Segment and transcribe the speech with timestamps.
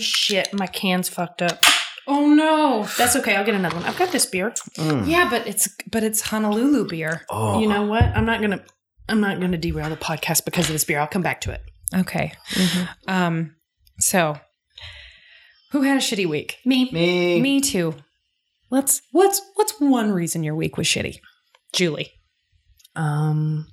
[0.00, 1.62] shit, my can's fucked up.
[2.06, 2.88] Oh no.
[2.98, 3.36] That's okay.
[3.36, 3.84] I'll get another one.
[3.84, 4.50] I've got this beer.
[4.76, 5.06] Mm.
[5.06, 7.24] Yeah, but it's but it's Honolulu beer.
[7.30, 8.02] Oh, You know what?
[8.02, 8.62] I'm not gonna.
[9.08, 10.98] I'm not gonna derail the podcast because of this beer.
[10.98, 11.62] I'll come back to it.
[11.94, 12.32] Okay.
[13.06, 13.54] Um.
[13.98, 14.38] So,
[15.72, 16.58] who had a shitty week?
[16.64, 16.90] Me.
[16.90, 17.40] me.
[17.40, 17.94] Me too.
[18.70, 21.18] Let's what's what's one reason your week was shitty?
[21.72, 22.10] Julie.
[22.96, 23.66] Um.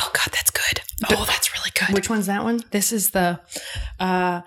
[0.00, 0.80] Oh God, that's good.
[1.10, 1.94] Oh, that's really good.
[1.94, 2.62] Which one's that one?
[2.72, 3.40] This is the
[4.00, 4.40] uh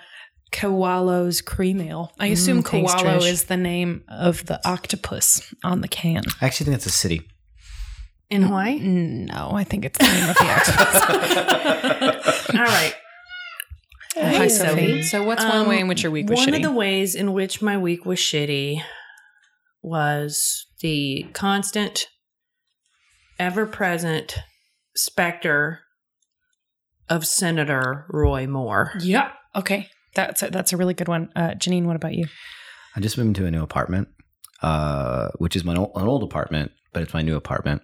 [0.56, 2.12] Koalo's cream ale.
[2.20, 3.30] I assume Mm, thanks, Koalo Trish.
[3.30, 6.24] is the name of the octopus on the can.
[6.42, 7.22] I actually think it's a city.
[8.30, 8.80] In Hawaii.
[8.80, 10.96] No, I think it's the name of the octopus.
[12.56, 12.94] All right.
[14.16, 14.70] Hi, Hey, Sophie.
[14.70, 15.04] Sophie.
[15.04, 16.52] So, what's one Um, way in which your week was one shitty?
[16.52, 18.82] One of the ways in which my week was shitty
[19.84, 22.08] was the constant,
[23.40, 24.38] ever-present
[24.96, 25.82] specter
[27.10, 28.94] of Senator Roy Moore.
[29.02, 29.32] yeah.
[29.56, 29.90] Okay.
[30.16, 31.30] That's a, that's a really good one.
[31.36, 32.26] Uh, Janine, what about you?
[32.96, 34.08] I just moved into a new apartment,
[34.64, 37.82] uh, which is my old, an old apartment, but it's my new apartment.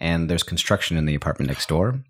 [0.00, 2.00] And there's construction in the apartment next door.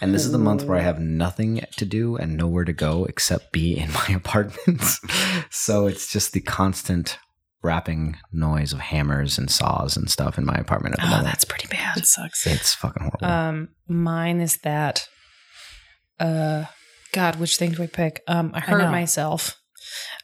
[0.00, 3.04] And this is the month where I have nothing to do and nowhere to go
[3.06, 4.82] except be in my apartment.
[5.50, 7.18] so it's just the constant
[7.62, 11.26] rapping noise of hammers and saws and stuff in my apartment at the Oh, moment.
[11.26, 11.96] that's pretty bad.
[11.96, 12.46] It sucks.
[12.46, 13.26] It's fucking horrible.
[13.26, 15.08] Um, mine is that.
[16.20, 16.64] Uh,
[17.12, 18.22] God, which thing do I pick?
[18.26, 18.90] Um, I hurt know.
[18.90, 19.56] myself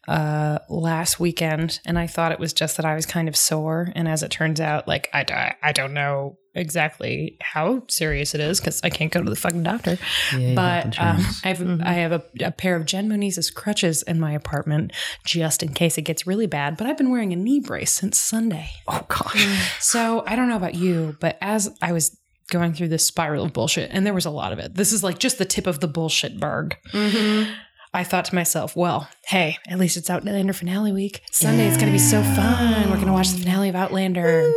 [0.07, 3.91] uh last weekend, and I thought it was just that I was kind of sore.
[3.95, 8.41] And as it turns out, like I I, I don't know exactly how serious it
[8.41, 9.97] is because I can't go to the fucking doctor.
[9.97, 11.17] Health but um.
[11.43, 11.85] I have Mhm.
[11.85, 14.93] I have a, a pair of Jen Moniz's crutches in my apartment
[15.25, 16.77] just in case it gets really bad.
[16.77, 18.69] But I've been wearing a knee brace since Sunday.
[18.87, 19.79] oh, gosh.
[19.81, 22.17] So I don't know about you, but as I was
[22.51, 25.03] going through this spiral of bullshit, and there was a lot of it, this is
[25.03, 26.77] like just the tip of the bullshit berg.
[26.93, 27.53] Mm-hmm.
[27.95, 31.23] I thought to myself, well, hey, at least it's Outlander finale week.
[31.31, 32.91] Sunday is going to be so fun.
[32.91, 34.53] We're going to watch the finale of Outlander.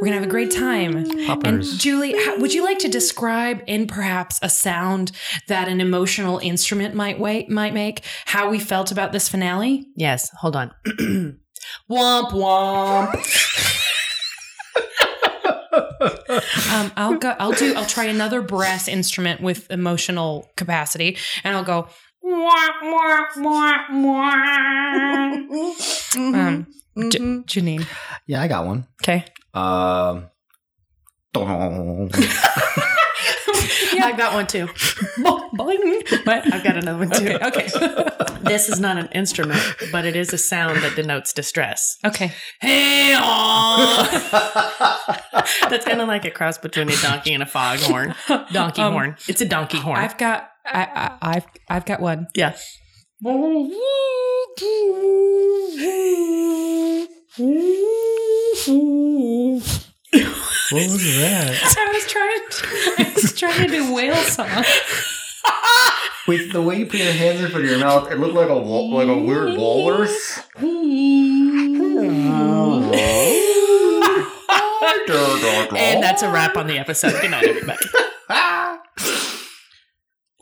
[0.00, 0.96] We're going to have a great time.
[0.96, 1.76] And Poppers.
[1.76, 5.12] Julie, how, would you like to describe in perhaps a sound
[5.48, 9.86] that an emotional instrument might wait, might make how we felt about this finale?
[9.94, 10.30] Yes.
[10.38, 10.70] Hold on.
[11.90, 13.12] womp womp.
[16.00, 17.34] Um, I'll go.
[17.38, 17.74] I'll do.
[17.74, 21.88] I'll try another brass instrument with emotional capacity, and I'll go.
[26.16, 26.66] Um,
[27.10, 27.44] J- Mhm.
[27.46, 27.86] Janine.
[28.26, 28.86] yeah, I got one.
[29.02, 29.24] Okay.
[29.54, 30.26] Um,
[33.90, 34.00] dong.
[34.02, 34.66] I've got one too.
[35.18, 36.26] Boing.
[36.26, 36.52] What?
[36.52, 37.38] I've got another one too.
[37.42, 37.68] Okay.
[37.74, 38.08] Okay.
[38.38, 39.60] This is not an instrument,
[39.92, 41.96] but it is a sound that denotes distress.
[42.04, 42.32] okay.
[42.60, 43.10] Hey,
[45.68, 48.14] That's kind of like a cross between a donkey and a foghorn.
[48.52, 49.16] Donkey Um, horn.
[49.26, 49.98] It's a donkey horn.
[49.98, 50.48] I've got.
[50.64, 50.82] I,
[51.20, 51.46] I, I've.
[51.68, 52.28] I've got one.
[52.34, 52.54] yeah.
[60.70, 61.76] What was that?
[61.78, 62.40] I was trying.
[62.50, 62.66] To,
[62.98, 64.64] I was trying to do whale song.
[66.26, 68.50] With the way you put your hands in front of your mouth, it looked like
[68.50, 70.40] a like a weird walrus.
[75.78, 77.18] And that's a wrap on the episode.
[77.20, 77.78] Good night, everybody.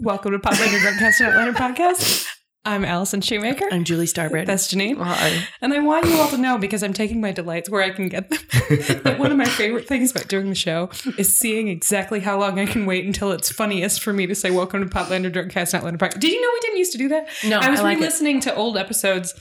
[0.00, 2.26] Welcome to Poplander Drunkcast and Outlander Podcast.
[2.66, 3.66] I'm Allison Shoemaker.
[3.70, 4.46] I'm Julie Starbread.
[4.46, 5.00] That's Janine.
[5.00, 5.46] Hi.
[5.60, 8.08] And I want you all to know because I'm taking my delights where I can
[8.08, 8.40] get them.
[9.04, 12.58] that one of my favorite things about doing the show is seeing exactly how long
[12.58, 15.76] I can wait until it's funniest for me to say "Welcome to Poplander Drunkcast and
[15.76, 17.28] Outlander Podcast." Did you know we didn't used to do that?
[17.44, 19.32] No, I was I like re-listening to old episodes.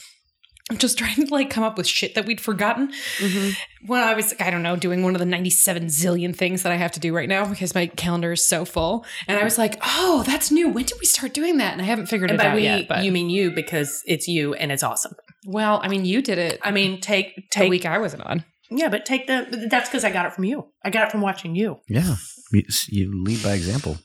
[0.70, 3.52] I'm just trying to like come up with shit that we'd forgotten mm-hmm.
[3.86, 6.72] when I was, like, I don't know, doing one of the 97 zillion things that
[6.72, 9.06] I have to do right now because my calendar is so full.
[9.28, 10.70] And I was like, oh, that's new.
[10.70, 11.74] When did we start doing that?
[11.74, 12.88] And I haven't figured And it by out we, yet.
[12.88, 15.14] But you mean you because it's you and it's awesome.
[15.46, 18.44] well, I mean, you did it I mean, take the take week I wasn't on.
[18.72, 19.68] Yeah, but take the.
[19.70, 20.66] That's because I got it from you.
[20.84, 21.80] I got it from watching you.
[21.88, 22.16] Yeah,
[22.52, 23.98] you, you lead by example.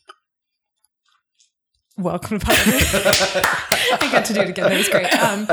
[2.00, 2.46] Welcome to.
[4.00, 4.68] I got to do it again.
[4.70, 5.12] That was great.
[5.22, 5.46] Um,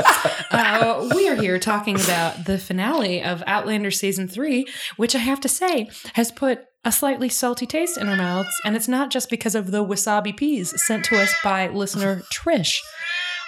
[0.50, 4.66] uh, we are here talking about the finale of Outlander season three,
[4.96, 8.76] which I have to say has put a slightly salty taste in our mouths, and
[8.76, 12.78] it's not just because of the wasabi peas sent to us by listener Trish.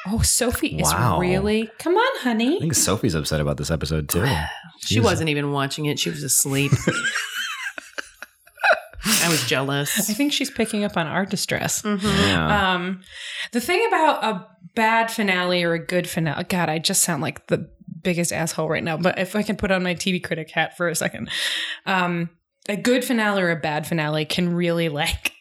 [0.07, 1.19] Oh, Sophie is Wow.
[1.19, 1.71] really.
[1.79, 2.57] Come on, honey.
[2.57, 4.27] I think Sophie's upset about this episode too.
[4.81, 5.05] She Jeez.
[5.05, 5.99] wasn't even watching it.
[5.99, 6.73] She was asleep.
[9.31, 11.83] I was I think she's picking up on our distress.
[11.83, 12.03] Mhm.
[12.03, 12.75] Yeah.
[12.75, 13.03] Um,
[13.53, 17.47] the thing about a bad finale or a good finale, God, I just sound like
[17.49, 17.69] the
[18.03, 18.97] biggest asshole right now.
[18.97, 21.31] But if I can put on my TV critic hat for a second,
[21.87, 22.31] um,
[22.69, 25.33] a good finale or a bad finale can really like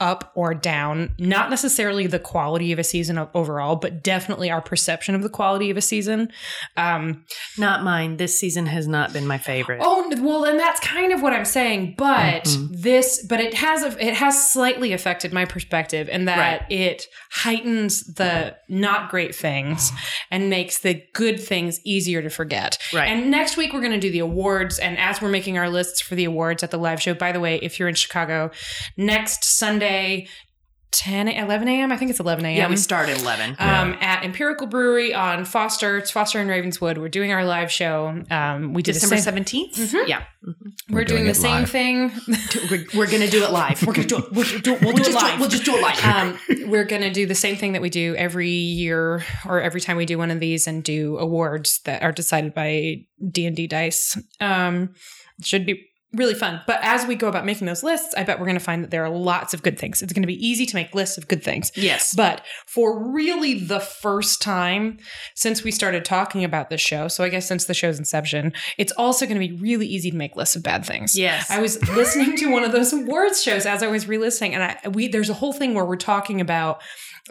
[0.00, 5.14] up or down, not necessarily the quality of a season overall, but definitely our perception
[5.14, 6.28] of the quality of a season.
[6.76, 7.24] Um,
[7.58, 8.16] Not mine.
[8.16, 9.78] This season has not been my favorite.
[9.82, 11.94] Oh well, and that's kind of what I'm saying.
[11.96, 12.68] But Mhm.
[12.82, 16.38] this, but it has a, it has slightly affected my perspective in that
[16.68, 16.72] Right.
[16.72, 19.92] it heightens the not great things
[20.30, 22.78] and makes the good things easier to forget.
[22.92, 23.08] Right.
[23.08, 24.78] And next week we're going to do the awards.
[24.78, 27.40] And as we're making our lists for the awards at the live show, by the
[27.40, 28.50] way, if you're in Chicago,
[28.96, 29.83] next Sunday,
[30.92, 31.90] 10 11 a.m.
[31.90, 32.56] I think it's 11 a.m.
[32.56, 33.56] yeah, we start at 11.
[33.58, 36.98] Um, at Empirical Brewery on Foster, it's Foster and Ravenswood.
[36.98, 38.22] We're doing our live show.
[38.30, 39.74] Um, we did December same- 17th?
[39.76, 40.06] Mhm.
[40.06, 40.22] Yeah.
[40.88, 41.70] we're, We're doing, doing the same live.
[41.70, 42.12] thing.
[42.70, 43.84] We're, we're going to do it live.
[43.84, 44.30] We're gonna do it.
[44.30, 45.40] We'll, do, we'll, do just it live.
[45.40, 46.04] we'll just do it live.
[46.04, 46.38] um,
[46.70, 50.06] we're gonna do the same thing that we do every year or every time we
[50.06, 54.16] do one of these and do awards that are decided by D and D dice.
[54.40, 54.94] Um,
[55.42, 56.60] should be really fun.
[56.66, 59.04] But as we go about making those lists, I bet we're gonna find that there
[59.04, 60.02] are lots of good things.
[60.02, 61.72] It's gonna be easy to make lists of good things.
[61.74, 62.14] yes.
[62.16, 64.98] But for really the first time
[65.34, 68.92] since we started talking about this show, so I guess since the show's inception, it's
[68.92, 71.16] also going to be really easy to make lists of bad things.
[71.16, 71.50] Yes.
[71.50, 74.88] I was listening to one of those awards shows as I was re-listening, and I
[74.88, 76.80] we there's a whole thing where we're talking about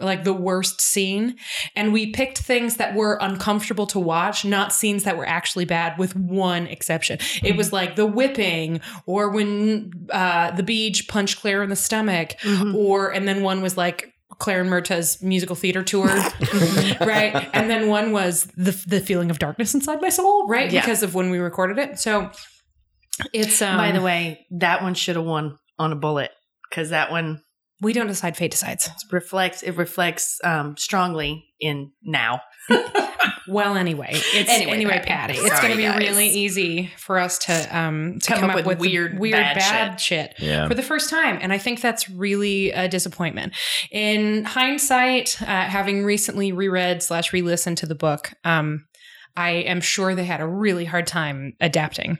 [0.00, 1.36] like the worst scene,
[1.76, 5.96] and we picked things that were uncomfortable to watch, not scenes that were actually bad,
[5.98, 7.18] with one exception.
[7.44, 12.34] It was like the whipping, or when uh, the beach punched Claire in the stomach,
[12.42, 12.74] Mhm.
[12.74, 16.06] or and then one was like Claire and Murtagh's musical theater tour,
[17.00, 17.48] right?
[17.52, 20.72] And then one was the the feeling of darkness inside my soul, right?
[20.72, 20.80] Yeah.
[20.80, 22.00] Because of when we recorded it.
[22.00, 22.32] So
[23.32, 26.32] it's um, By the way, that one should have won on a bullet
[26.68, 27.42] because that one
[27.84, 28.90] we don't decide fate decides.
[29.12, 32.40] reflects it reflects um, strongly in now.
[33.46, 35.34] Well, anyway, it's Anyway, anyway, Patty.
[35.34, 35.38] Patty.
[35.38, 35.98] It's going to be guys.
[35.98, 40.34] really easy for us to um to Come up with weird, weird bad bad, shit.
[40.38, 40.66] Yeah.
[40.66, 41.38] for the first time.
[41.40, 43.52] And I think that's really a disappointment.
[43.90, 48.86] In hindsight, uh, having recently reread slash re listened to the book, um,
[49.36, 52.18] I am sure they had a really hard time adapting.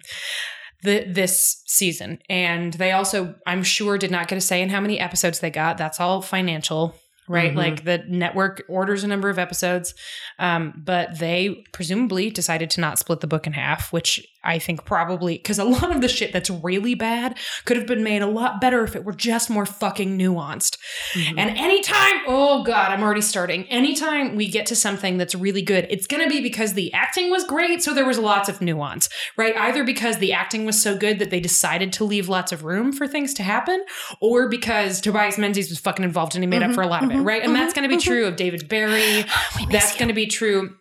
[0.85, 2.19] The, this season.
[2.29, 5.51] And they also, I'm sure, did not get a say in how many episodes they
[5.51, 5.79] got.
[5.79, 6.95] That's all financial,
[7.29, 7.53] right?
[7.53, 7.57] Mhm.
[7.57, 9.95] Like the network orders a number of episodes.
[10.39, 14.85] Um, but they presumably decided to not split the book in half, which I think
[14.85, 18.27] probably because a lot of the shit that's really bad could have been made a
[18.27, 20.77] lot better if it were just more fucking nuanced.
[21.15, 21.39] Mm-hmm.
[21.39, 23.65] And anytime, oh God, I'm already starting.
[23.71, 27.31] Anytime we get to something that's really good, it's going to be because the acting
[27.31, 27.83] was great.
[27.83, 29.57] So there was lots of nuance, right?
[29.57, 32.93] Either because the acting was so good that they decided to leave lots of room
[32.93, 33.83] for things to happen,
[34.21, 37.05] or because Tobias Menzies was fucking involved and he made up Mhm, for a lot
[37.05, 37.43] of it, mhm, right?
[37.43, 39.25] And that's going to be mhm, true of David Berry.
[39.71, 40.77] That's going to be true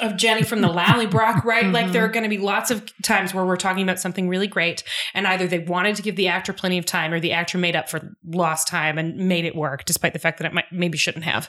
[0.00, 1.66] of Jenny from the Lallybroch, right?
[1.72, 1.92] Like Mhm.
[1.92, 4.84] there are going to be lots of times where we're talking about something really great,
[5.14, 7.74] and either they wanted to give the actor plenty of time, or the actor made
[7.74, 10.98] up for lost time and made it work, despite the fact that it might maybe
[10.98, 11.48] shouldn't have.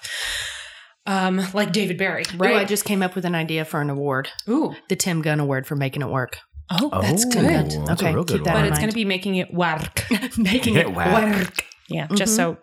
[1.05, 2.55] Um, like David Berry, Ooh, right?
[2.57, 4.29] I just came up with an idea for an award.
[4.47, 6.37] Ooh, The Tim Gunn Award for making it work.
[6.69, 7.71] oh, that's Oh, good.
[7.87, 8.67] That's Okay, a real keep good that But in one.
[8.69, 10.05] it's going to be making it work.
[10.37, 11.13] making Yeah, it wow.
[11.39, 11.65] work.
[11.89, 12.57] Yeah, just so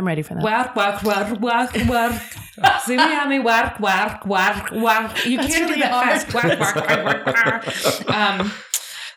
[0.00, 0.42] I'm ready for that.
[0.42, 2.22] work, work, work, work, work.
[2.84, 5.26] See me on me, work, work, work, work.
[5.26, 6.22] You That's can't really do that hard.
[6.22, 6.34] fast.
[6.34, 8.08] Work, work, work, work, work.
[8.16, 8.50] Um,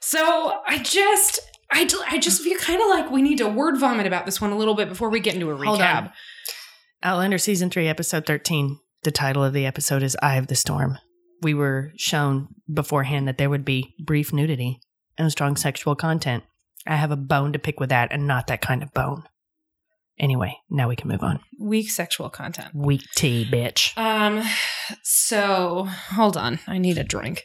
[0.02, 1.40] so I just,
[1.72, 4.42] I, d- I just feel kind of like we need to word vomit about this
[4.42, 5.66] one a little bit before we get into a recap.
[5.68, 6.12] Hold on.
[7.02, 8.78] Outlander season three, episode thirteen.
[9.04, 10.98] The title of the episode is "Eye of the Storm."
[11.42, 14.82] We were shown beforehand that there would be brief nudity
[15.18, 16.44] and strong sexual content.
[16.86, 19.24] I have a bone to pick with that, and not that kind of bone.
[20.20, 21.40] Anyway, now we can move on.
[21.60, 22.70] Weak sexual content.
[22.74, 23.98] Weak tea, bitch.
[23.98, 24.44] Um,
[25.04, 26.60] so hold on.
[26.68, 27.44] I need a drink.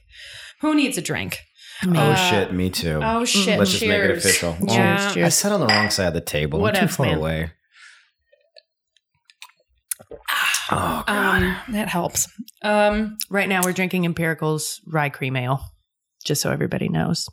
[0.60, 1.38] Who needs a drink?
[1.84, 3.00] Oh Uh, shit, me too.
[3.02, 3.58] Oh shit!
[3.58, 4.24] Let's just make it cheers.
[4.24, 4.56] official.
[4.66, 5.12] Yeah.
[5.12, 5.26] Cheers.
[5.26, 6.60] I sat on the wrong side of the table.
[6.60, 7.18] What I'm too else, far man?
[7.18, 7.50] away.
[10.70, 11.42] Oh, God.
[11.42, 12.28] Um, that helps.
[12.62, 15.60] Um, Right now, we're drinking Empirical's rye cream ale,
[16.24, 17.26] just so everybody knows.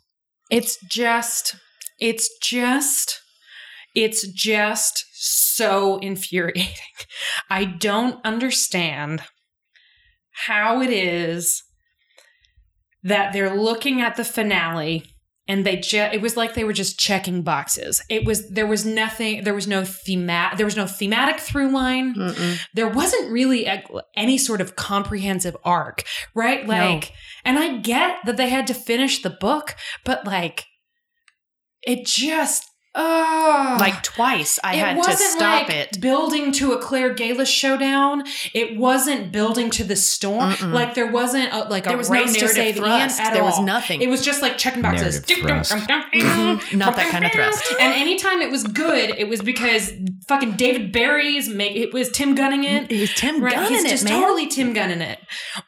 [0.50, 1.56] It's just,
[1.98, 3.20] it's just,
[3.94, 6.68] it's just so infuriating.
[7.50, 9.22] I don't understand
[10.30, 11.62] how it is
[13.02, 15.04] that they're looking at the finale
[15.48, 18.84] and they just it was like they were just checking boxes it was there was
[18.84, 22.14] nothing there was no thema there was no thematic through line
[22.74, 23.82] there wasn't really a,
[24.16, 26.04] any sort of comprehensive arc,
[26.34, 26.66] right?
[26.66, 26.72] No.
[26.72, 27.12] Like,
[27.44, 30.66] and I get that they had to finish the book, but like,
[31.82, 32.64] it just,
[32.98, 36.00] Oh, Like twice, I had to stop like it.
[36.00, 38.24] building to a Claire Geillis showdown.
[38.54, 40.52] It wasn't building to the storm.
[40.52, 40.72] Mm-mm.
[40.72, 43.18] Like there wasn't a, like a There was no to narrative save thrust.
[43.18, 43.48] Ian at There all.
[43.50, 44.00] was nothing.
[44.00, 45.16] It was just like checking boxes.
[45.28, 45.72] Narrative thrust.
[45.72, 46.74] Mhm.
[46.76, 47.64] Not that kind of thrust.
[47.78, 49.92] And anytime it was good, it was because
[50.26, 52.90] fucking David Berry's make it was Tim gunning it.
[52.90, 54.20] It was Tim Right, gunning he's it, just man.
[54.22, 55.18] totally Tim gunning it,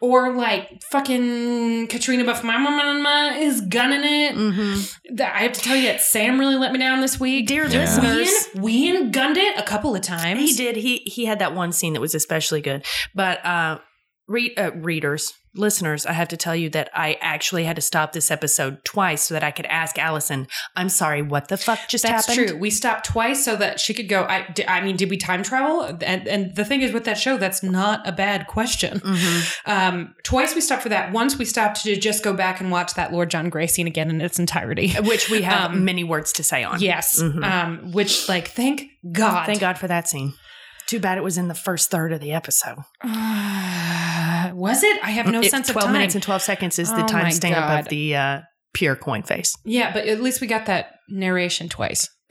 [0.01, 4.35] or like fucking Katrina Buff Mama is gunning it.
[4.35, 4.81] Mm-hmm.
[5.11, 7.47] That- I have to tell you that Sam really let me down this week.
[7.47, 7.81] Dear Yeah.
[7.81, 10.41] listeners, Ween, Ween gunned it a couple of times.
[10.41, 10.77] he did.
[10.77, 12.85] He he had that one scene that was especially good.
[13.15, 13.79] But uh,
[14.29, 18.13] read uh, readers, listeners, I have to tell you that I actually had to stop
[18.13, 20.47] this episode twice so that I could ask Allison.
[20.77, 22.43] I'm sorry, what the fuck just That's happened?
[22.45, 22.61] That's true.
[22.61, 24.23] We stopped twice so that she could go.
[24.23, 25.83] I, I mean, did we time travel?
[26.03, 29.01] And, and the thing is, with that show, that's not a bad question.
[29.01, 29.53] Mhm.
[29.67, 31.11] Um, twice we stopped for that.
[31.11, 34.11] Once we stopped to just go back and watch that Lord John Grey scene again
[34.11, 34.93] in its entirety.
[35.01, 36.81] Which we have Um, many words to say on.
[36.81, 37.21] Yes.
[37.21, 37.43] Mhm.
[37.43, 39.47] Um, which, like, thank God.
[39.47, 40.35] Thank God for that scene.
[40.89, 42.79] Too bad it was in the first third of the episode.
[44.55, 44.99] was it?
[45.05, 45.93] I have no It- sense of 12 time.
[45.93, 47.81] minutes and 12 seconds is the Oh my timestamp God.
[47.81, 48.41] of the uh,
[48.73, 49.55] pure coin face.
[49.65, 52.09] yeah, but at least we got that narration twice.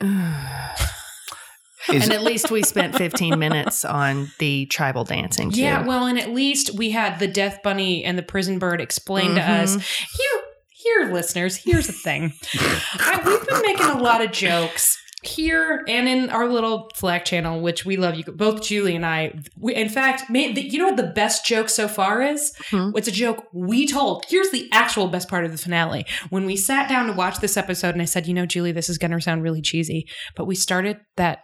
[1.90, 5.50] Is, and at least we spent 15 minutes on the tribal dancing.
[5.52, 5.62] Too.
[5.62, 9.36] Yeah, well, and at least we had the Death Bunny and the Prison Bird explain
[9.36, 9.62] to Mhm.
[9.62, 9.74] us.
[9.76, 11.56] Here, here, listeners.
[11.56, 12.34] Here's the thing.
[12.54, 17.60] I, we've been making a lot of jokes here and in our little Slack channel,
[17.60, 18.14] which we love.
[18.14, 19.32] You both, Julie and I.
[19.58, 22.54] We, in fact, the, you know what the best joke so far is?
[22.70, 22.90] Hmm.
[22.94, 24.24] It's a joke we told.
[24.28, 26.06] Here's the actual best part of the finale.
[26.30, 28.88] When we sat down to watch this episode, and I said, "You know, Julie, this
[28.88, 30.06] is going to sound really cheesy,
[30.36, 31.40] but we started that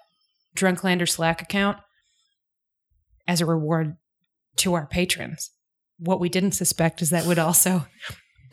[0.57, 1.79] Drunklander Slack account
[3.27, 3.97] as a reward
[4.57, 5.51] to our patrons.
[5.99, 7.87] What we didn't suspect is that would also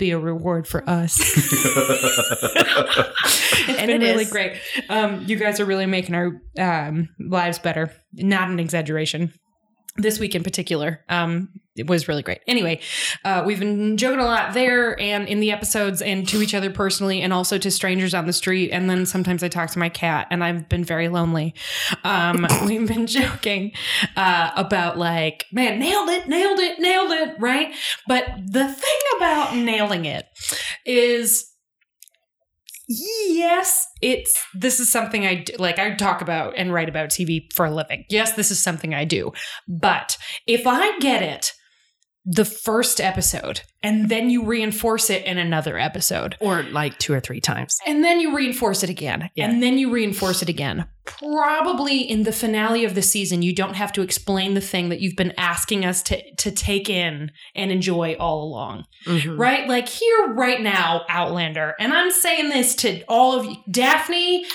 [0.02, 1.18] be a reward for us.
[2.50, 4.32] it's And been it really is.
[4.32, 4.54] great.
[4.90, 7.94] Um, you guys are really making our um, lives better.
[8.14, 9.32] Not an exaggeration.
[9.98, 12.40] This week in particular, um, it was really great.
[12.48, 12.82] Anyway,
[13.24, 16.70] uh, we've been joking a lot there and in the episodes and to each other
[16.70, 18.72] personally and also to strangers on the street.
[18.72, 21.54] And then sometimes I talk to my cat and I've been very lonely.
[22.04, 23.72] Um, we've been joking
[24.18, 27.74] uh, about like, man, nailed it, nailed it, nailed it, right?
[28.06, 30.26] But the thing about nailing it
[30.86, 31.48] is
[32.94, 37.42] yes it's this is something i do, like i talk about and write about tv
[37.54, 39.32] for a living yes this is something i do
[39.66, 41.54] but if i get it
[42.24, 47.20] the first episode and then you reinforce it in another episode Or like two or
[47.20, 47.78] three times.
[47.88, 49.50] and then you reinforce it again Yeah.
[49.50, 53.74] and then you reinforce it again probably in the finale of the season you don't
[53.76, 57.72] have to explain the thing that you've been asking us to to take in and
[57.72, 59.40] enjoy all along Mhm.
[59.40, 59.68] right?
[59.68, 64.46] Like here, right now, Outlander, and I'm saying this to all of you, Daphne.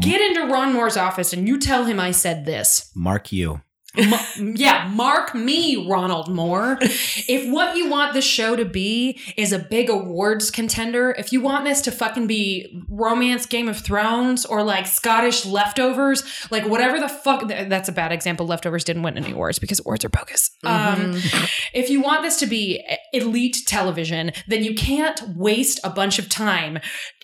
[0.00, 2.90] Get into Ron Moore's office and you tell him I said this.
[2.94, 3.60] Mark you.
[3.96, 4.20] Ma-
[4.54, 6.78] yeah, mark me, Ronald Moore.
[6.80, 11.40] if what you want the show to be is a big awards contender, if you
[11.40, 17.00] want this to fucking be romance Game of Thrones or like Scottish leftovers, like whatever
[17.00, 18.46] the fuck, th- that's a bad example.
[18.46, 20.50] Leftovers didn't win any awards because awards are bogus.
[20.62, 21.50] Um, Mhm.
[21.74, 26.28] if you want this to be elite television, then you can't waste a bunch of
[26.28, 26.78] time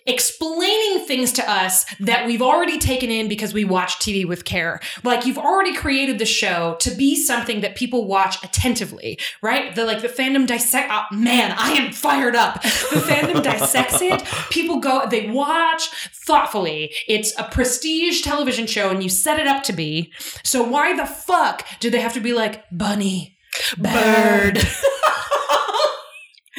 [0.07, 4.79] explaining things to us that we've already taken in because we watch TV with care.
[5.03, 9.75] Like you've already created the show to be something that people watch attentively, right?
[9.75, 10.89] The like the fandom dissect.
[10.91, 12.61] Oh, man, I am fired up.
[12.61, 14.23] The fandom dissects it.
[14.49, 15.89] People go, they watch
[16.25, 16.93] thoughtfully.
[17.07, 20.13] It's a prestige television show, and you set it up to be.
[20.43, 23.37] So why the fuck do they have to be like bunny?
[23.77, 24.59] Bird.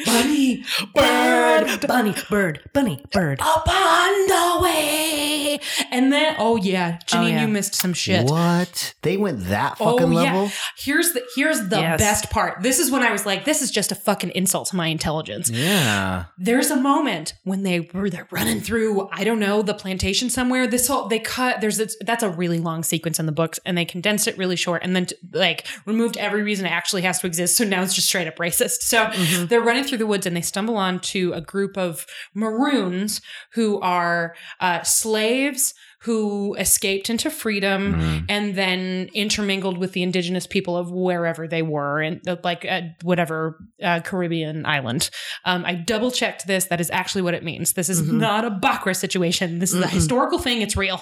[0.05, 0.63] Bunny,
[0.95, 3.39] Bird, bunny, bird, bunny, bird.
[3.41, 5.59] upon the way.
[5.91, 7.41] And then, oh yeah, Janine, yeah.
[7.41, 8.25] you missed some shit.
[8.29, 8.93] What?
[9.01, 10.19] They went that fucking Oh, fucking yeah.
[10.21, 10.51] level?
[10.77, 11.99] Here's the here's the Yes.
[11.99, 12.61] best part.
[12.63, 15.49] This is when I was like, this is just a fucking insult to my intelligence.
[15.49, 16.25] Yeah.
[16.37, 20.67] There's a moment when they were they're running through, I don't know, the plantation somewhere.
[20.67, 23.77] This whole they cut there's this, that's a really long sequence in the books, and
[23.77, 27.19] they condensed it really short, and then t- like removed every reason it actually has
[27.19, 27.57] to exist.
[27.57, 28.81] So now it's just straight up racist.
[28.81, 29.49] So Mhm.
[29.49, 33.21] they're running through the woods and they stumble onto a group of maroons
[33.53, 38.25] who are uh, slaves who escaped into freedom Mm.
[38.29, 42.81] and then intermingled with the indigenous people of wherever they were in uh, like uh,
[43.01, 45.09] whatever uh, Caribbean island.
[45.43, 46.65] Um, I double checked this.
[46.65, 47.73] That is actually what it means.
[47.73, 48.13] This is Mhm.
[48.19, 49.59] not a Bakra situation.
[49.59, 49.89] This is a Mm-mm.
[49.89, 50.61] historical thing.
[50.61, 51.01] It's real.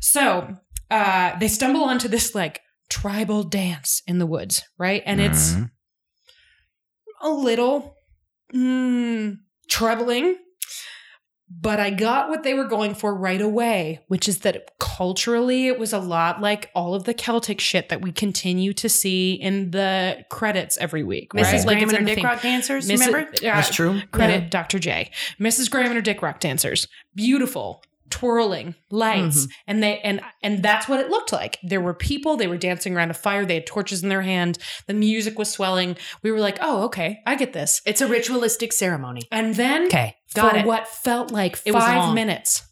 [0.00, 0.56] So
[0.90, 5.02] uh, they stumble onto this like tribal dance in the woods, right?
[5.06, 5.70] And it's Mhm.
[7.22, 7.95] a little
[8.54, 9.38] mm,
[9.68, 10.36] troubling.
[11.48, 15.78] but I got what they were going for right away, which is that culturally it
[15.78, 19.70] was a lot like all of the Celtic shit that we continue to see in
[19.70, 21.32] the credits every week.
[21.32, 21.42] Mrs.
[21.52, 21.66] Right?
[21.66, 22.24] Graham it's and her Dick theme.
[22.24, 23.06] Rock dancers, Mrs.
[23.06, 23.18] remember?
[23.30, 24.00] uh, That's true.
[24.10, 24.48] Credit Yeah.
[24.48, 24.78] Dr.
[24.80, 25.10] J.
[25.38, 25.70] Mrs.
[25.70, 26.88] Graham and her Dick Rock dancers.
[27.14, 27.82] Beautiful.
[28.10, 29.50] Twirling lights, mm-hmm.
[29.66, 31.58] and they and and that's what it looked like.
[31.62, 32.36] There were people.
[32.36, 33.44] They were dancing around a fire.
[33.44, 34.58] They had torches in their hand.
[34.86, 35.96] The music was swelling.
[36.22, 39.22] We were like, "Oh, okay, I get this." It's a ritualistic ceremony.
[39.32, 40.66] And then Okay, got for it.
[40.66, 42.62] what felt like It five minutes.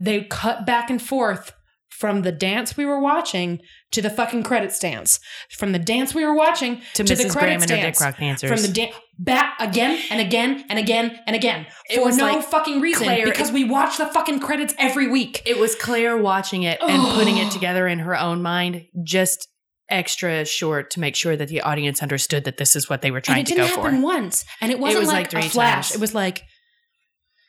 [0.00, 1.52] They cut back and forth
[1.88, 5.18] from the dance we were watching to the fucking credits dance.
[5.50, 7.16] From the dance we were watching To, to, Mrs.
[7.16, 7.86] the Graham credits and her.
[7.90, 8.50] Dick Rock dancers.
[8.50, 12.24] From the dance back again and again and again and again It for was no
[12.24, 15.42] like fucking reason Claire- because we watch the fucking credits every week.
[15.46, 17.14] it was Claire watching it and oh.
[17.16, 17.50] putting it Oh.
[17.50, 19.48] together in her own mind, just
[19.90, 23.16] extra short to make sure that the audience understood that this is what they were
[23.18, 24.06] And trying it to didn't go happen for.
[24.06, 25.88] once, and it wasn't was like, like three a flash.
[25.88, 25.94] times.
[25.96, 26.42] It was like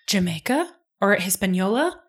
[0.07, 1.99] Jamaica or Hispaniola,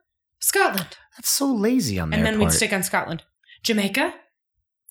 [0.41, 2.53] Scotland, That's so lazy on their part and then part.
[2.53, 3.25] we'd stick on Scotland,
[3.63, 4.15] Jamaica,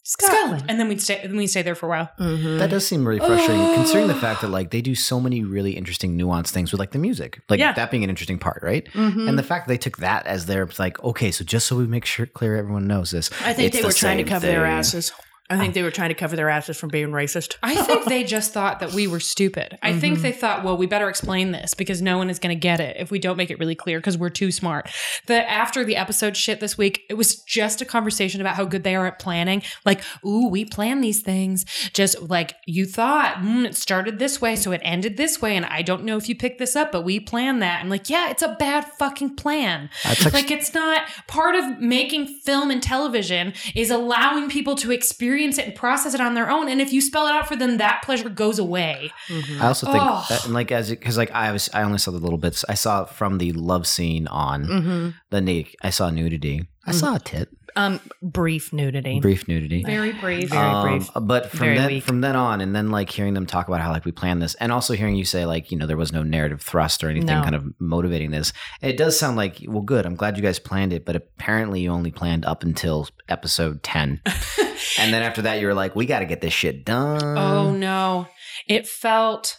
[0.03, 0.65] Scotland.
[0.67, 1.19] and then we'd stay.
[1.23, 2.09] Then we'd stay there for a while.
[2.19, 2.57] Mhm.
[2.59, 3.73] That does seem really frustrating, Oh.
[3.75, 6.91] considering the fact that like they do so many really interesting, nuanced things with like
[6.91, 7.73] the music, like Yeah.
[7.73, 8.87] that being an interesting part, right?
[8.93, 9.27] Mhm.
[9.29, 11.85] And the fact that they took that as their like, okay, so just so we
[11.85, 14.29] make sure clear everyone knows this, I think it's they the were trying to same
[14.29, 15.11] cover their asses.
[15.49, 17.57] I think they were trying to cover their asses from being racist.
[17.63, 19.77] I think they just thought that we were stupid.
[19.81, 22.59] I think they thought, well, we better explain this because no one is going to
[22.59, 24.89] get it if we don't make it really clear because we're too smart.
[25.25, 28.83] That after the episode shit this week, it was just a conversation about how good
[28.83, 29.63] they are at planning.
[29.85, 31.65] Like, ooh, we plan these things.
[31.93, 35.55] Just like you thought, mm, it started this way, so it ended this way.
[35.55, 37.81] And I don't know if you picked this up, but we planned that.
[37.81, 39.89] I'm like, yeah, it's a bad fucking plan.
[40.05, 45.38] Like- like it's not part of making film and television is allowing people to experience
[45.39, 46.67] it and process it on their own.
[46.67, 49.11] And if you spell it out for them, that pleasure goes away.
[49.59, 50.25] I also think Oh.
[50.29, 52.73] that, and like as because like I was I only saw the little bits I
[52.73, 55.09] saw from the love scene on Mm-hmm.
[55.29, 59.19] the naked I saw nudity I saw a tit Um, brief nudity.
[59.19, 60.49] brief nudity Very brief.
[60.49, 61.09] Very Um, brief.
[61.21, 62.03] but from Very then weak.
[62.03, 64.55] from then on and then like hearing them talk about how like we planned this
[64.55, 67.27] and also hearing you say like you know there was no narrative thrust or anything
[67.37, 67.41] No.
[67.43, 70.93] kind of motivating this it does sound like well good I'm glad you guys planned
[70.93, 74.21] it but apparently you only planned up until episode 10
[74.99, 77.71] and then after that you were like we got to get this shit done oh
[77.71, 78.27] no.
[78.67, 79.57] It felt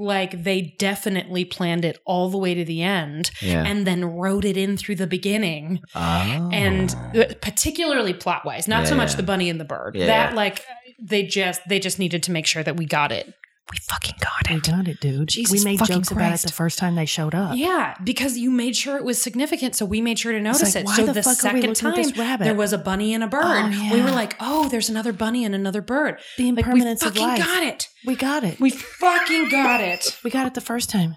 [0.00, 4.44] like they definitely planned it all the way to the end yeah and then wrote
[4.44, 5.80] it in through the beginning.
[5.94, 6.50] Oh.
[6.52, 9.16] And uh, particularly plot wise, not so much yeah.
[9.16, 9.94] the bunny and the bird.
[9.94, 10.36] Yeah, that yeah.
[10.36, 10.64] like
[10.98, 13.34] they just they just needed to make sure that we got it.
[13.70, 14.54] We fucking got it.
[14.54, 15.28] We got it, dude.
[15.28, 17.56] Jesus we made jokes about it the first time they showed up.
[17.56, 20.84] Yeah, because you made sure it was significant, so we made sure to notice like,
[20.84, 20.88] it.
[20.88, 23.42] so the, the, fuck are we second time there was a bunny and a bird,
[23.44, 27.02] Oh, we were like, "Oh, there's another bunny and another bird." the Like we impermanence
[27.02, 27.88] of fucking got it.
[28.04, 28.58] We got it.
[28.58, 30.18] We fucking got it.
[30.24, 31.14] We got it the first time.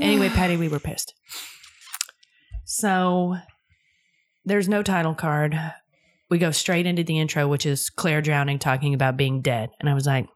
[0.00, 1.14] Anyway, Patty, we were pissed.
[2.64, 3.36] So
[4.44, 5.58] there's no title card.
[6.30, 9.70] We go straight into the intro, which is Claire drowning, talking about being dead.
[9.80, 10.28] And I was like,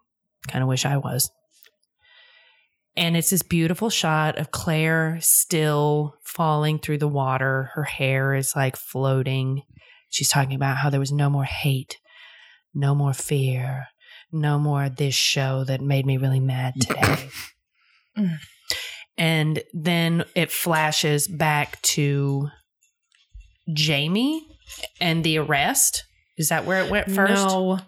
[0.49, 1.31] kind of wish I was.
[2.97, 7.71] And it's this beautiful shot of Claire still falling through the water.
[7.75, 9.63] Her hair is like floating.
[10.11, 11.99] She's talking about how there was no more hate,
[12.75, 13.87] no more fear,
[14.31, 17.29] no more this show that made me really mad today.
[18.19, 18.37] Mm.
[19.17, 22.51] and then it flashes back to
[23.73, 24.47] Jamie
[25.01, 26.05] and the arrest.
[26.37, 27.33] Is that where it went first?
[27.33, 27.79] No.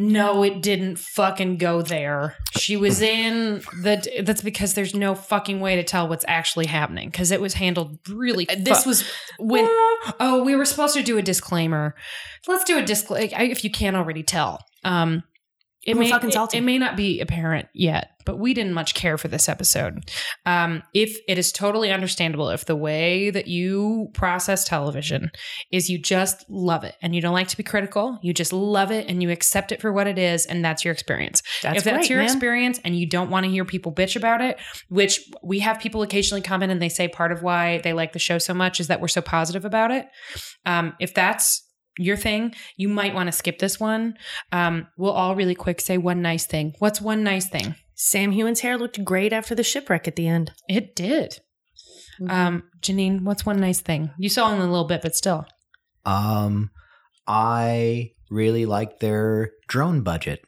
[0.00, 2.36] No, it didn't fucking go there.
[2.56, 4.22] She was in the.
[4.22, 7.98] That's because there's no fucking way to tell what's actually happening because it was handled
[8.08, 8.48] really.
[8.48, 9.04] Uh, This was
[9.38, 9.66] when
[10.20, 11.96] oh, we were supposed to do a disclaimer.
[12.46, 14.64] Let's do a disclaimer if you can't already tell.
[14.84, 15.24] Um,
[15.88, 19.16] it may fucking it- It, may not be apparent yet, but we didn't much care
[19.16, 20.10] for this episode.
[20.44, 25.30] Um, if it is totally understandable if the way that you process television
[25.72, 28.90] is you just love it and you don't like to be critical, you just love
[28.90, 31.84] it and you accept it for what it is, and that's your experience that's if
[31.84, 32.26] that's great, your man.
[32.26, 36.02] experience and you don't want to hear people bitch about it, which we have people
[36.02, 38.88] occasionally comment and they say part of why they like the show so much is
[38.88, 40.06] that we're so positive about it.
[40.66, 41.64] Um, if that's
[41.98, 44.14] your thing, you might want to skip this one.
[44.52, 46.74] Um, we'll all really quick say one nice thing.
[46.78, 47.74] What's one nice thing?
[47.94, 50.52] Sam Heughan's hair looked great after the shipwreck at the end.
[50.68, 51.40] It did.
[52.28, 54.10] Um, Janine, what's one nice thing?
[54.18, 55.46] You saw in a little bit, but still.
[56.04, 56.70] Um,
[57.26, 60.40] I really like their drone budget.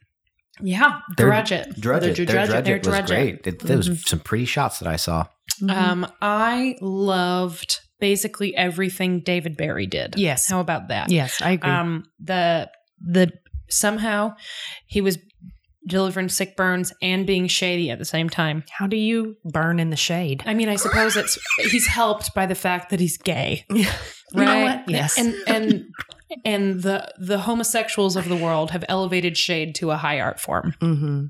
[0.62, 1.80] Yeah, Their- grudge it.
[1.80, 2.16] Drudge it.
[2.16, 3.06] Their Drudge It, drudge their it was It.
[3.06, 3.46] great.
[3.46, 4.08] It, there was Mhm.
[4.08, 5.26] some pretty shots that I saw.
[5.68, 10.14] Um, I loved basically everything David Berry did.
[10.16, 10.48] Yes.
[10.48, 11.10] How about that?
[11.10, 11.70] yes, I agree.
[11.70, 13.32] um the the
[13.68, 14.34] somehow
[14.86, 15.18] he was
[15.86, 18.62] delivering sick burns and being shady at the same time.
[18.70, 20.42] How do you burn in the shade?
[20.46, 23.90] I mean, I suppose it's he's helped by the fact that he's gay, Yeah.
[24.32, 24.84] You know right?
[24.86, 25.18] Yes.
[25.18, 25.84] and and
[26.44, 30.74] and the the homosexuals of the world have elevated shade to a high art form.
[30.80, 31.24] Mm-hmm.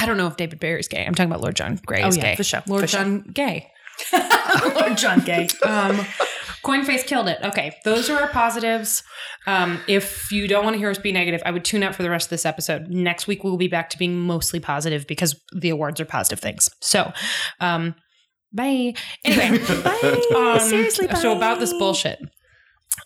[0.00, 1.04] I don't know if David Berry's gay.
[1.04, 2.36] I'm talking about Lord John Grey Oh, yeah, gay.
[2.36, 3.00] for sure, Lord for sure.
[3.00, 3.70] John Gay.
[4.74, 5.48] Lord John Gay.
[5.64, 6.04] Um,
[6.64, 7.38] Coinface killed it.
[7.44, 9.02] Okay, those are our positives.
[9.46, 12.02] Um, if you don't want to hear us be negative, I would tune out for
[12.02, 12.88] the rest of this episode.
[12.88, 16.68] Next week we'll be back to being mostly positive because the awards are positive things.
[16.80, 17.12] So,
[17.60, 17.94] um,
[18.52, 18.94] bye.
[19.24, 20.22] Anyway, Bye.
[20.36, 22.18] um, Seriously, So about this bullshit.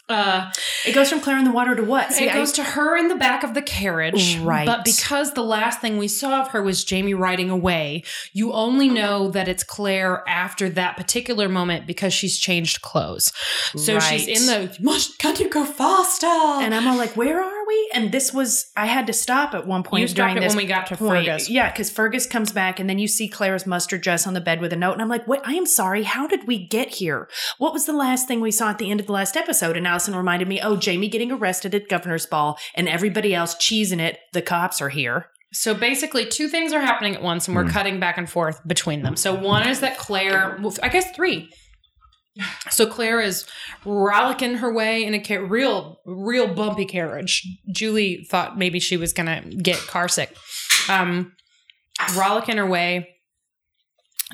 [0.09, 0.51] Uh,
[0.87, 2.13] It goes from Claire in the water to what?
[2.13, 4.37] See, it I- goes to her in the back of the carriage.
[4.39, 4.67] Right.
[4.67, 8.89] But because the last thing we saw of her was Jamie riding away, you only
[8.89, 13.33] know that it's Claire after that particular moment because she's changed clothes.
[13.77, 16.27] So she's in the, "Must- can you go faster?
[16.27, 17.91] and I'm all like, where are we?
[17.95, 20.55] And this was, I had to stop at one point you during stopped it this
[20.55, 21.25] when we got to point.
[21.27, 21.49] Fergus.
[21.49, 24.61] Yeah, because Fergus comes back and then you see Claire's mustard dress on the bed
[24.61, 24.93] with a note.
[24.93, 26.03] And I'm like, wait, I am sorry.
[26.03, 27.29] How did we get here?
[27.59, 29.77] What was the last thing we saw at the end of the last episode?
[29.77, 34.01] And Allison reminded me, oh, Jamie getting arrested at Governor's Ball and everybody else cheesing
[34.01, 34.19] it.
[34.33, 35.27] The cops are here.
[35.53, 37.71] So basically, two things are happening at once, and we're Hmm.
[37.71, 39.17] cutting back and forth between them.
[39.17, 41.51] So one is that Claire, I guess three.
[42.71, 43.47] So Claire is
[43.85, 47.47] rollicking her way in a real, real bumpy carriage.
[47.73, 50.35] Julie thought maybe she was gonna get car sick.
[50.89, 51.33] Um,
[52.17, 53.09] rollicking her way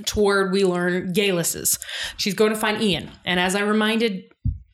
[0.04, 1.78] toward we learn Geillis's.
[2.16, 4.24] She's going to find Ian, and as I reminded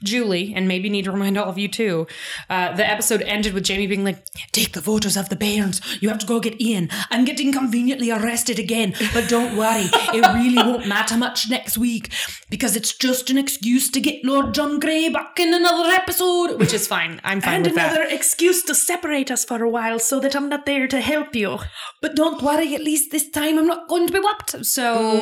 [0.02, 2.06] Julie, and maybe need to remind all of you too,
[2.50, 5.80] uh, the episode ended with Jamie being like, Take the voters of the Bairns.
[6.00, 6.88] You have to go get Ian.
[7.10, 9.86] I'm getting conveniently arrested again, but don't worry.
[10.14, 12.12] It really won't matter much next week
[12.50, 16.72] because it's just an excuse to get Lord John Grey back in another episode, which
[16.72, 17.20] is fine.
[17.24, 17.88] I'm fine and with that.
[17.88, 21.00] And another excuse to separate us for a while so that I'm not there to
[21.00, 21.58] help you.
[22.00, 24.64] But don't worry, at least this time I'm not going to be whopped.
[24.66, 25.20] So,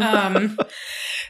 [0.00, 0.58] um,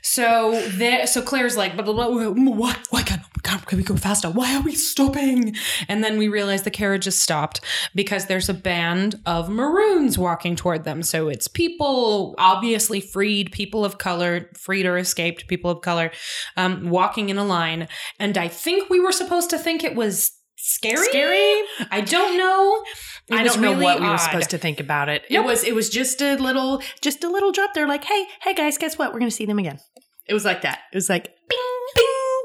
[0.02, 2.30] so there, so Claire's like, blah, blah, blah,
[2.74, 4.30] why, why can't, can we go faster?
[4.30, 5.54] Why are we stopping?
[5.88, 7.60] And then we realize the carriage has stopped
[7.94, 11.02] because there's a band of maroons walking toward them.
[11.02, 16.10] So it's people obviously freed, people of color, freed or escaped people of color,
[16.56, 17.88] um, walking in a line.
[18.18, 21.06] And I think we were supposed to think it was scary.
[21.08, 21.62] Scary?
[21.90, 22.82] I don't know.
[23.28, 24.16] It I don't know really what we were odd.
[24.18, 25.22] supposed to think about it.
[25.30, 25.44] Nope.
[25.44, 28.52] It was it was just a little just a little drop there like, "Hey, hey
[28.52, 29.12] guys, guess what?
[29.12, 29.78] We're going to see them again."
[30.26, 30.80] It was like that.
[30.92, 31.30] It was like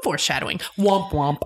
[0.02, 0.58] foreshadowing.
[0.78, 1.38] Womp womp.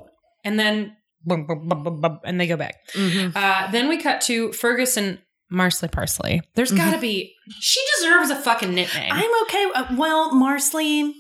[0.44, 2.76] and then bum, bum, bum, bum, bum, and they go back.
[2.96, 5.18] Uh, then we cut to Ferguson
[5.52, 6.40] Marsley Parsley.
[6.54, 7.34] There's got to be.
[7.60, 9.10] She deserves a fucking nickname.
[9.12, 9.66] I'm okay.
[9.74, 11.12] Uh, well, Marsley,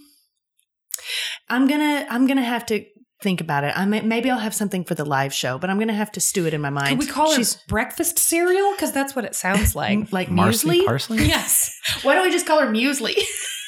[1.48, 2.84] I'm gonna I'm gonna have to
[3.22, 3.72] think about it.
[3.76, 6.20] I may, maybe I'll have something for the live show, but I'm gonna have to
[6.20, 6.88] stew it in my mind.
[6.88, 8.72] Could we call her She's breakfast cereal?
[8.74, 10.12] Because that's what it sounds like.
[10.12, 10.84] like Marsley muesli.
[10.86, 11.24] parsley?
[11.26, 11.70] yes,
[12.02, 13.14] Why don't we just call her muesli?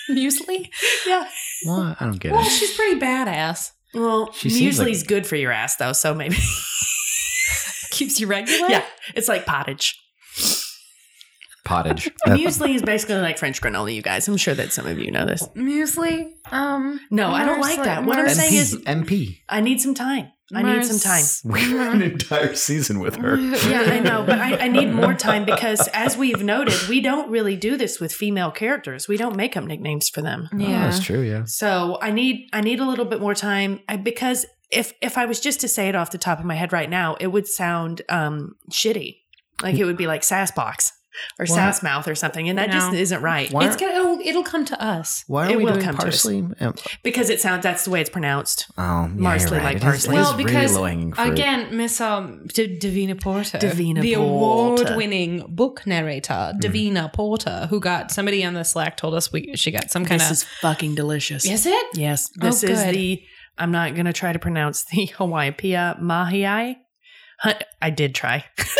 [0.11, 0.69] muesli.
[1.07, 1.29] yeah.
[1.67, 2.45] Well, I don't get Well, it.
[2.45, 3.73] Well, she's pretty badass.
[3.95, 6.37] Well, She seems muesli's like- good for your ass though, so maybe.
[7.91, 8.69] Keeps you regular.
[8.69, 9.99] yeah, it's like pottage.
[11.65, 12.11] Pottage.
[12.29, 14.29] Muesli is basically like French granola, you guys.
[14.29, 15.43] I'm sure that some of you know this.
[15.57, 16.31] muesli.
[16.53, 18.05] Um, No, I don't like that.
[18.05, 19.39] What I'm Mars- saying is- MP.
[19.49, 20.29] I need some time.
[20.55, 21.25] I need some time.
[21.45, 23.37] We have an entire season with her.
[23.67, 27.29] Yeah, I know, but I, I need more time because, as we've noted, we don't
[27.31, 29.09] really do this with female characters.
[29.09, 30.49] We don't make up nicknames for them.
[30.53, 30.83] Oh, Yeah.
[30.85, 31.21] that's true.
[31.23, 31.45] Yeah.
[31.47, 35.27] So I need I need a little bit more time I, because if if I
[35.27, 37.47] was just to say it off the top of my head right now, it would
[37.49, 39.17] sound um, shitty.
[39.63, 40.91] Like it would be like Sassbox
[41.39, 43.93] or Why- Sass Mouth or something, and that just isn't right Why, It's gonna.
[43.93, 45.25] It'll, it'll come to us.
[45.27, 46.23] why are it we will doing come to us.
[46.23, 46.45] parsley?
[46.61, 48.67] Um, because it sounds that's the way it's pronounced.
[48.79, 49.65] Oh, yeah, Marsley right.
[49.65, 50.17] like It is- parsley.
[50.17, 51.15] It is Well, because, low-hanging.
[51.19, 54.83] Again, Miss um, D- Davina Porter, Davina the Porter.
[54.83, 57.13] award-winning book narrator, Mm.
[57.13, 60.27] Porter, who got somebody on the Slack told us we she got some kind This
[60.27, 60.37] of.
[60.37, 61.45] This is fucking delicious.
[61.47, 61.87] Is it?
[61.95, 62.95] Yes, Oh, this is good.
[62.95, 63.23] the.
[63.59, 66.77] I'm not gonna try to pronounce the Hawaiian Pia Mahiai.
[67.41, 68.45] Hun- I did try.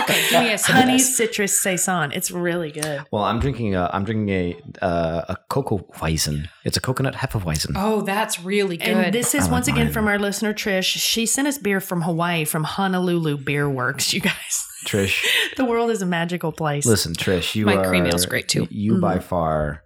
[0.00, 1.14] Okay, give me a sip of honey this.
[1.16, 2.10] citrus saison.
[2.12, 3.04] It's really good.
[3.10, 6.48] well, I'm drinking a I'm drinking a uh, a cocoa weizen.
[6.64, 7.72] It's a coconut hefeweizen.
[7.76, 8.88] Oh, that's really good.
[8.88, 9.92] And this is I like once again mine.
[9.92, 10.84] from our listener Trish.
[10.96, 14.14] She sent us beer from Hawaii from Honolulu Beer Works.
[14.14, 15.22] You guys, Trish,
[15.58, 16.86] the world is a magical place.
[16.86, 18.66] listen, Trish, you My are cream ale's great, too.
[18.70, 19.00] You Mm-hmm.
[19.02, 19.82] by far,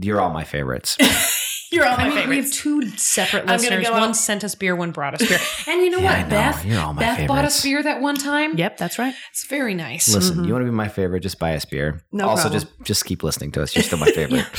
[0.00, 0.96] you're all my favorites.
[1.72, 3.86] You're all I my mean, we have two separate I'm gonna listeners.
[3.88, 5.38] go One out- sent us beer, one brought us beer.
[5.66, 6.22] And you know Yeah, I what?
[6.28, 6.36] know.
[6.36, 7.62] Beth, You're all my Beth bought us favorites.
[7.62, 8.56] beer that one time.
[8.58, 9.14] Yep, that's right.
[9.30, 10.12] It's very nice.
[10.14, 10.46] Listen, Mhm.
[10.46, 11.20] you want to be my favorite?
[11.20, 12.02] Just buy us beer.
[12.12, 12.60] No also, problem.
[12.60, 13.74] just just keep listening to us.
[13.74, 14.44] You're still my favorite.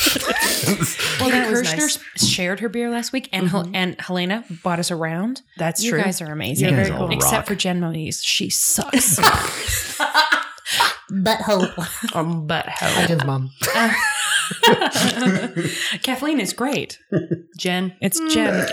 [1.20, 2.00] Well, that was Kirshner nice.
[2.28, 3.72] shared her beer last week, and Hel- Mhm.
[3.76, 5.42] and Helena bought us around.
[5.58, 5.88] That's true.
[5.90, 6.04] you true.
[6.04, 6.70] guys are amazing.
[6.70, 7.46] You guys Very all Except rock.
[7.48, 9.20] for Jen Moniz, she sucks.
[11.12, 12.16] Butthole.
[12.16, 13.08] Um, but I how?
[13.08, 13.52] just mom.
[16.04, 17.00] Kathleen is great.
[17.58, 17.96] Jen.
[18.02, 18.68] It's Jen.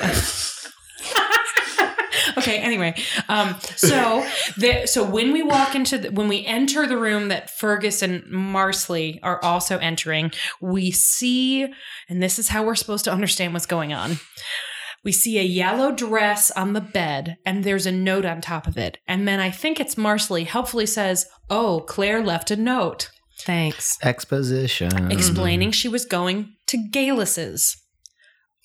[2.38, 2.58] okay.
[2.58, 2.94] Anyway,
[3.28, 4.26] um, so
[4.58, 8.24] the so when we walk into the, when we enter the room that Fergus and
[8.24, 11.66] Marsley are also entering, we see,
[12.08, 14.18] and this is how we're supposed to understand what's going on.
[15.02, 18.76] We see a yellow dress on the bed, and there's a note on top of
[18.76, 18.98] it.
[19.08, 23.10] And then I think it's Marsley helpfully says, "Oh, Claire left a note."
[23.44, 23.98] Thanks.
[24.02, 25.10] Exposition.
[25.10, 27.76] explaining she was going to Geillis's.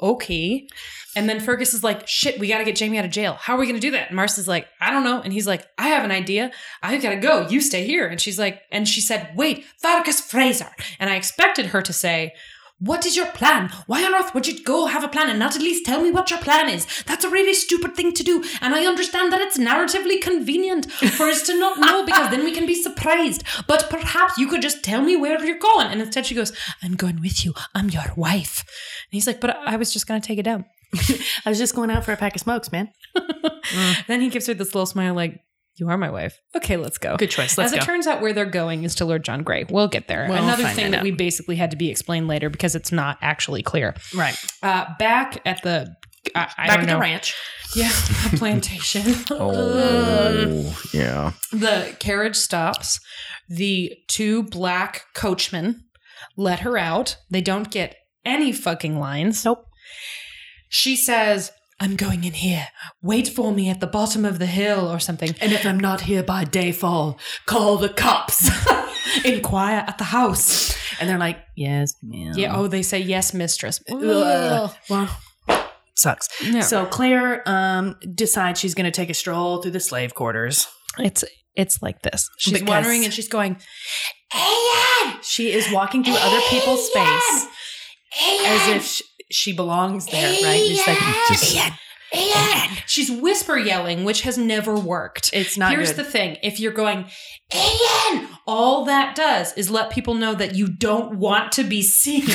[0.02, 0.68] Okay.
[1.16, 3.38] And then Fergus is like, shit, we got to get Jamie out of jail.
[3.40, 4.08] How are we going to do that?
[4.08, 5.22] And Marcy's like, I don't know.
[5.22, 6.52] And he's like, I have an idea.
[6.84, 7.48] I got to go.
[7.48, 8.06] You stay here.
[8.06, 10.70] And she's like, and she said, wait, Fergus Fraser.
[11.00, 12.34] And I expected her to say,
[12.80, 13.72] what is your plan?
[13.88, 16.12] Why on earth would you go have a plan and not at least tell me
[16.12, 16.86] what your plan is?
[17.04, 18.44] That's a really stupid thing to do.
[18.62, 22.52] And I understand that it's narratively convenient for us to not know because then we
[22.52, 23.44] can be surprised.
[23.68, 25.88] But perhaps you could just tell me where you're going.
[25.88, 26.52] And instead she goes,
[26.84, 27.54] I'm going with you.
[27.74, 28.60] I'm your wife.
[28.60, 30.66] And he's like, but I was just going to take it down.
[31.46, 32.90] I was just going out for a pack of smokes, man.
[33.66, 34.06] Mm.
[34.06, 35.40] Then he gives her this little smile like,
[35.78, 36.40] you are my wife.
[36.56, 37.18] Okay, let's go.
[37.18, 37.58] Good choice.
[37.58, 37.84] Let's As go.
[37.84, 39.66] it turns out, where they're going is to Lord John Grey.
[39.70, 40.26] We'll get there.
[40.30, 41.04] We'll Another find thing that that out.
[41.04, 43.94] we basically had to be explained later because it's not actually clear.
[44.16, 44.38] right.
[44.64, 45.94] Uh, back at the
[46.34, 46.94] I, I Back don't at know.
[46.96, 47.34] the ranch.
[47.76, 47.90] Yeah,
[48.32, 49.04] the plantation.
[49.32, 51.34] Oh, yeah.
[51.52, 53.02] the carriage stops.
[53.50, 55.84] The two black coachmen
[56.38, 57.18] let her out.
[57.30, 59.44] They don't get any fucking lines.
[59.44, 59.66] Nope.
[60.70, 62.68] She says, I'm going in here.
[63.02, 65.36] Wait for me at the bottom of the hill or something.
[65.42, 68.50] And if I'm not here by dayfall, call the cops.
[69.26, 70.76] Inquire at the house.
[71.00, 72.34] and they're like, yes, ma'am.
[72.36, 73.82] Yeah, oh, they say yes, mistress.
[73.92, 74.72] Ugh.
[74.90, 75.20] Well,
[75.96, 76.28] sucks.
[76.68, 80.68] So Claire um, decides she's going to take a stroll through the slave quarters.
[80.98, 81.24] It's
[81.56, 82.30] it's like this.
[82.38, 83.58] She's Because- wandering and she's going,
[85.22, 87.48] She is walking through other people's space
[88.46, 90.62] as if she, she belongs there, right?
[90.64, 91.72] It's like, Just, Ian!
[92.16, 92.78] Ian!
[92.88, 95.32] she's whisper yelling, which has never worked.
[95.34, 96.06] it's not Here's good.
[96.06, 97.06] the thing if you're going,
[97.54, 102.24] Ian, all that does is let people know that you don't want to be seen.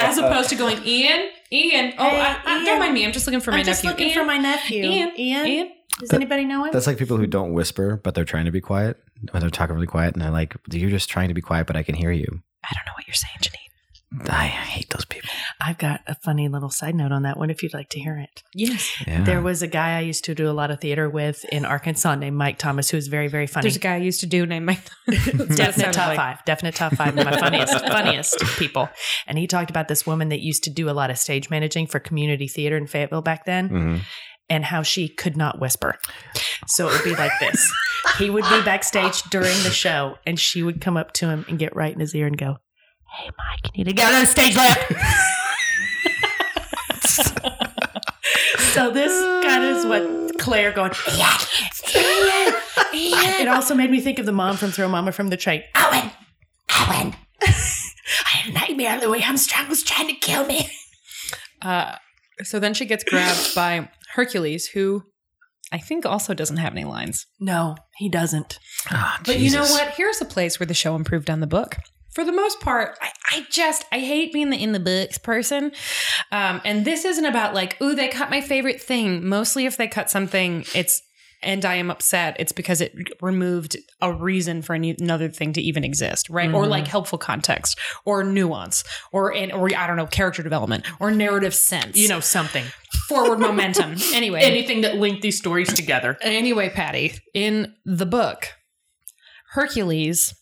[0.00, 2.64] As opposed to going, Ian, Ian, oh, Hey, I, I, Ian.
[2.64, 3.04] don't mind me.
[3.04, 3.90] I'm just looking for my I'm just nephew.
[3.90, 4.84] looking Ian, for my nephew.
[4.84, 5.46] Ian, Ian?
[5.46, 5.70] Ian.
[6.00, 6.72] Does That- anybody know him?
[6.72, 8.98] that's like people who don't whisper, but they're trying to be quiet.
[9.32, 11.74] When they're talking really quiet, and they're like, "You're just trying to be quiet, but
[11.76, 12.24] I can hear you."
[12.64, 13.67] I don't know what you're saying, Janine.
[14.30, 15.28] I hate those people.
[15.60, 18.16] I've got a funny little side note on that one if you'd like to hear
[18.16, 18.42] it.
[18.54, 18.90] Yes.
[19.06, 19.22] Yeah.
[19.22, 22.14] There was a guy I used to do a lot of theater with in Arkansas
[22.14, 23.64] named Mike Thomas, who was very, very funny.
[23.64, 24.80] There's a guy I used to do named Mike.
[25.56, 28.88] definite top five definite top five of my funniest funniest people
[29.26, 31.86] and he talked about this woman that used to do a lot of stage managing
[31.86, 34.00] for community theater in fayetteville back then Mhm.
[34.50, 35.96] and how she could not whisper
[36.66, 37.72] so it would be like this
[38.18, 41.58] he would be backstage during the show and she would come up to him and
[41.58, 42.58] get right in his ear and go
[43.12, 44.92] hey mike you need to get on the stage left
[48.72, 49.12] so this
[49.44, 50.92] kind of is what claire going
[53.40, 55.62] it also made me think of the mom from Throw Mama from the Train.
[55.76, 56.10] Owen!
[56.88, 57.14] Owen!
[57.42, 57.46] I
[58.30, 58.98] had a nightmare.
[59.00, 60.68] Louis Armstrong was trying to kill me.
[61.62, 61.96] Uh,
[62.42, 65.04] so then she gets grabbed by Hercules, who
[65.72, 67.26] I think also doesn't have any lines.
[67.40, 68.58] No, he doesn't.
[68.90, 69.88] Ah, But you know what?
[69.94, 71.76] Here's a place where the show improved on the book.
[72.14, 75.72] For the most part, I, I just I hate being the in the books person.
[76.32, 79.26] Um, and this isn't about like, ooh, they cut my favorite thing.
[79.26, 81.02] Mostly if they cut something, it's
[81.40, 82.92] and I am upset, it's because it
[83.22, 86.52] removed a reason for any, another thing to even exist, right?
[86.52, 86.68] Or Mhm.
[86.70, 91.54] like helpful context, or nuance, or in, or I don't know, character development, or narrative
[91.54, 91.96] sense.
[91.96, 92.64] You know, something.
[93.06, 93.94] forward momentum.
[94.14, 96.18] Anyway, Anything that linked these stories together.
[96.22, 98.48] Anyway, Patty, in the book,
[99.52, 100.34] Hercules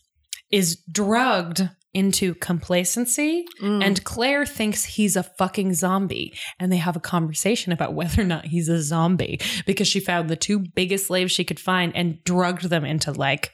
[0.51, 3.83] is drugged into complacency, Mm.
[3.83, 6.35] and Claire thinks he's a fucking zombie.
[6.61, 10.29] And they have a conversation about whether or not he's a zombie because she found
[10.29, 13.53] the two biggest slaves she could find and drugged them into like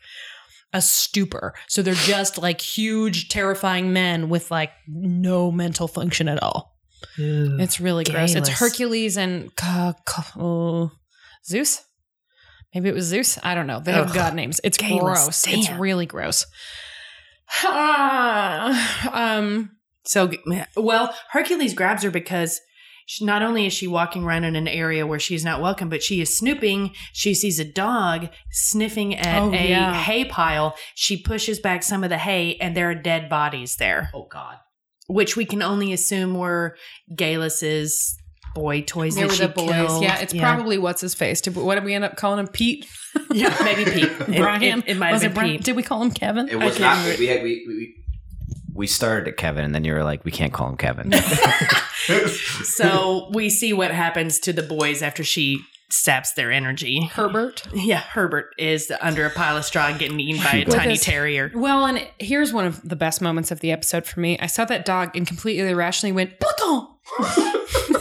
[0.72, 1.54] a stupor.
[1.68, 6.76] So they're just like huge, terrifying men with like no mental function at all.
[7.18, 8.34] It's really gross.
[8.34, 9.94] It's Hercules and Ka-
[10.36, 10.90] oh,
[11.46, 11.82] Zeus.
[12.74, 13.38] Maybe it was Zeus.
[13.42, 13.80] I don't know.
[13.80, 14.60] They have god names.
[14.64, 15.46] It's gross.
[15.46, 16.46] It's really gross.
[17.62, 19.70] Ah, um,
[20.04, 20.30] So,
[20.76, 22.60] well, Hercules grabs her because
[23.06, 26.02] she, not only is she walking around in an area where she's not welcome, but
[26.02, 26.92] she is snooping.
[27.12, 29.94] She sees a dog sniffing at Oh, a yeah.
[29.94, 30.76] hay pile.
[30.94, 34.10] She pushes back some of the hay, and there are dead bodies there.
[34.14, 34.56] oh god.
[35.08, 36.76] which we can only assume were
[37.14, 38.16] Geillis's
[38.54, 39.70] boy toys They that were she the boys.
[39.70, 40.02] killed.
[40.02, 41.40] Yeah, it's probably what's his face.
[41.40, 42.48] Did, what did we end up calling him?
[42.48, 42.86] Pete?
[43.30, 44.10] yeah, maybe Pete.
[44.36, 44.80] Brian?
[44.80, 45.50] It, it, might have Was been Brian?
[45.56, 45.64] Pete.
[45.64, 46.48] Did we call him Kevin?
[46.48, 47.96] It was can't We, had, we, we
[48.74, 51.12] we started at Kevin, and then you were like, "We can't call him Kevin."
[52.64, 55.60] So we see what happens to the boys after she
[55.90, 57.04] saps their energy.
[57.12, 57.62] Herbert.
[57.74, 60.92] Yeah, Herbert is under a pile of straw and getting eaten by a With tiny
[60.92, 61.52] his- terrier.
[61.54, 64.38] Well, and here's one of the best moments of the episode for me.
[64.40, 66.88] I saw that dog and completely irrationally went, Bouton!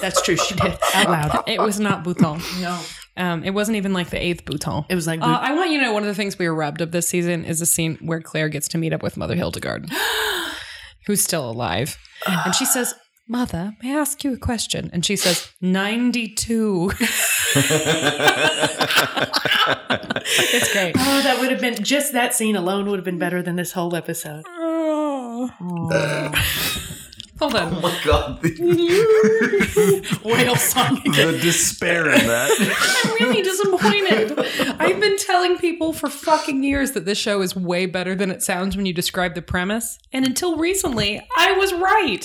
[0.01, 0.35] That's true.
[0.37, 1.43] She did out loud.
[1.47, 2.39] It was not Bouton.
[2.61, 2.79] No,
[3.17, 4.85] Um, it wasn't even like the eighth Bouton.
[4.89, 6.55] it was like Uh, I want you to know one of the things we were
[6.55, 9.35] robbed of this season is a scene where Claire gets to meet up with Mother
[9.35, 9.89] Hildegard,
[11.07, 11.97] who's still alive.
[12.27, 12.93] And she says,
[13.27, 14.89] Mother, may I ask you a question?
[14.93, 16.91] And she says, 92.
[16.99, 17.09] it's
[20.73, 20.95] great.
[20.97, 23.71] Oh, that would have been just that scene alone would have been better than this
[23.73, 24.43] whole episode.
[27.41, 27.73] Hold on.
[27.73, 28.39] Oh my god,
[30.23, 31.01] Whale song.
[31.05, 32.51] the despair in that.
[33.03, 34.37] I'm really disappointed.
[34.79, 38.43] I've been telling people for fucking years that this show is way better than it
[38.43, 42.23] sounds when you describe the premise, and until recently, I was right.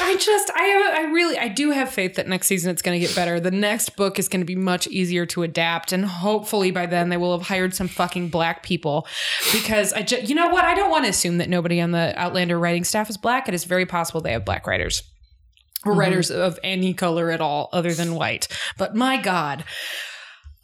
[0.00, 3.04] I just, I, I really, I do have faith that next season it's going to
[3.04, 3.40] get better.
[3.40, 7.08] The next book is going to be much easier to adapt, and hopefully by then
[7.08, 9.08] they will have hired some fucking black people.
[9.52, 12.14] Because I, just, you know what, I don't want to assume that nobody on the
[12.16, 13.48] Outlander writing staff is black.
[13.48, 15.02] It is very possible they have black writers
[15.84, 18.48] or writers of any color at all other than white.
[18.78, 19.64] But my God,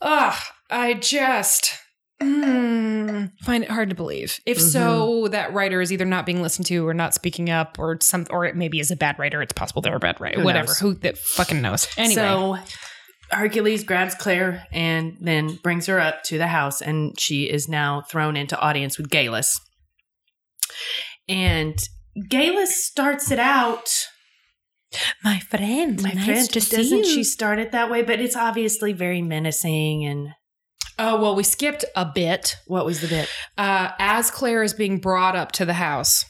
[0.00, 1.74] ah, I just
[2.22, 4.40] mm, find it hard to believe.
[4.46, 7.98] If so, that writer is either not being listened to or not speaking up, or
[8.00, 9.42] some, or it maybe is a bad writer.
[9.42, 10.38] It's possible they're a bad writer.
[10.38, 10.68] Who Whatever.
[10.68, 10.78] knows?
[10.78, 11.86] Who that fucking knows?
[11.96, 12.58] Anyway, So
[13.30, 18.02] Hercules grabs Claire and then brings her up to the house, and she is now
[18.10, 19.60] thrown into audience with Geillis.
[21.28, 21.78] And
[22.18, 23.88] Geillis starts it out.
[25.22, 27.04] my friend, My nice friend, to doesn't you.
[27.04, 28.02] she start it that way?
[28.02, 30.04] But it's obviously very menacing.
[30.04, 30.28] And
[30.98, 32.56] Oh well, we skipped a bit.
[32.66, 33.28] what was the bit?
[33.56, 36.24] uh, as Claire is being brought up to the house,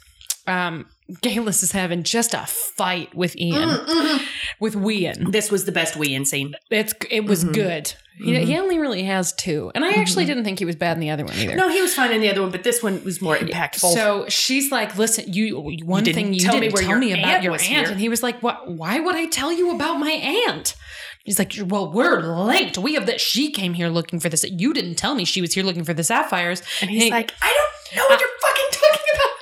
[0.46, 0.86] um,
[1.22, 2.44] Geillis is having just a
[2.76, 4.20] fight with Ian, Mm.
[4.60, 5.32] with Wian.
[5.32, 6.54] This was the best Wee scene.
[6.70, 7.52] It's it was Mhm.
[7.54, 7.94] good.
[8.22, 11.00] He, he only really has two, and I actually didn't think he was bad in
[11.00, 11.56] the other one either.
[11.56, 13.92] No, he was fine in the other one, but this one was more impactful.
[13.94, 17.42] So she's like, "Listen, you one didn't thing you tell didn't where tell me about
[17.42, 17.84] your aunt," here.
[17.84, 18.70] and he was like, "What?
[18.70, 20.76] Why would I tell you about my aunt?"
[21.24, 22.78] He's like, "Well, we're linked.
[22.78, 23.20] We have that.
[23.20, 24.44] She came here looking for this.
[24.44, 27.32] You didn't tell me she was here looking for the sapphires." and he's Hey, like,
[27.42, 29.36] I don't know what you're fucking talking about.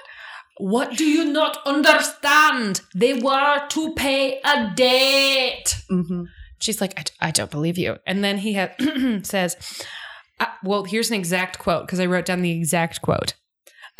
[0.61, 2.81] What do you not understand?
[2.95, 5.83] They were to pay a date.
[5.91, 6.25] Mm-hmm.
[6.59, 7.97] She's like, I, I don't believe you.
[8.07, 8.75] And then he ha-
[9.23, 9.57] says,
[10.41, 13.35] uh, Well, here's an exact quote because I wrote down the exact quote.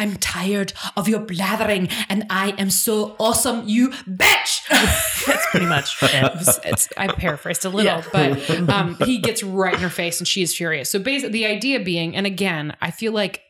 [0.01, 4.61] I'm tired of your blathering, and I am so awesome, you bitch.
[5.27, 6.15] That's pretty much it.
[6.15, 8.05] It's- it's- I paraphrased a little, Yeah.
[8.13, 10.89] but um, he gets right in her face, and she is furious.
[10.89, 13.41] So basically, the idea being, and again, I feel like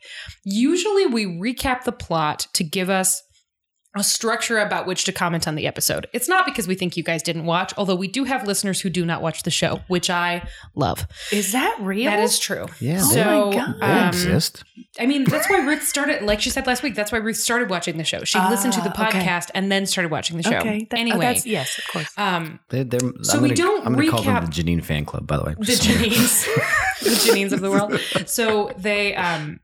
[0.43, 3.21] usually we recap the plot to give us
[3.95, 6.05] a structure about which to comment on the episode.
[6.13, 8.89] It's not because we think you guys didn't watch, although we do have listeners who
[8.89, 11.07] do not watch the show, which I love.
[11.31, 12.11] Is that real?
[12.11, 12.67] That is true.
[12.79, 13.75] Yeah, Oh so, my God.
[13.79, 14.63] they um, exist.
[14.99, 17.69] I mean, that's why Ruth started, like she said last week, that's why Ruth started
[17.71, 18.23] watching the show.
[18.25, 19.19] She listened to the Ah, okay.
[19.21, 20.57] podcast and then started watching the show.
[20.57, 20.85] Okay.
[20.91, 22.11] that- oh, anyway, that's, yes, of course.
[22.17, 25.05] um, They, they're, so I'm we gonna, don't I'm gonna call them the Janine fan
[25.05, 25.55] club, by the way.
[25.57, 26.45] the Janines,
[27.01, 27.99] the Janines of the world.
[28.29, 29.59] So they, um,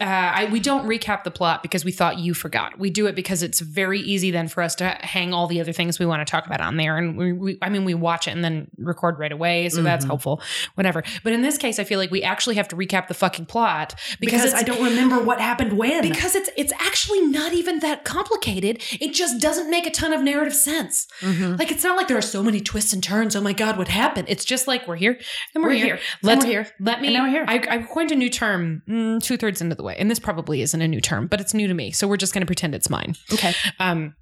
[0.00, 2.78] uh, I, we don't recap the plot because we thought you forgot.
[2.78, 5.72] We do it because it's very easy then for us to hang all the other
[5.72, 6.96] things we want to talk about on there.
[6.98, 9.68] And we, we I mean, we watch it and then record right away.
[9.70, 10.08] So that's Mhm.
[10.08, 10.42] helpful,
[10.74, 11.02] whatever.
[11.24, 13.94] But in this case, I feel like we actually have to recap the fucking plot
[14.20, 16.02] because, Because, I don't remember what happened when.
[16.02, 18.82] because it's it's actually not even that complicated.
[19.00, 21.06] It just doesn't make a ton of narrative sense.
[21.20, 21.58] Mhm.
[21.58, 23.34] Like it's not like there are so many twists and turns.
[23.34, 24.26] Oh my god, what happened?
[24.28, 25.18] It's just like we're here
[25.54, 25.84] and we're, We're here.
[25.86, 27.08] here, Let's we're here, Let me.
[27.08, 27.44] and now we're here.
[27.48, 30.62] I, I coined a new term mm, two thirds into the way, and this probably
[30.62, 31.90] isn't a new term, but it's new to me.
[31.90, 33.14] So we're just going to pretend it's mine.
[33.32, 33.54] okay.
[33.78, 34.14] Um,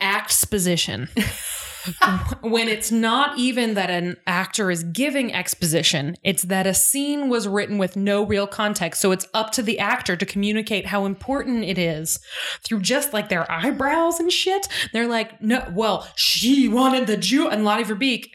[0.00, 1.08] exposition.
[2.42, 7.48] when it's not even that an actor is giving exposition, it's that a scene was
[7.48, 9.00] written with no real context.
[9.00, 12.18] So it's up to the actor to communicate how important it is
[12.64, 14.68] through just like their eyebrows and shit.
[14.92, 18.26] They're like, no, well, she wanted the Jew and Lottie Verbeek.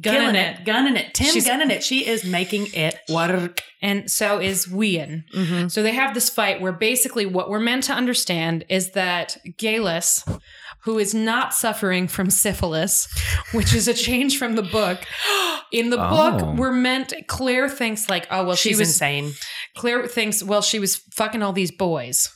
[0.00, 0.60] Gunning it.
[0.60, 0.64] it.
[0.64, 1.14] Gunning it.
[1.14, 1.84] Tim She's- gunning it.
[1.84, 3.62] She is making it work.
[3.80, 5.24] And so is Wien.
[5.34, 5.68] Mm-hmm.
[5.68, 10.26] So they have this fight where basically what we're meant to understand is that Geillis,
[10.84, 13.06] who is not suffering from syphilis,
[13.52, 14.98] which is a change from the book,
[15.72, 16.10] in the Oh.
[16.38, 19.32] book we're meant Claire thinks like, oh well, She's she was insane.
[19.76, 22.30] Claire thinks, well, she was fucking all these boys.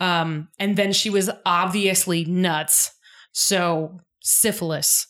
[0.00, 2.90] Um, and then she was obviously nuts.
[3.32, 5.06] So syphilis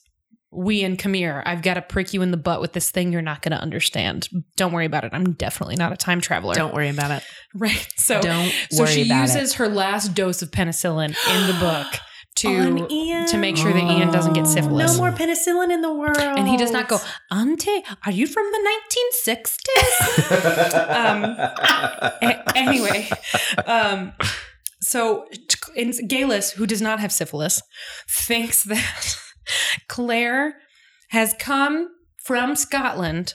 [0.56, 3.22] we and Kamir, I've got to prick you in the butt with this thing you're
[3.22, 4.28] not going to understand.
[4.56, 5.10] Don't worry about it.
[5.12, 6.54] I'm definitely not a time traveler.
[6.54, 7.22] Don't worry about it.
[7.54, 7.88] Right.
[7.96, 11.86] So, Don't so she about uses her last dose of penicillin in the book
[12.36, 12.86] to
[13.28, 14.92] to make sure that Ian doesn't get syphilis.
[14.92, 16.18] No more penicillin in the world.
[16.18, 16.98] And he does not go,
[17.30, 18.78] Auntie, are you from the
[19.24, 20.30] 1960s?
[20.94, 23.08] um, a- anyway,
[23.64, 24.12] um,
[24.82, 25.26] so
[25.74, 27.62] in, Geillis, who does not have syphilis,
[28.06, 29.16] thinks that
[29.88, 30.56] Claire
[31.10, 31.88] has come
[32.22, 33.34] from Scotland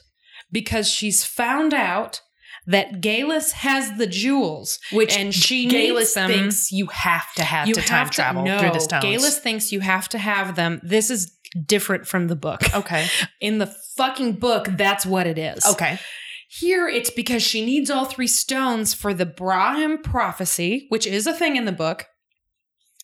[0.52, 2.22] because she's found out
[2.68, 7.74] that Geillis has the jewels, Which and she Geillis thinks you have to have you
[7.74, 9.04] to time have travel no, through the stones.
[9.04, 10.80] Geillis thinks you have to have them.
[10.84, 11.36] This is
[11.66, 12.62] different from the book.
[12.74, 13.08] Okay.
[13.42, 15.66] In the fucking book, that's what it is.
[15.66, 16.00] Okay.
[16.48, 21.34] Here, it's because she needs all three stones for the Brahan prophecy, which is a
[21.34, 22.08] thing in the book.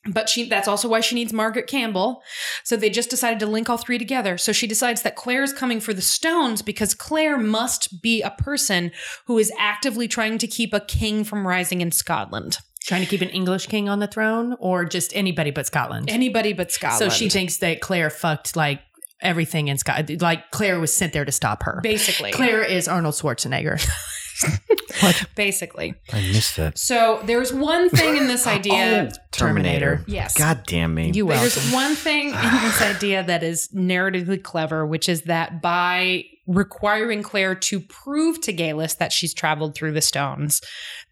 [0.07, 2.21] But she that's also why she needs Margaret Campbell.
[2.63, 4.37] So they just decided to link all three together.
[4.37, 8.31] So she decides that Claire is coming for the stones because Claire must be a
[8.31, 8.91] person
[9.25, 12.57] who is actively trying to keep a king from rising in Scotland.
[12.81, 16.09] Trying to keep an English king on the throne or just anybody but Scotland.
[16.09, 17.11] Anybody but Scotland.
[17.11, 18.79] So she thinks that Claire fucked like
[19.21, 20.21] everything in Scotland.
[20.21, 21.79] Like Claire was sent there to stop her.
[21.83, 22.31] basically.
[22.31, 23.85] Claire is Arnold Schwarzenegger.
[25.35, 25.95] Basically.
[26.11, 26.77] I missed that.
[26.77, 29.11] So there's one thing in this oh, idea.
[29.31, 30.03] Terminator.
[30.07, 30.38] Yes.
[30.38, 31.11] God damn me.
[31.13, 31.39] You will.
[31.39, 37.21] There's one thing in this idea that is narratively clever, which is that by requiring
[37.21, 40.61] Claire to prove to Geillis that she's traveled through the stones,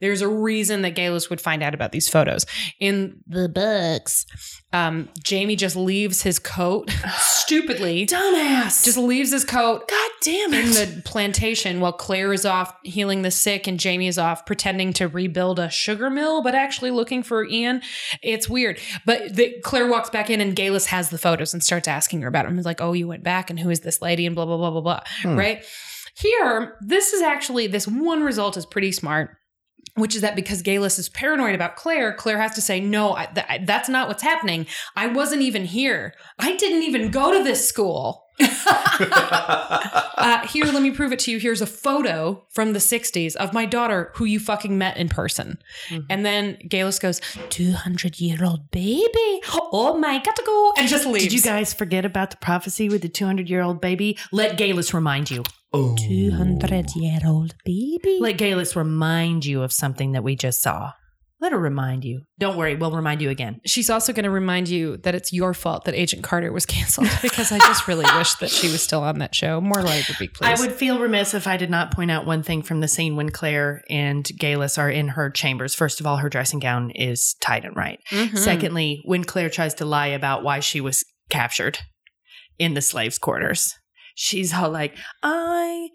[0.02, 2.46] there's a reason that Geillis would find out about these photos.
[2.80, 4.26] In the books,
[4.74, 8.06] um, Jamie just leaves his coat stupidly.
[8.06, 8.84] Dumbass.
[8.84, 10.66] Just leaves his coat God damn it.
[10.66, 14.92] in the plantation while Claire is off healing the sick and Jamie is off pretending
[14.94, 17.82] to rebuild a sugar mill, but actually looking for Ian.
[18.22, 18.80] It's weird.
[19.06, 22.28] But the, Claire walks back in and Geillis has the photos and starts asking her
[22.28, 22.56] about him.
[22.56, 24.72] He's like, oh, you went back and who is this lady and blah, blah, blah,
[24.72, 25.00] blah, blah.
[25.22, 25.38] Hmm.
[25.38, 25.66] Right?
[26.18, 29.38] Here, this is actually, this one result is pretty smart.
[29.96, 33.26] Which is that because Geillis is paranoid about Claire, Claire has to say, No, I,
[33.28, 34.68] th- that's not what's happening.
[34.96, 36.14] I wasn't even here.
[36.38, 38.24] I didn't even go to this school.
[40.18, 41.38] Uh, here, let me prove it to you.
[41.40, 45.60] Here's a photo from the 60s of my daughter who you fucking met in person.
[45.90, 46.06] Mhm.
[46.10, 49.42] And then Geillis goes, 200 year old baby.
[49.72, 50.74] Oh my, gotta go.
[50.78, 51.26] And just leaves.
[51.26, 54.18] Did you guys forget about the prophecy with the 200 year old baby?
[54.32, 55.44] Let Geillis remind you.
[55.78, 55.96] Oh.
[55.98, 58.18] 200 year old baby.
[58.22, 60.94] Let Geillis remind you of something that we just saw.
[61.42, 62.22] Let her remind you.
[62.40, 63.60] Don't worry, we'll remind you again.
[63.66, 67.10] She's also going to remind you that it's your fault that Agent Carter was canceled
[67.22, 69.60] because I just really wish that she was still on that show.
[69.60, 70.48] More light would be, please.
[70.48, 73.18] I would feel remiss if I did not point out one thing from the scene
[73.18, 75.76] when Claire and Geillis are in her chambers.
[75.76, 78.00] First of all, her dressing gown is tight and right.
[78.12, 78.38] Mhm.
[78.38, 81.80] Secondly, when Claire tries to lie about why she was captured
[82.58, 83.76] in the slaves' quarters,
[84.16, 85.90] she's all like, I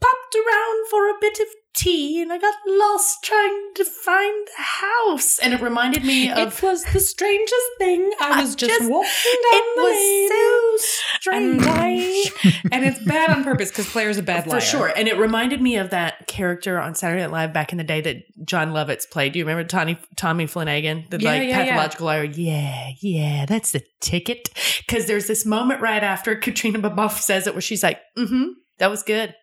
[0.00, 4.62] popped around for a bit of tea and I got lost trying to find the
[4.62, 5.38] house.
[5.38, 6.38] And it reminded me of.
[6.38, 8.10] it was the strangest thing.
[8.20, 9.08] I was just, just- walking
[9.52, 10.78] down it the lane.
[10.78, 12.32] so and strange.
[12.44, 14.60] I, and it's bad on purpose because Claire's a bad liar.
[14.60, 14.92] For sure.
[14.94, 18.00] And it reminded me of that character on Saturday Night Live back in the day
[18.00, 19.32] that Jon Lovitz played.
[19.32, 21.06] Do you remember Tommy, Tommy Flanagan?
[21.10, 21.64] The Yeah, like yeah, yeah.
[21.66, 22.24] pathological liar.
[22.24, 24.50] Yeah, yeah, that's the ticket.
[24.86, 28.44] Because there's this moment right after Caitriona Balfe says it where she's like, mm hmm,
[28.78, 29.34] that was good.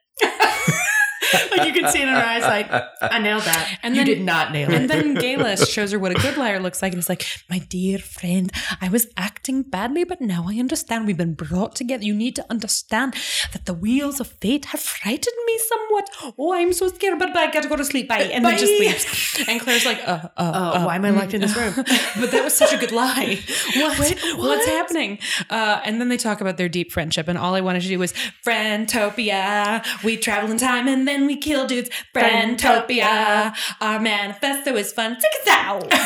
[1.57, 2.67] like you can see it in her eyes, like,
[3.01, 3.79] I nailed that.
[3.83, 4.87] And you then- did not nail And it.
[4.87, 6.93] then Geillis shows her what a good liar looks like.
[6.93, 8.51] And he's like, My dear friend,
[8.81, 11.07] I was acting badly, but now I understand.
[11.07, 12.03] We've been brought together.
[12.03, 13.15] You need to understand
[13.53, 16.09] that the wheels of fate have frightened me somewhat.
[16.37, 18.07] Oh, I'm so scared, but I gotta go to sleep.
[18.07, 18.19] Bye.
[18.33, 19.43] And then just leaves.
[19.47, 21.73] And Claire's like, uh, uh, Oh, uh, why am I locked in this room?
[21.75, 23.39] but that was such a good lie.
[23.75, 23.99] What?
[23.99, 25.19] Wait, What's happening?
[25.49, 27.99] Uh, and then they talk about their deep friendship, and all I wanted to do
[27.99, 28.13] was
[28.45, 29.85] Friendtopia.
[30.03, 31.89] We travel in time and then we kill dudes.
[32.13, 33.55] Friendtopia.
[33.81, 35.17] Our manifesto is fun.
[35.19, 35.93] Check us out.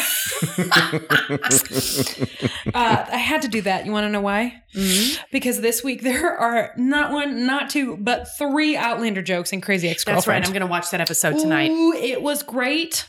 [2.74, 3.86] uh, I had to do that.
[3.86, 4.61] You want to know why?
[4.76, 5.24] Mm-hmm.
[5.32, 9.90] Because this week there are not one, not two, but three Outlander jokes in Crazy
[9.90, 10.18] Ex Girlfriend.
[10.18, 10.46] That's right.
[10.46, 11.72] I'm going to watch that episode tonight.
[11.72, 13.08] Ooh, it was great.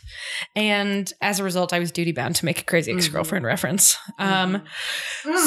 [0.56, 2.98] And as a result, I was duty bound to make a crazy mm-hmm.
[2.98, 3.96] ex girlfriend reference.
[4.18, 4.56] Mm-hmm.
[4.56, 4.62] Um,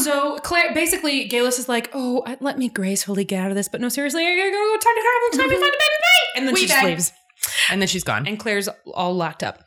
[0.02, 3.68] So Claire, basically, Geillis is like, "Oh, I- let me gracefully get out of this,"
[3.68, 4.78] but no, seriously, I gotta go.
[4.78, 5.30] Time to travel.
[5.32, 5.96] Time to find a baby.
[6.02, 6.38] Bye.
[6.38, 7.14] And then We she just leaves,
[7.70, 8.28] And then she's gone.
[8.28, 9.64] and Claire's all locked up.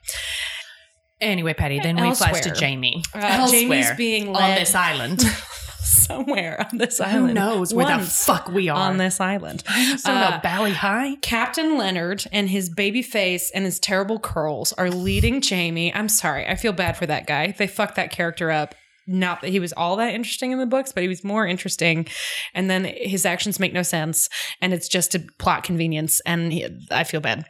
[1.20, 3.02] Anyway, Patty, then we flash to Jamie.
[3.12, 5.24] Uh, Jamie's being on this island.
[5.88, 7.28] somewhere on this island.
[7.28, 8.76] Who knows where the Once fuck we are?
[8.76, 9.62] on this island?
[9.98, 11.16] So Uh, Bali Ha'i.
[11.22, 15.92] Captain Leonard and his baby face and his terrible curls are leading Jamie.
[15.94, 16.46] I'm sorry.
[16.46, 17.52] I feel bad for that guy.
[17.56, 18.74] They fucked that character up
[19.08, 22.06] not that he was all that interesting in the books, but he was more interesting.
[22.54, 24.28] And then his actions make no sense,
[24.60, 26.20] and it's just a plot convenience.
[26.20, 27.46] And he, I feel bad.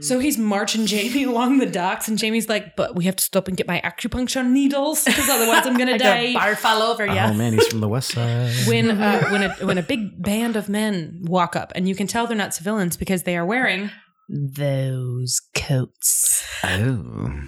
[0.00, 3.48] So he's marching Jamie along the docks, and Jamie's like, "But we have to stop
[3.48, 7.28] and get my acupuncture needles because otherwise I'm gonna die." barf all over ya.
[7.30, 8.52] Oh man, he's from the west side.
[8.66, 12.06] when uh, when a when a big band of men walk up, and you can
[12.06, 13.90] tell they're not civilians because they are wearing
[14.28, 16.44] Those coats.
[16.64, 16.68] Oh.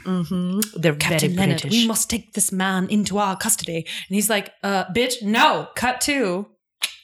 [0.04, 0.60] Mm-hmm.
[0.80, 1.62] They're Captain very Leonard.
[1.62, 1.70] British.
[1.72, 6.00] We must take this man into our custody, and he's like, "Uh, bitch, no, cut
[6.00, 6.46] two.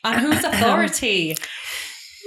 [0.05, 1.37] On whose authority?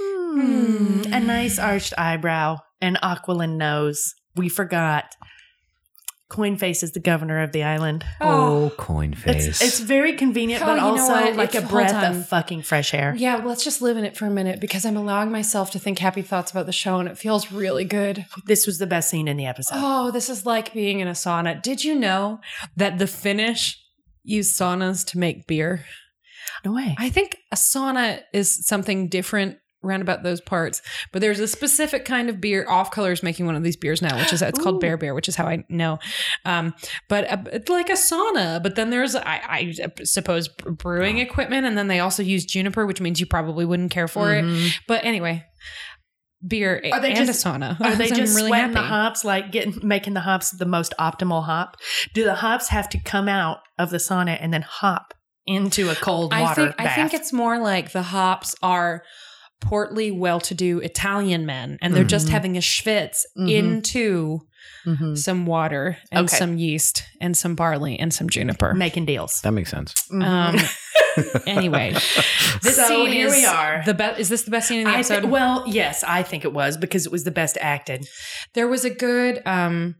[0.00, 4.14] Hmm, a nice arched eyebrow, an aquiline nose.
[4.34, 5.04] We forgot.
[6.28, 8.04] Coinface is the governor of the island.
[8.20, 9.46] Oh, oh coin face.
[9.46, 11.36] It's, it's very convenient, Oh, but also what?
[11.36, 13.14] like a breath of fucking fresh air.
[13.16, 16.00] Yeah, let's just live in it for a minute because I'm allowing myself to think
[16.00, 18.26] happy thoughts about the show, and it feels really good.
[18.46, 19.76] This was the best scene in the episode.
[19.78, 21.62] Oh, this is like being in a sauna.
[21.62, 22.40] Did you know
[22.76, 23.80] that the Finnish
[24.24, 25.84] use saunas to make beer?
[26.64, 26.96] no way.
[26.98, 30.82] I think a sauna is something different around about those parts,
[31.12, 32.66] but there's a specific kind of beer.
[32.68, 34.80] Off Color is making one of these beers now, which is it's called Ooh.
[34.80, 35.98] Bear Beer, which is how I know.
[36.44, 36.74] Um,
[37.08, 38.62] but uh, it's like a sauna.
[38.62, 43.00] But then there's I, I suppose brewing equipment, and then they also use juniper, which
[43.00, 44.44] means you probably wouldn't care for it.
[44.44, 44.70] Mhm.
[44.88, 45.44] But anyway.
[46.46, 47.80] Beer Are they and just- a sauna.
[47.80, 51.44] Are they just really sweating the hops, like getting making the hops the most optimal
[51.44, 51.76] hop?
[52.14, 55.14] Do the hops have to come out of the sauna and then hop
[55.46, 59.02] into a cold I water think I think it's more like the hops are
[59.60, 62.30] portly, well-to-do Italian men, and they're just Mhm.
[62.30, 63.50] having a schwitz Mhm.
[63.50, 64.40] into
[64.86, 65.16] Mhm.
[65.18, 66.36] some water and Okay.
[66.36, 68.74] some yeast and some barley and some juniper.
[68.74, 69.40] making deals.
[69.42, 69.94] that makes sense.
[70.12, 70.56] Um,
[71.46, 71.92] anyway,
[72.62, 73.82] this So scene here is we are.
[73.84, 75.22] The best is this the best scene in the I episode?
[75.22, 78.06] thi- well, yes, I think it was because it was the best acted.
[78.54, 79.96] there was a good um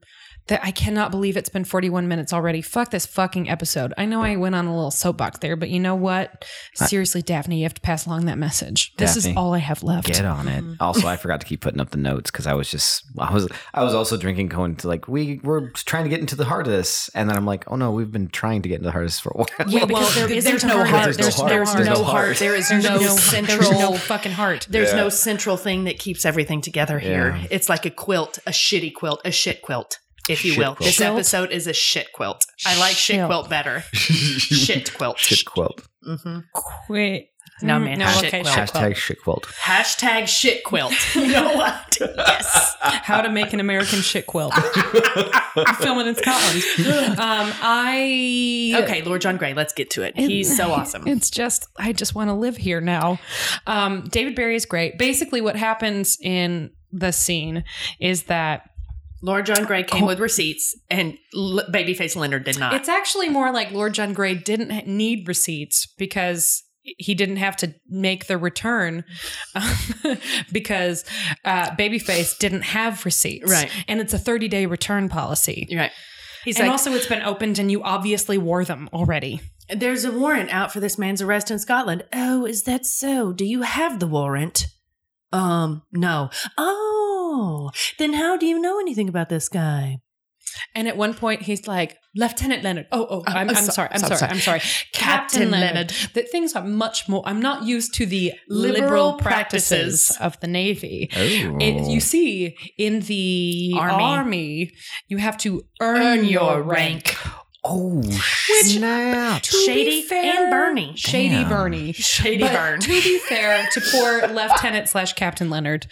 [0.49, 2.63] that I cannot believe it's been 41 minutes already.
[2.63, 3.93] Fuck this fucking episode.
[3.99, 6.45] I know I went on a little soapbox there, but you know what?
[6.75, 8.95] Seriously, Daphne, you have to pass along that message.
[8.97, 10.07] This is all I have left.
[10.07, 10.63] Get on it.
[10.63, 10.75] Mm-hmm.
[10.81, 13.49] Also, I forgot to keep putting up the notes because I was just I was
[13.75, 16.67] I was also drinking going to like we were trying to get into the heart
[16.67, 18.93] of this, and then I'm like, oh no, we've been trying to get into the
[18.93, 19.47] heart of this for a while.
[19.69, 21.05] Yeah, Well, because there there's no heart.
[21.05, 21.79] There's, There's no there's heart.
[21.81, 22.27] no, There's no heart.
[22.27, 22.39] heart.
[22.39, 23.59] There is no, no, central.
[23.59, 24.67] There's no fucking heart.
[24.71, 24.97] There's Yeah.
[24.97, 27.37] no central thing that keeps everything together here.
[27.37, 27.47] Yeah.
[27.51, 29.99] It's like a quilt, a shitty quilt, a shit quilt,
[30.29, 30.75] if you Shit will.
[30.75, 30.87] quilt.
[30.89, 31.15] This Shilt?
[31.15, 32.47] episode is a shit quilt.
[32.67, 33.27] I like shit Shilt.
[33.29, 33.81] quilt better.
[33.93, 35.19] shit quilt.
[35.19, 35.83] Shit quilt.
[36.05, 36.39] hmm
[36.89, 37.31] Wait.
[37.63, 38.43] No, Mm, man, No, shit okay.
[38.43, 38.55] quilt.
[38.55, 39.47] Hashtag shit quilt.
[39.65, 40.93] Hashtag shit quilt.
[41.15, 41.97] You know what?
[42.01, 42.77] yes.
[42.81, 44.53] How to make an American shit quilt.
[44.55, 47.19] I'm filming in Scotland.
[47.19, 50.17] Um, I Okay, Lord John Grey, let's get to it.
[50.19, 51.09] He's so awesome.
[51.09, 53.19] It's just I just want to live here now.
[53.67, 54.99] Um, David Berry is great.
[54.99, 57.65] Basically, what happens in the scene
[58.01, 58.69] is that
[59.23, 62.75] Lord John Grey came with receipts, and L- Babyface Leonard did not.
[62.75, 66.63] it's actually more like Lord John Grey didn't need receipts because
[66.99, 69.05] he didn't have to make the return
[69.55, 69.75] um,
[70.53, 71.05] because
[71.45, 73.51] uh, Babyface didn't have receipts.
[73.51, 73.71] Right.
[73.89, 75.67] And it's a 30 day return policy.
[75.69, 75.93] You're right.
[76.45, 79.41] He's and like, also, it's been opened and you obviously wore them already.
[79.69, 82.05] there's a warrant out for this man's arrest in Scotland.
[82.13, 83.33] Oh, is that so?
[83.33, 84.67] Do you have the warrant?
[85.33, 86.31] Um, no.
[86.57, 87.06] Oh,
[87.99, 89.99] then how do you know anything about this guy?
[90.75, 92.87] And at one point, he's like, Lieutenant Leonard.
[92.91, 93.89] Oh, oh, I'm, Uh, I'm so- sorry.
[93.93, 94.19] I'm so- sorry.
[94.19, 94.31] sorry.
[94.33, 94.61] I'm sorry.
[94.61, 95.75] Captain Captain Leonard.
[95.91, 95.93] Leonard.
[96.15, 97.23] That things are much more.
[97.27, 100.17] I'm not used to the liberal, Liberal practices, practices.
[100.21, 101.11] of the Navy.
[101.15, 101.59] Oh.
[101.61, 104.05] It, you see, in the Army.
[104.05, 104.71] army,
[105.09, 107.17] you have to earn, your rank.
[107.65, 109.43] oh, Which- snap.
[109.43, 110.95] To be Shady fair- and Bernie.
[110.97, 111.49] Shady Damn.
[111.51, 111.93] Bernie.
[111.93, 112.81] Shady But burn.
[112.81, 115.87] to be fair to poor Lieutenant slash Captain Leonard,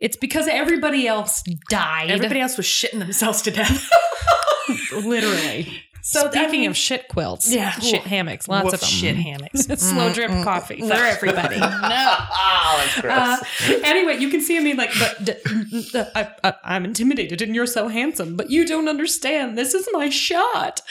[0.00, 2.10] it's because everybody else died.
[2.10, 3.90] Everybody else was shitting themselves to death.
[4.92, 5.82] literally.
[6.06, 7.70] So, Speaking I mean- of shit quilts, Yeah.
[7.70, 8.88] shit hammocks, lots Woof, of them.
[8.90, 9.62] shit hammocks.
[9.82, 11.58] Slow drip Mm, mm, coffee for everybody.
[11.58, 11.66] no.
[11.80, 15.32] oh, that's Uh, anyway, you can see I mean like, but d-
[15.92, 19.56] d- I, I, I'm intimidated, and you're so handsome, but you don't understand.
[19.56, 20.82] This is my shot.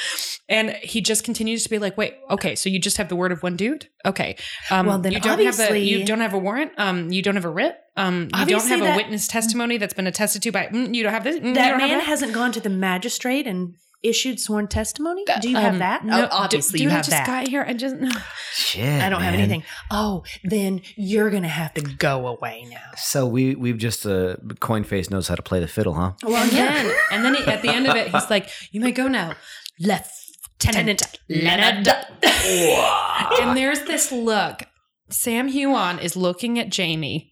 [0.49, 3.31] And he just continues to be like, wait, okay, so you just have the word
[3.31, 4.35] of one dude, okay?
[4.71, 6.71] Um, Well, then you don't have a you don't have a warrant.
[6.77, 7.77] Um, you don't have a writ.
[7.95, 10.65] Um, you don't have a that- witness testimony that's been attested to by.
[10.73, 11.35] Mm, you don't have this.
[11.37, 12.03] Mm, That don't man that.
[12.07, 15.23] hasn't gone to the magistrate and issued sworn testimony.
[15.41, 16.05] Do you have Um, that?
[16.05, 17.25] no, oh, obviously dude, you I have just that.
[17.25, 17.65] got here.
[17.67, 17.95] I just.
[17.95, 18.09] no.
[18.53, 19.01] Shit.
[19.01, 19.63] I don't have anything.
[19.89, 22.81] Oh, then you're gonna have to go away now.
[22.97, 26.11] So we we've just uh, Coinface knows how to play the fiddle, huh?
[26.23, 28.91] Well, And then, and then he, at the end of it, he's like, "You may
[28.91, 29.33] go now,
[29.79, 31.87] Lieutenant Leonard."
[32.23, 34.63] and there's this look.
[35.09, 37.31] Sam Heughan is looking at Jamie.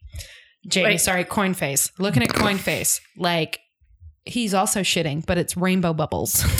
[0.67, 0.97] Jamie, Wait.
[1.01, 3.59] sorry, Coinface, looking at Coinface, like
[4.25, 6.43] he's also shitting, but it's rainbow bubbles.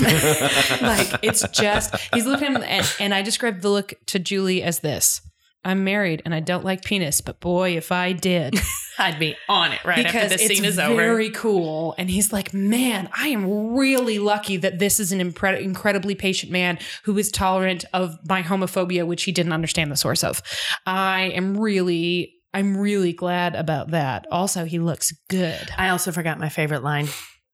[0.80, 5.20] like it's just he's looking and, and I described the look to Julie as this.
[5.64, 8.58] I'm married and I don't like penis, but boy, if I did,
[8.98, 10.96] I'd be on it right because after the it's scene is over.
[10.96, 11.94] very cool.
[11.98, 16.50] And he's like, "Man, I am really lucky that this is an impre- incredibly patient
[16.50, 20.42] man who is tolerant of my homophobia, which he didn't understand the source of.
[20.84, 24.26] I am really, I'm really glad about that.
[24.32, 25.70] Also, he looks good.
[25.78, 27.06] I also forgot my favorite line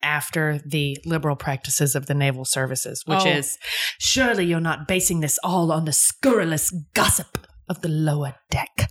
[0.03, 3.29] after the liberal practices of the naval services, which Oh.
[3.29, 3.59] is
[3.99, 8.91] surely you're not basing this all on the scurrilous gossip of the lower deck.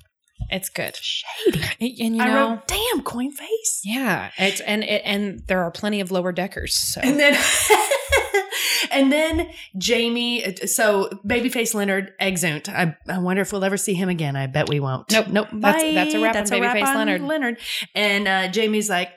[0.50, 0.96] It's good.
[0.96, 1.62] Shady.
[2.02, 3.82] And you I wrote, damn, coin face.
[3.84, 6.74] yeah, it's and it, and there are plenty of lower deckers.
[6.76, 7.38] So And then
[8.92, 12.70] and then Jamie so babyface Leonard exunt.
[12.70, 14.36] I, I wonder if we'll ever see him again.
[14.36, 15.12] I bet we won't.
[15.12, 15.28] Nope.
[15.28, 15.48] Nope.
[15.54, 15.94] That's- Bye.
[15.94, 17.22] that's a wrap on Babyface Leonard.
[17.22, 17.58] Leonard.
[17.96, 19.10] And uh, Jamie's like,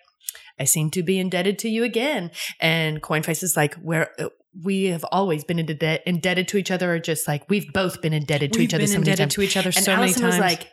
[0.61, 2.31] I seem to be indebted to you again.
[2.61, 4.29] And Coinface is like, where uh,
[4.63, 8.03] we have always been into debt, indebted to each other, or just like we've both
[8.03, 9.35] been indebted to we've each other been so many indebted times.
[9.35, 10.69] to each other and so Allison many was like,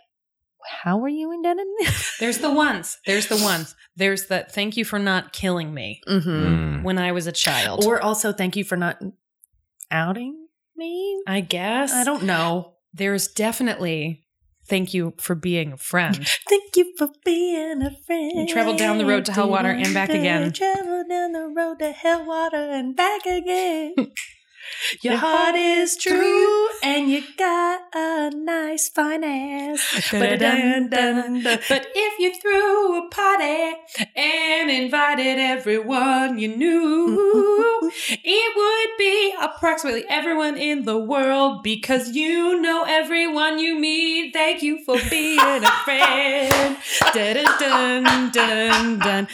[0.83, 1.65] how are you indebted?
[2.19, 2.97] There's the ones.
[3.05, 3.75] There's the ones.
[3.95, 4.53] There's that.
[4.53, 6.29] Thank you for not killing me mm-hmm.
[6.29, 6.83] Mm.
[6.83, 7.85] when I was a child.
[7.85, 9.01] Or also, thank you for not
[9.89, 11.23] outing me.
[11.25, 12.73] I guess I don't know.
[12.93, 14.26] There's definitely
[14.68, 16.28] thank you for being a friend.
[16.49, 18.34] Thank you for being a friend.
[18.36, 20.51] We traveled down the road to Helwater and back again.
[20.53, 23.95] Travel down the road to Helwater and back again.
[25.01, 29.80] Your heart is true, and you got a nice fine ass.
[31.70, 33.74] But if you threw a party
[34.15, 42.59] and invited everyone you knew, it would be approximately everyone in the world because you
[42.61, 44.34] know everyone you meet.
[44.34, 46.78] Thank you for being a friend.
[47.13, 49.28] Dun, dun, dun, dun.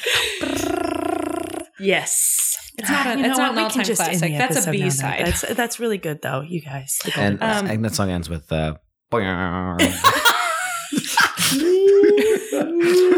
[1.79, 2.62] Yes.
[2.77, 3.49] It's not a- You know it's not what?
[3.49, 4.31] an We can all-time just classic.
[4.37, 4.83] That's a episode now, though.
[4.83, 5.25] B-side.
[5.25, 6.97] That's, that's really good, though, you guys.
[7.15, 8.75] And, Um, and that song ends with uh,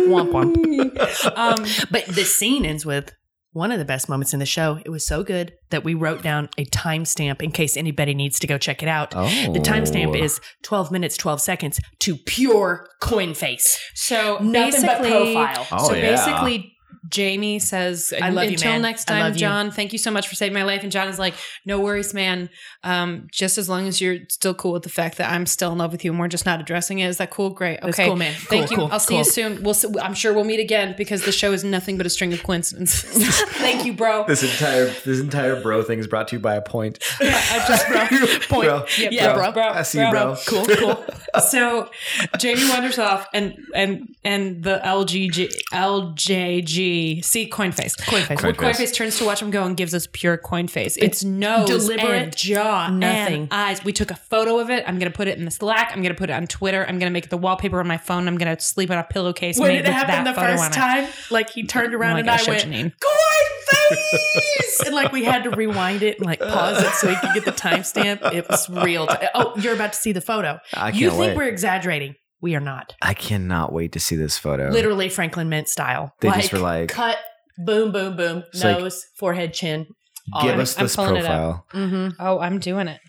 [0.08, 1.38] Womp womp.
[1.38, 3.14] Um, But the scene ends with
[3.54, 4.80] one of the best moments in the show.
[4.86, 8.48] It was so good that we wrote down a timestamp in case anybody needs to
[8.48, 9.14] go check it out.
[9.16, 13.80] oh, The timestamp is 12 minutes, 12 seconds to pure coin face.
[13.94, 15.68] so Nothing but basically, profile.
[15.72, 16.12] Oh, so yeah.
[16.12, 16.75] basically,
[17.10, 18.82] Jamie says, I love you, "Until man.
[18.82, 19.72] next time, love you." John.
[19.72, 21.34] Thank you so much for saving my life." And John is like,
[21.66, 22.50] "No worries, man.
[22.84, 25.78] Um, just as long as you're still cool with the fact that I'm still in
[25.78, 27.08] love with you, and we're just not addressing it.
[27.08, 27.50] Is that cool?
[27.50, 27.78] Great.
[27.80, 28.34] Okay, That's cool, man.
[28.34, 28.78] Thank Cool, you.
[28.84, 29.64] cool, I'll see you soon.
[29.64, 29.74] We'll.
[29.74, 32.42] See, I'm sure we'll meet again because the show is nothing but a string of
[32.44, 33.42] coincidences.
[33.56, 34.26] Thank you, bro.
[34.28, 37.00] This entire this entire bro thing is brought to you by a point.
[37.20, 37.88] I just
[38.50, 38.58] bro.
[38.58, 38.68] Point.
[38.70, 38.86] Bro.
[38.98, 39.52] Yeah, Yeah, bro, bro.
[39.52, 40.36] bro, I see you, bro.
[40.48, 41.06] Cool, cool.
[41.50, 41.90] so
[42.38, 47.96] Jamie wanders off, and and and the LGG LJG see coin face.
[47.96, 48.40] Coin face.
[48.40, 48.78] Coin Coin face.
[48.78, 50.98] face turns to watch him go and gives us pure coin face.
[50.98, 53.42] It's nose, deliberate, and jaw, nothing.
[53.44, 53.84] and eyes.
[53.84, 54.84] We took a photo of it.
[54.88, 55.92] I'm gonna put it in the Slack.
[55.94, 56.86] I'm gonna put it on Twitter.
[56.88, 58.28] I'm gonna make it the wallpaper on my phone.
[58.28, 61.50] I'm gonna sleep on a pillowcase When made it with happened the first time, like
[61.50, 62.92] he turned Oh around and gosh, I went, Janine.
[63.00, 64.82] coin face!
[64.86, 67.46] and like we had to rewind it and like pause it so he could get
[67.46, 68.34] the timestamp.
[68.34, 69.08] It was real.
[69.08, 70.60] T- oh, you're about to see the photo.
[70.74, 71.38] I can't you think wait.
[71.38, 72.16] we're exaggerating.
[72.46, 72.94] We are not.
[73.02, 74.70] I cannot wait to see this photo.
[74.70, 76.14] Literally Franklin Mint style.
[76.22, 77.18] They just were like- cut,
[77.58, 79.88] boom, boom, boom, It's like- nose, forehead, chin.
[80.32, 81.26] all Give us I'm this pulling it up.
[81.26, 81.66] profile.
[81.74, 82.10] Mm-hmm.
[82.22, 83.00] Oh, I'm doing it.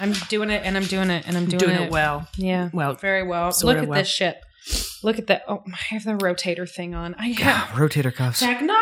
[0.00, 1.80] I'm doing it, and I'm doing it, and I'm doing, Doing, it.
[1.82, 2.26] it well.
[2.38, 3.52] Yeah, Well, very well.
[3.62, 3.98] Look at well.
[3.98, 4.36] this ship.
[5.02, 5.42] Look at that.
[5.46, 7.14] Oh, I have the rotator thing on.
[7.18, 8.38] I have Yeah, rotator cuffs.
[8.38, 8.72] technology.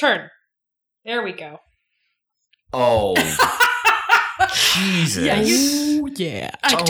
[0.00, 0.28] Turn.
[1.04, 1.58] There we go.
[2.72, 3.14] Oh,
[4.74, 5.22] Jesus.
[5.24, 6.50] Yeah, you- yeah.
[6.64, 6.84] oh,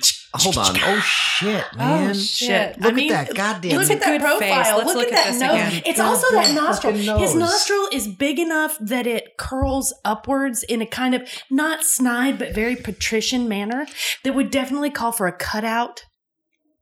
[0.00, 0.76] sh- hold on.
[0.76, 2.10] Oh shit, oh, man.
[2.10, 2.80] Oh shit.
[2.80, 3.78] Look I mean, at that goddamn.
[3.80, 4.38] Look at that Good profile.
[4.38, 4.72] face.
[4.74, 5.50] Let's look, look at at that this nose.
[5.52, 5.82] again.
[5.86, 6.92] It's also that nostril.
[6.94, 11.84] fucking His nostril is big enough that it curls upwards in a kind of not
[11.84, 13.86] snide but very patrician manner
[14.24, 16.04] that would definitely call for a cutout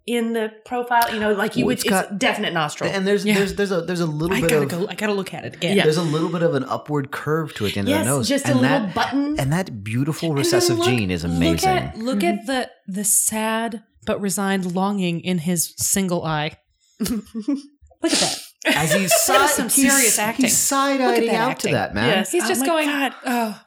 [0.07, 1.13] in the profile.
[1.15, 1.85] You know, like you Well, would.
[1.87, 2.91] it's It's, definite nostril.
[2.91, 3.35] and there's Yeah.
[3.35, 4.87] there's there's a there's a little I bit gotta of go.
[4.89, 5.77] I gotta look at it again.
[5.77, 5.85] Yeah.
[5.85, 8.29] there's a little bit of an upward curve to it at the yes, the nose.
[8.29, 9.39] just a and little that, button.
[9.39, 11.69] And that beautiful recessive look- gene is Look amazing.
[11.69, 12.47] at look at mm-hmm.
[12.47, 16.57] the the sad but resigned longing in his single eye.
[17.01, 17.25] look
[18.05, 18.39] at that.
[18.65, 20.45] As he's That is side, some he's- serious acting.
[20.47, 21.71] He's side eyeing out acting.
[21.71, 22.09] to that man.
[22.09, 22.31] Yes.
[22.33, 23.13] He's Oh just going, God.
[23.27, 23.61] oh,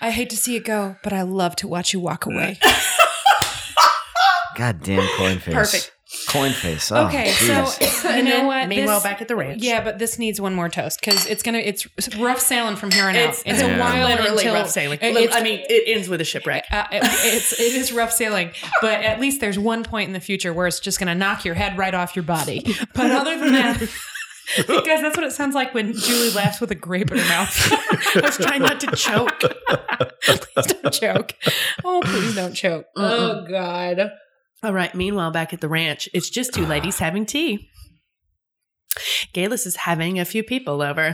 [0.00, 2.58] I hate to see it go, but I love to watch you walk away.
[4.60, 5.54] God damn coin face.
[5.54, 5.92] Perfect.
[6.28, 6.90] Coin face.
[6.90, 7.82] Oh, okay, jeez.
[8.02, 8.66] so you know what?
[8.68, 9.62] Meanwhile, This- back at the ranch.
[9.62, 11.86] Yeah, but this needs one more toast because it's gonna it's
[12.16, 13.28] rough sailing from here on out.
[13.30, 13.76] It's, It's Yeah.
[13.76, 14.98] a while literally until rough sailing.
[15.00, 16.64] it- I mean, it ends with a shipwreck.
[16.70, 18.50] Uh, it- it's it is rough sailing,
[18.82, 21.44] but at least there's one point in the future where it's just going to knock
[21.44, 22.74] your head right off your body.
[22.94, 23.80] But other than that,
[24.66, 27.56] Guys, that's what it sounds like when Julie laughs with a grape in her mouth.
[28.16, 29.38] I was trying not to choke.
[30.22, 31.34] please don't choke.
[31.84, 32.86] Oh, please don't choke.
[32.96, 34.10] Oh, God.
[34.62, 34.94] All right.
[34.94, 37.68] Meanwhile, back at the ranch, it's just two ladies having tea.
[39.32, 41.12] Geillis is having a few people over,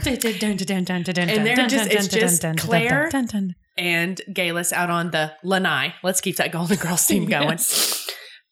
[1.29, 3.09] And they're just- it's just Claire.
[3.77, 5.93] and Geillis out on the lanai.
[6.03, 7.49] Let's keep that Golden Girls theme going.
[7.49, 8.07] Yes.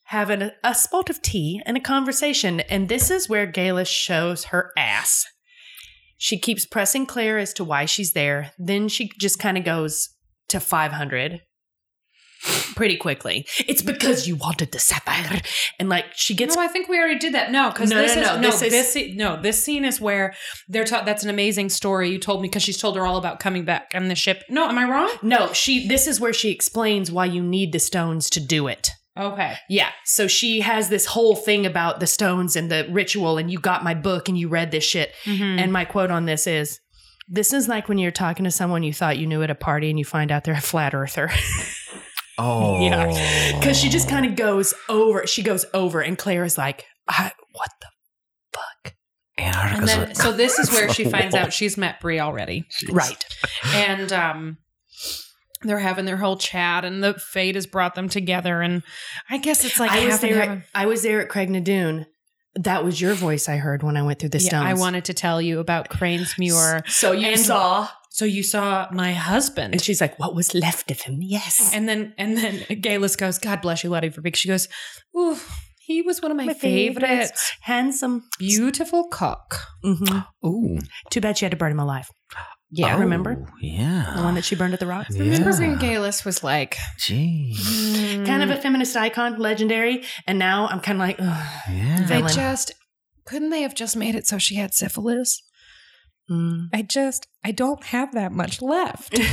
[0.09, 2.59] Having a, a spot of tea and a conversation.
[2.61, 5.25] And this is where Geillis shows her ass.
[6.17, 8.51] She keeps pressing Claire as to why she's there.
[8.59, 10.09] Then she just kind of goes
[10.49, 11.41] to 500
[12.75, 13.45] pretty quickly.
[13.67, 15.41] It's because you wanted the sapphire.
[15.79, 17.51] And like she gets No, I think we already did that.
[17.51, 19.85] No, because No, this no, is no, no, this this, is- scene- no, this scene
[19.85, 20.33] is where
[20.67, 21.05] they're taught.
[21.05, 23.91] That's an amazing story you told me because she's told her all about coming back
[23.93, 24.43] on the ship.
[24.49, 25.11] No, am I wrong?
[25.21, 28.89] No, she this is where she explains why you need the stones to do it.
[29.17, 29.55] Okay.
[29.69, 29.91] Yeah.
[30.03, 33.81] So she has this whole thing about the stones and the ritual, and you got
[33.83, 35.13] my book and you read this shit.
[35.23, 35.59] Mm-hmm.
[35.59, 36.79] And my quote on this is
[37.29, 39.89] this is like when you're talking to someone you thought you knew at a party
[39.89, 41.31] and you find out they're a flat earther.
[42.37, 43.57] Oh, Yeah.
[43.59, 47.31] Because she just kind of goes over, she goes over, and Claire is like, I,
[47.53, 47.87] what the
[48.53, 48.93] fuck?
[49.37, 53.23] and then a- so this is where she finds out she's met Brie already, Right.
[53.73, 54.57] and um.
[55.61, 58.61] They're having their whole chat, and the fate has brought them together.
[58.61, 58.83] And
[59.31, 60.39] I guess it's like I was there.
[60.43, 62.05] At, I was there at Craigh na Dun.
[62.53, 64.65] That was your voice I heard when I went through the Yeah, stones.
[64.67, 66.87] I wanted to tell you about Cranesmuir.
[66.87, 70.89] So you And- saw, So you saw my husband, and she's like, "What was left
[70.89, 71.71] of him?" Yes.
[71.73, 72.53] And then and then
[72.85, 74.37] Geillis goes, God bless you, Letty for big.
[74.37, 74.69] She goes,
[75.17, 75.37] Ooh,
[75.79, 77.03] he was one of my, My favorites.
[77.11, 77.51] favorites.
[77.61, 78.23] handsome.
[78.39, 79.59] Beautiful cock.
[79.83, 82.07] hmm Ooh, Too bad she had to burn him alive.
[82.71, 82.95] Yeah.
[82.95, 83.45] Oh, remember?
[83.61, 85.11] Yeah, The one that she burned at the rocks.
[85.17, 85.59] Remember Yeah.
[85.59, 90.03] when Geillis was like Gee, Kind of a feminist icon, legendary.
[90.25, 91.47] And now I'm kind of like, ugh.
[91.69, 91.97] yeah.
[92.01, 92.33] I villain.
[92.33, 92.71] just
[93.25, 95.41] couldn't they have just made it so she had syphilis?
[96.29, 96.69] Mm.
[96.73, 99.17] I just I don't have that much left.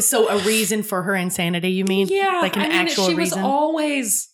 [0.00, 2.06] So a reason for her insanity, you mean?
[2.08, 2.38] yeah.
[2.40, 3.38] Like an I mean, actual she reason?
[3.38, 4.28] She was always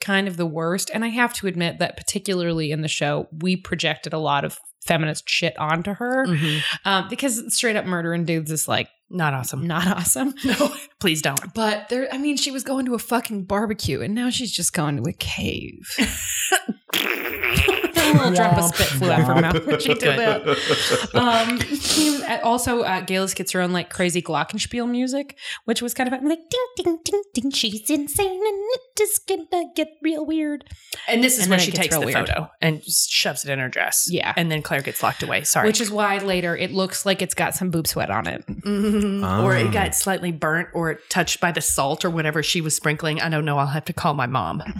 [0.00, 0.90] kind of the worst.
[0.92, 4.58] And I have to admit that particularly in the show, we projected a lot of
[4.84, 6.26] feminist shit onto her.
[6.26, 6.60] Mhm.
[6.84, 9.66] Um, because straight up murdering dudes is like Not awesome.
[9.66, 10.34] not awesome.
[10.44, 11.54] No, please don't.
[11.54, 14.72] But there, I mean, she was going to a fucking barbecue, and now she's just
[14.72, 15.88] going to a cave.
[18.12, 20.42] a little drop of spit flew out of her mouth when she did that.
[21.14, 25.94] Um, she was, also, uh, Geillis gets her own like crazy Glockenspiel music, which was
[25.94, 27.50] kind of like ding ding ding ding.
[27.50, 30.64] She's insane, and it is gonna get real weird.
[31.08, 32.14] And this is And where then it she takes the weird.
[32.28, 34.06] photo and just shoves it in her dress.
[34.10, 34.32] Yeah.
[34.36, 35.44] And then Claire gets locked away.
[35.44, 35.66] Sorry.
[35.68, 38.44] Which is why later it looks like it's got some boob sweat on it.
[38.46, 39.22] Mhm.
[39.44, 39.58] Or Ah.
[39.58, 43.20] it got slightly burnt or touched by the salt or whatever she was sprinkling.
[43.20, 43.58] I don't know.
[43.58, 44.62] I'll have to call my mom.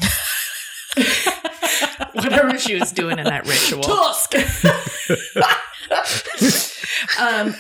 [2.23, 3.83] whatever she was doing in that ritual.
[3.83, 4.35] Tusk.
[7.21, 7.55] um,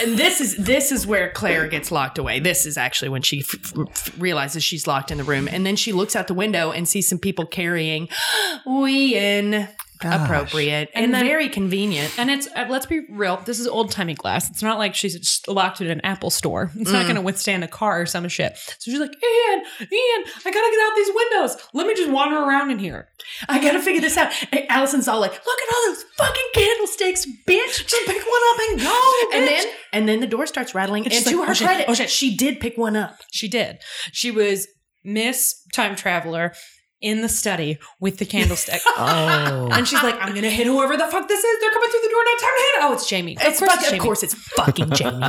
[0.00, 2.40] and this is this is where Claire gets locked away.
[2.40, 5.76] This is actually when she f- f- realizes she's locked in the room, and then
[5.76, 8.08] she looks out the window and sees some people carrying
[8.66, 9.68] Ween.
[9.98, 10.24] Gosh.
[10.24, 12.18] Appropriate and, And then- very convenient.
[12.18, 13.38] And it's uh, let's be real.
[13.44, 14.50] This is old timey glass.
[14.50, 16.70] It's not like she's just locked in an Apple store.
[16.76, 17.08] It's not Mm.
[17.08, 18.56] going to withstand a car or some shit.
[18.78, 21.56] So she's like, Ian, Ian, I gotta get out these windows.
[21.72, 23.08] Let me just wander around in here.
[23.48, 24.32] I gotta figure this out.
[24.52, 27.86] And Allison's all like, "Look at all those fucking candlesticks, bitch!
[27.86, 29.34] Just pick one up and go." Bitch.
[29.38, 31.04] And then, and then the door starts rattling.
[31.04, 33.18] And And, to like, her "Oh, shit, credit, oh, shit." she did pick one up.
[33.32, 33.78] She did.
[34.12, 34.66] She was
[35.04, 36.52] Miss Time Traveler
[37.00, 38.80] in the study with the candlestick.
[38.96, 41.60] Oh, And she's like, I'm gonna hit whoever the fuck this is.
[41.60, 42.40] They're coming through the door now.
[42.40, 42.74] Time to hit.
[42.80, 43.36] Oh, it's Jamie.
[43.40, 43.98] It's of course, fuck- it's Jamie.
[43.98, 45.20] of course, it's fucking Jamie.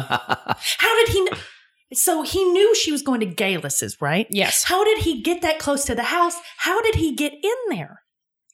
[0.77, 1.27] How did he?
[1.27, 1.41] Kn-
[1.93, 4.27] so he knew she was going to Geillis's, right?
[4.29, 6.35] Yes, How did he get that close to the house?
[6.57, 8.01] How did he get in there?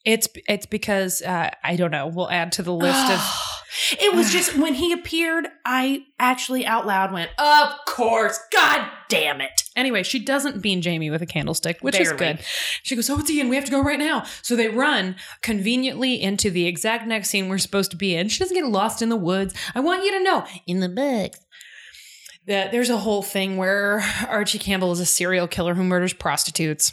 [0.06, 2.08] it's it's because uh, I don't know.
[2.08, 3.20] We'll add to the list of.
[4.00, 9.40] it was just when he appeared, I actually out loud went, "Of course, god damn
[9.42, 12.40] it!" Anyway, she doesn't bean Jamie with a candlestick, which is good.
[12.84, 13.50] She goes, "Oh, it's Ian.
[13.50, 17.50] We have to go right now." So they run conveniently into the exact next scene
[17.50, 18.30] we're supposed to be in.
[18.30, 19.54] She doesn't get lost in the woods.
[19.74, 21.40] I want you to know in the books
[22.46, 26.92] that there's a whole thing where Archie Campbell is a serial killer who murders prostitutes.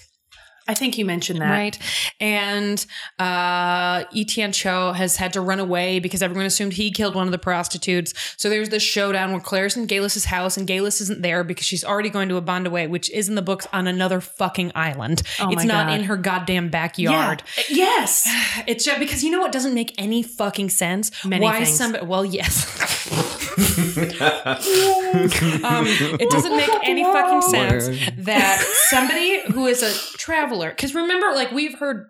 [0.70, 1.50] I think you mentioned that.
[1.50, 1.78] Right.
[2.20, 2.86] And
[3.18, 7.32] uh, Etienne Cho has had to run away because everyone assumed he killed one of
[7.32, 8.14] the prostitutes.
[8.36, 11.82] So there's this showdown where Claire's in Geillis's house and Geillis isn't there because she's
[11.82, 15.22] already going to Abandawe, which is in the books on another fucking island.
[15.40, 15.98] Oh it's not God.
[15.98, 17.42] in her goddamn backyard.
[17.68, 17.76] Yeah.
[17.80, 18.28] Yes.
[18.66, 21.10] It's just because you know what doesn't make any fucking sense?
[21.24, 21.76] Many Why things.
[21.76, 23.38] somebody well, yes.
[25.64, 27.88] um, it doesn't make any fucking sense
[28.18, 32.06] that somebody who is a traveler, because remember, like we've heard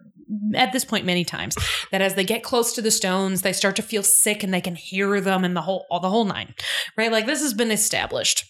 [0.55, 1.57] at this point many times
[1.91, 4.61] that as they get close to the stones, they start to feel sick and they
[4.61, 6.55] can hear them and the whole all the whole nine.
[6.97, 7.11] Right?
[7.11, 8.45] Like this has been established.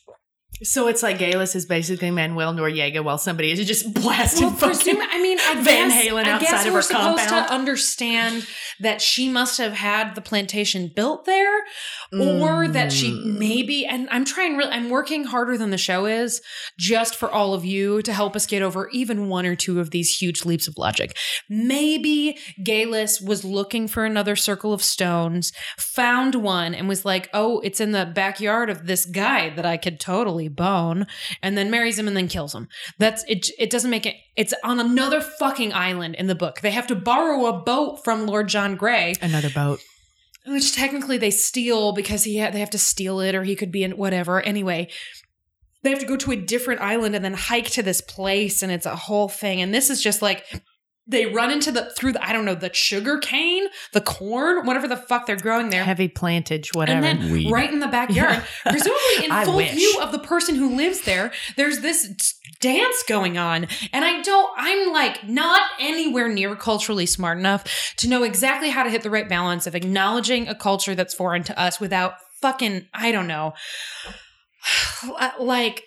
[0.62, 4.76] So it's like Geillis is basically Manuel Noriega while somebody is just blasting Well, fucking
[4.76, 7.48] presume, I mean, I Van guess, Halen I guess outside of we're her supposed compound.
[7.48, 8.46] to understand
[8.80, 11.60] that she must have had the plantation built there,
[12.12, 13.38] or that she Mm.
[13.38, 13.86] maybe.
[13.86, 14.70] And I'm trying really.
[14.72, 16.40] I'm working harder than the show is,
[16.78, 19.90] just for all of you to help us get over even one or two of
[19.90, 21.16] these huge leaps of logic.
[21.48, 27.60] Maybe Geillis was looking for another circle of stones, found one, and was like, "Oh,
[27.60, 31.06] it's in the backyard of this guy that I could totally bone,"
[31.42, 32.68] and then marries him and then kills him.
[32.98, 33.48] That's it.
[33.58, 34.16] It doesn't make it.
[34.36, 36.60] It's on another fucking island in the book.
[36.60, 39.80] They have to borrow a boat from Lord John Grey, Another boat.
[40.46, 43.72] which technically they steal because he ha- they have to steal it, or he could
[43.72, 44.40] be in whatever.
[44.40, 44.88] Anyway,
[45.82, 48.70] they have to go to a different island and then hike to this place, and
[48.70, 49.60] it's a whole thing.
[49.62, 50.44] And this is just like
[51.10, 54.86] they run into the through the I don't know the sugar cane, the corn, whatever
[54.88, 55.84] the fuck they're growing there.
[55.84, 57.04] Heavy plantage, whatever.
[57.04, 57.50] And then Weed.
[57.50, 59.72] right in the backyard, presumably in full wish.
[59.72, 63.66] view of the person who lives there, there's this dance going on.
[63.92, 68.82] And I don't, I'm like not anywhere near culturally smart enough to know exactly how
[68.82, 72.86] to hit the right balance of acknowledging a culture that's foreign to us without fucking,
[72.94, 73.54] I don't know,
[75.40, 75.84] like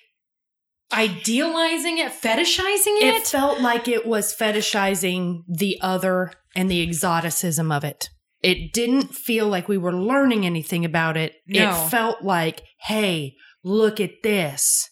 [0.93, 3.15] idealizing it, fetishizing it.
[3.15, 8.09] it felt like it was fetishizing the other and the exoticism of it.
[8.41, 11.35] It didn't feel like we were learning anything about it.
[11.47, 11.69] No.
[11.71, 14.89] It felt like, hey, look at this.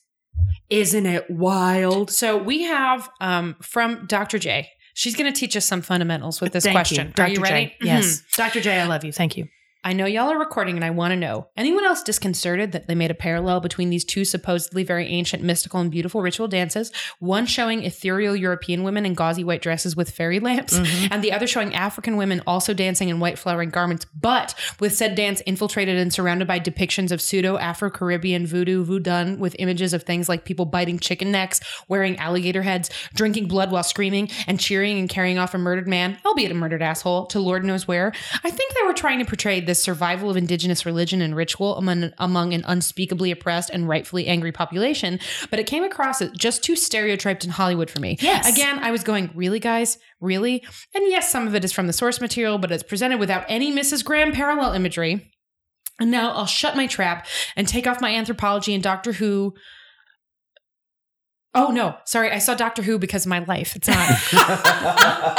[0.69, 2.09] Isn't it wild?
[2.11, 4.39] So we have um, from Dr.
[4.39, 4.69] J.
[4.93, 7.07] She's going to teach us some fundamentals with this Thank question.
[7.07, 7.31] You, Are Dr.
[7.33, 7.65] you ready?
[7.67, 7.75] J.
[7.81, 8.21] Yes.
[8.21, 8.35] Mhm.
[8.37, 8.61] Dr.
[8.61, 9.11] J, I love you.
[9.11, 9.47] Thank you.
[9.83, 12.93] I know y'all are recording and I want to know anyone else disconcerted that they
[12.93, 17.47] made a parallel between these two supposedly very ancient, mystical, and beautiful ritual dances, one
[17.47, 21.07] showing ethereal European women in gauzy white dresses with fairy lamps, Mm-hmm.
[21.11, 25.15] and the other showing African women also dancing in white flowering garments, but with said
[25.15, 30.03] dance infiltrated and surrounded by depictions of pseudo Afro Caribbean voodoo voodoo with images of
[30.03, 34.99] things like people biting chicken necks, wearing alligator heads, drinking blood while screaming, and cheering
[34.99, 38.13] and carrying off a murdered man, albeit a murdered asshole, to Lord knows where.
[38.43, 42.11] I think they were trying to portray this survival of indigenous religion and ritual among,
[42.17, 45.17] among an unspeakably oppressed and rightfully angry population,
[45.49, 48.17] but it came across as just too stereotyped in Hollywood for me.
[48.19, 48.51] Yes.
[48.51, 49.97] Again, I was going, really, guys?
[50.19, 50.61] Really?
[50.93, 53.73] And yes, some of it is from the source material, but it's presented without any
[53.73, 54.03] Mrs.
[54.03, 55.31] Graham parallel imagery.
[56.01, 59.53] And now I'll shut my trap and take off my anthropology and Doctor Who.
[61.53, 63.75] Oh no, sorry, I saw Doctor Who because of my life.
[63.75, 64.07] It's not.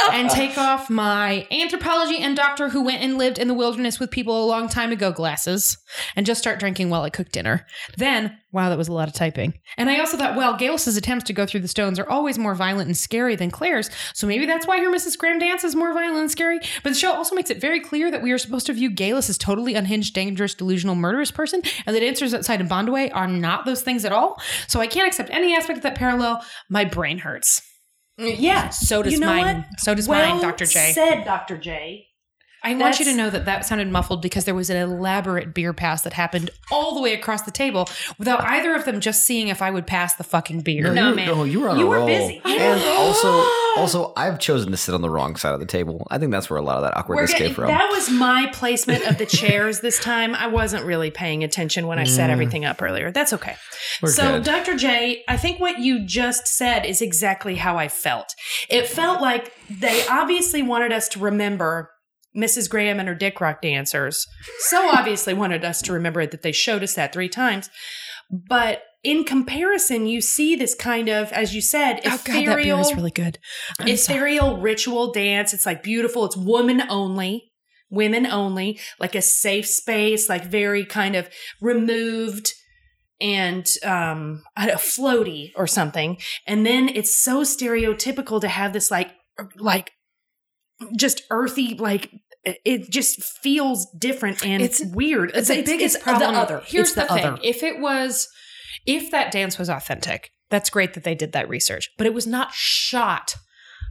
[0.13, 4.11] and take off my anthropology and Doctor Who went and lived in the wilderness with
[4.11, 5.77] people a long time ago glasses
[6.15, 7.65] and just start drinking while I cook dinner.
[7.97, 9.53] Then, wow, that was a lot of typing.
[9.77, 12.55] And I also thought, well, Geillis's attempts to go through the stones are always more
[12.55, 15.17] violent and scary than Claire's, so maybe that's why her Mrs.
[15.17, 16.59] Graham dance is more violent and scary.
[16.83, 19.29] But the show also makes it very clear that we are supposed to view Geillis
[19.29, 23.65] as totally unhinged, dangerous, delusional, murderous person, and the dancers outside of Bondaway are not
[23.65, 24.39] those things at all.
[24.67, 26.45] So I can't accept any aspect of that parallel.
[26.69, 27.61] My brain hurts.
[28.17, 28.69] Yeah.
[28.69, 29.57] So does You know mine.
[29.57, 29.79] what?
[29.79, 30.65] So does well mine, Dr.
[30.67, 30.91] J.
[30.91, 31.57] said Dr.
[31.57, 32.07] J.
[32.63, 35.73] I want you to know that that sounded muffled because there was an elaborate beer
[35.73, 39.49] pass that happened all the way across the table without either of them just seeing
[39.49, 40.93] if I would pass the fucking beer.
[40.93, 41.27] No, you, man.
[41.27, 42.07] No, you were on You a were roll.
[42.07, 42.41] busy.
[42.45, 43.45] And also,
[43.75, 46.07] also, I've chosen to sit on the wrong side of the table.
[46.09, 47.67] I think that's where a lot of that We're awkwardness getting- came from.
[47.67, 50.33] that was my placement of the chairs this time.
[50.35, 52.33] I wasn't really paying attention when I set Mm.
[52.33, 53.11] everything up earlier.
[53.11, 53.55] That's okay.
[54.01, 54.43] We're so, good.
[54.43, 54.75] Dr.
[54.77, 58.33] J, I think what you just said is exactly how I felt.
[58.69, 61.89] It felt like they obviously wanted us to remember
[62.35, 62.69] Mrs.
[62.69, 64.25] Graham and her Dick Rock dancers.
[64.59, 67.69] So obviously wanted us to remember it that they showed us that three times.
[68.31, 72.41] But in comparison, you see this kind of, as you said, Oh god, that beer
[72.51, 73.37] ethereal, is really good.
[73.79, 74.17] I'm sorry.
[74.17, 75.53] ethereal ritual dance.
[75.53, 76.25] It's like beautiful.
[76.25, 77.51] It's woman only,
[77.89, 81.29] women only, like a safe space, like very kind of
[81.61, 82.53] removed
[83.21, 86.17] and um I don't- floaty or something.
[86.47, 89.11] And then it's so stereotypical to have this like
[89.57, 89.91] like
[90.95, 92.11] just earthy like
[92.43, 95.31] it- just feels different and It's- weird.
[95.33, 96.33] It's the the biggest it's problem.
[96.33, 96.61] The other.
[96.65, 97.39] Here's It's the, thing: other.
[97.43, 98.27] if it was,
[98.85, 101.89] if that dance was authentic, that's great that they did that research.
[101.97, 103.35] But it was not shot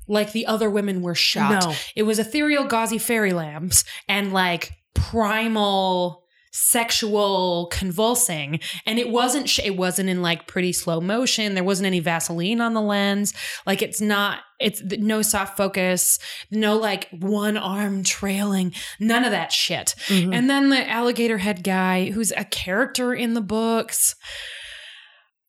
[0.09, 1.65] like the other women were shot.
[1.65, 1.75] No.
[1.97, 6.22] It was ethereal, gauzy fairy lamps and like primal
[6.53, 11.87] sexual convulsing and it wasn't sh- it wasn't in like pretty slow motion there wasn't
[11.87, 13.33] any vaseline on the lens
[13.67, 16.19] like it's not it's no soft focus
[16.51, 20.35] no like one arm trailing none of that shit Mhm.
[20.35, 24.15] and then the alligator head guy, who's a character in the books,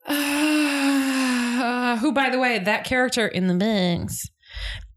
[0.08, 4.30] uh, who, by the way, that character in the books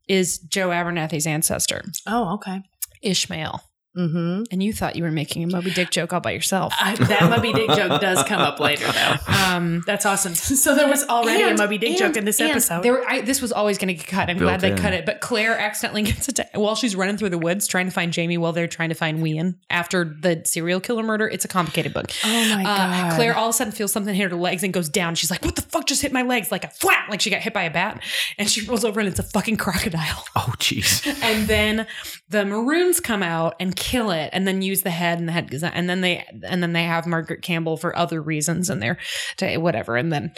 [0.09, 2.61] is Joe Abernathy's ancestor, Oh, okay.
[3.03, 3.61] Ishmael.
[3.97, 4.43] Mm-hmm.
[4.51, 6.75] And you thought you were making a Moby Dick joke all by yourself.
[6.79, 9.15] I, that Moby Dick joke does come up later, though.
[9.33, 10.35] Um, That's awesome.
[10.57, 12.83] So there was already and- a Moby Dick and- joke in this episode.
[12.83, 14.29] There, I, this was always going to get cut.
[14.29, 14.77] I'm Built glad they in.
[14.79, 15.07] cut it.
[15.07, 18.37] But Claire accidentally gets attacked while she's running through the woods trying to find Jamie
[18.39, 21.27] while they're trying to find Wien after the serial killer murder.
[21.29, 22.11] It's a complicated book.
[22.25, 22.65] oh my Uh,
[23.11, 25.15] god, Claire all of a sudden feels something hit her legs and goes down.
[25.15, 27.41] She's like, "What the fuck just hit my legs?" Like a flat, like she got
[27.41, 28.03] hit by a bat.
[28.39, 30.25] And she rolls over and it's a fucking crocodile.
[30.37, 31.05] Oh, jeez.
[31.23, 31.87] And then
[32.29, 35.47] the maroons come out and kill it, and then use the head, and the head
[35.73, 38.99] and then they and then they have Margaret Campbell for other reasons, and they're
[39.37, 40.33] to whatever, and then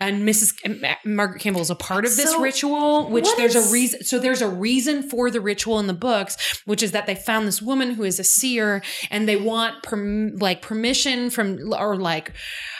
[0.00, 0.54] and Mrs.
[0.64, 4.04] and Margaret Campbell is a part of this So, ritual, which there's is- a reason.
[4.04, 7.46] So there's a reason for the ritual in the books, which is that they found
[7.48, 12.32] this woman who is a seer, and they want perm- like permission from or like.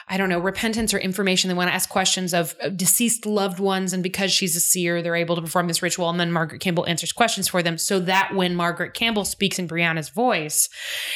[0.08, 1.48] I don't know, repentance or information.
[1.48, 3.92] They want to ask questions of uh, deceased loved ones.
[3.92, 6.10] And because she's a seer, they're able to perform this ritual.
[6.10, 9.68] And then Margaret Campbell answers questions for them so that when Margaret Campbell speaks in
[9.68, 10.68] Brianna's voice,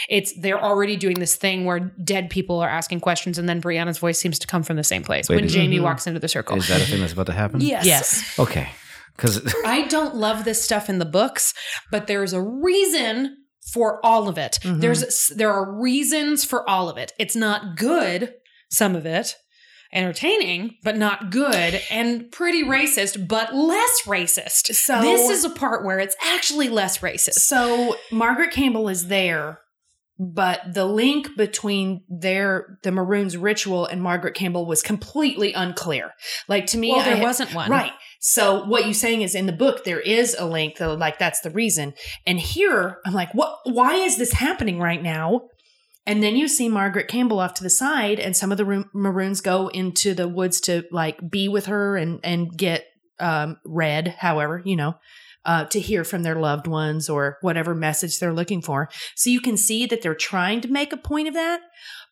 [0.08, 3.38] it's they're already doing this thing where dead people are asking questions.
[3.38, 5.80] And then Brianna's voice seems to come from the same place Wait, when is- Jamie
[5.80, 6.56] walks into the circle.
[6.56, 7.60] Is that a thing that's about to happen?
[7.60, 7.84] yes.
[7.86, 8.68] yes, Okay.
[9.16, 11.54] Because I don't love this stuff in the books,
[11.90, 13.36] but there's a reason
[13.72, 14.58] for all of it.
[14.62, 14.80] Mhm.
[14.80, 17.12] There's there are reasons for all of it.
[17.18, 18.34] It's not good,
[18.70, 19.36] some of it.
[19.92, 24.74] Entertaining, but not good, and pretty racist, but less racist.
[24.74, 27.34] So- this is a part where it's actually less racist.
[27.40, 29.60] So Margaret Campbell is there,
[30.18, 36.10] but the link between their the Maroons ritual and Margaret Campbell was completely unclear.
[36.48, 37.92] Like to me, Well, there had- wasn't one, Right.
[38.18, 41.40] So what you're saying is in the book there is a link, though, like that's
[41.40, 41.94] the reason.
[42.26, 43.58] And here I'm like, what?
[43.64, 45.42] Why is this happening right now?
[46.06, 49.40] And then you see Margaret Campbell off to the side, and some of the Maroons
[49.40, 52.84] go into the woods to like be with her and and get
[53.18, 54.94] um, read, however, you know,
[55.44, 58.88] uh, to hear from their loved ones or whatever message they're looking for.
[59.16, 61.60] So you can see that they're trying to make a point of that,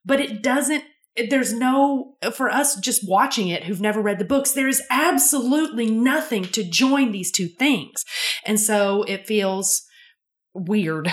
[0.05, 0.84] but it doesn't.
[1.30, 5.88] There's no, for us just watching it who've never read the books, there is absolutely
[5.88, 8.05] nothing to join these two things.
[8.45, 9.84] And so it feels
[10.55, 11.12] weird,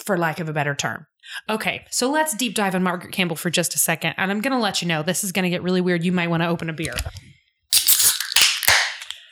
[0.00, 1.06] for lack of a better term.
[1.48, 4.14] Okay, so let's deep dive on Margaret Campbell for just a second.
[4.16, 6.04] And I'm going to let you know this is going to get really weird.
[6.04, 6.94] You might want to open a beer.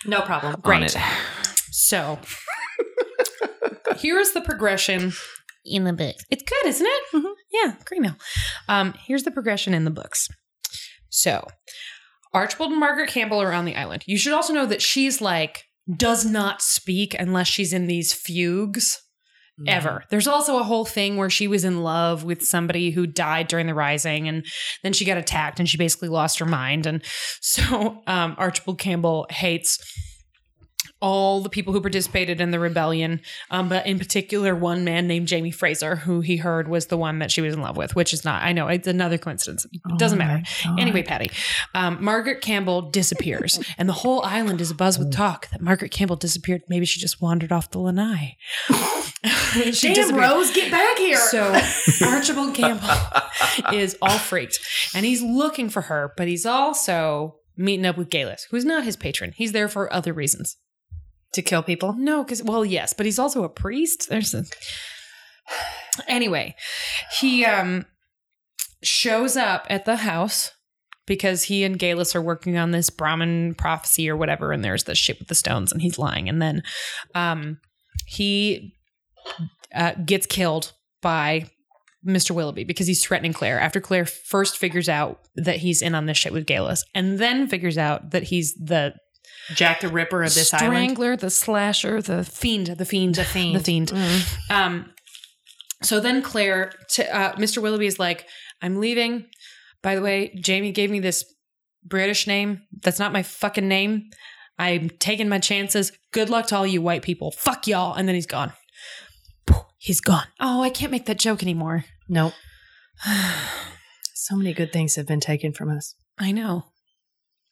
[0.05, 0.61] No problem.
[0.61, 0.77] Great.
[0.77, 0.97] On it.
[1.71, 2.19] So
[3.97, 5.13] here's the progression
[5.65, 6.15] in the book.
[6.31, 7.03] It's good, isn't it?
[7.15, 7.33] Mhm.
[7.53, 8.17] Yeah, great meal.
[8.69, 10.29] Um, here's the progression in the books.
[11.09, 11.47] So
[12.33, 14.05] Archibald and Margaret Campbell are on the island.
[14.07, 15.65] You should also know that she's like
[15.97, 19.01] does not speak unless she's in these fugues
[19.67, 20.05] ever.
[20.11, 23.67] There's also a whole thing where she was in love with somebody who died during
[23.67, 24.45] the rising and
[24.83, 27.03] then she got attacked and she basically lost her mind and
[27.41, 29.79] so um, Archibald Campbell hates
[31.01, 35.29] all the people who participated in the rebellion, um, but in particular, one man named
[35.29, 38.15] Jamie Fraser, who he heard was the one that she was in love with, which
[38.15, 39.67] is not, I know, it's another coincidence.
[39.71, 40.43] It doesn't Oh matter.
[40.65, 40.81] God.
[40.81, 41.31] Anyway, Patty,
[41.75, 46.17] um, Margaret Campbell disappears, and the whole island is abuzz with talk that Margaret Campbell
[46.17, 46.63] disappeared.
[46.69, 48.37] Maybe she just wandered off the lanai.
[49.81, 50.15] Damn.
[50.17, 51.17] Rose, get back here.
[51.17, 51.53] So
[52.07, 52.89] Archibald Campbell
[53.73, 54.59] is all freaked,
[54.95, 58.97] and he's looking for her, but he's also meeting up with Geillis, who's not his
[58.97, 59.33] patron.
[59.37, 60.57] He's there for other reasons.
[61.33, 61.93] to kill people.
[61.95, 64.09] No, because well, yes, but he's also a priest.
[64.09, 64.45] There's a
[66.09, 66.55] anyway.
[67.19, 67.87] He um
[68.83, 70.53] shows up at the house
[71.07, 74.99] because he and Geillis are working on this Brahan prophecy or whatever, and there's this
[74.99, 76.63] shit with the stones, and he's lying, and then
[77.15, 77.59] um
[78.07, 78.75] he
[79.75, 80.73] uh, gets killed
[81.03, 81.51] by
[82.07, 82.31] Mr.
[82.31, 86.17] Willoughby because he's threatening Claire after Claire first figures out that he's in on this
[86.17, 88.95] shit with Geillis, and then figures out that he's the
[89.55, 90.73] Jack the Ripper of this island.
[90.73, 93.57] The strangler, the slasher, the fiend, the fiend, The fiend.
[93.57, 93.89] the fiend.
[93.89, 94.51] Mm.
[94.51, 94.93] Um,
[95.83, 97.61] so then Claire, to, uh, Mr.
[97.63, 98.27] Willoughby is like,
[98.63, 99.27] "I'm leaving.
[99.83, 101.25] By the way, Jamie gave me this
[101.85, 102.63] British name.
[102.83, 104.11] That's not my fucking name.
[104.59, 105.93] I'm taking my chances.
[106.13, 107.31] Good luck to all you white people.
[107.33, 108.53] Fuck y'all." And then he's gone.
[109.87, 110.27] He's gone.
[110.41, 111.85] Oh, I can't make that joke anymore.
[112.09, 112.33] Nope.
[114.15, 115.95] So many good things have been taken from us.
[116.19, 116.65] I know.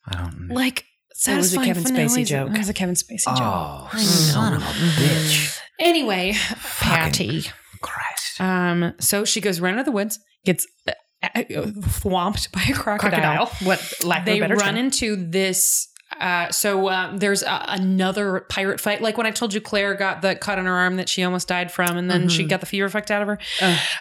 [0.09, 0.55] I don't know.
[0.57, 0.85] Like
[1.25, 2.49] That was a satisfying Kevin Spacey joke.
[2.51, 3.37] That was a Kevin Spacey joke.
[3.39, 5.57] Oh, son of a bitch.
[5.79, 6.33] Anyway,
[6.81, 7.45] Patty.
[7.81, 8.41] Christ.
[8.41, 13.47] Um, so she goes running of the woods, gets uh, uh, swamped by a crocodile.
[13.63, 13.81] What?
[14.03, 14.87] Lack They of a better run term.
[14.87, 15.87] into this
[16.21, 19.03] Uh, so uh, there's a, another pirate fight.
[19.03, 21.49] Like when I told you Claire got the cut on her arm that she almost
[21.49, 22.49] died from, and then she Mhm.
[22.49, 23.39] got the fever fucked out of her.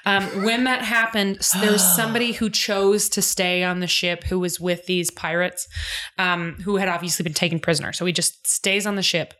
[0.06, 4.24] Um, when that happened, s- there was somebody who chose to stay on the ship
[4.26, 5.68] who was with these pirates,
[6.18, 7.94] um, who had obviously been taken prisoner.
[7.94, 9.34] So he just stays on the ship.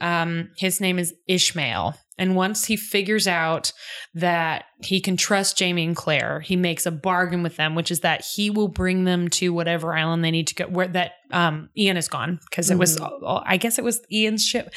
[0.00, 1.96] Um, his name is Ishmael.
[2.18, 3.72] And once he figures out
[4.14, 8.00] that he can trust Jamie and Claire, he makes a bargain with them, which is
[8.00, 10.64] that he will bring them to whatever island they need to go.
[10.66, 14.72] Where that um, Ian is gone because it was, I guess it was Ian's ship.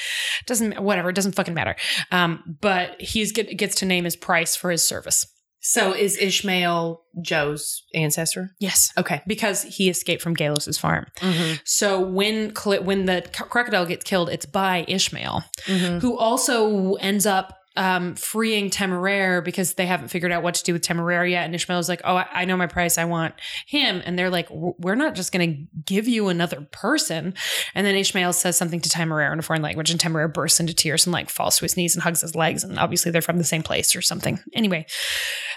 [0.45, 1.09] Doesn't whatever.
[1.09, 1.75] It doesn't fucking matter.
[2.11, 5.27] Um, but he get, gets to name his price for his service.
[5.67, 8.51] So is Ishmael Joe's ancestor?
[8.59, 9.21] Yes, Okay.
[9.25, 11.07] because he escaped from Geillis's farm.
[11.21, 11.55] Mm-hmm.
[11.63, 15.99] So when when the crocodile gets killed, it's by Ishmael, Mm-hmm.
[15.99, 20.73] who also ends up um, freeing Temeraire because they haven't figured out what to do
[20.73, 21.45] with Temeraire yet.
[21.45, 22.97] And Ishmael's like, "Oh, I, I know my price.
[22.97, 23.35] I want
[23.67, 27.33] him." And they're like, "We're not just going to give you another person."
[27.73, 30.73] And then Ishmael says something to Temeraire in a foreign language, and Temeraire bursts into
[30.73, 32.63] tears and like falls to his knees and hugs his legs.
[32.63, 34.39] And obviously, they're from the same place or something.
[34.53, 34.85] Anyway,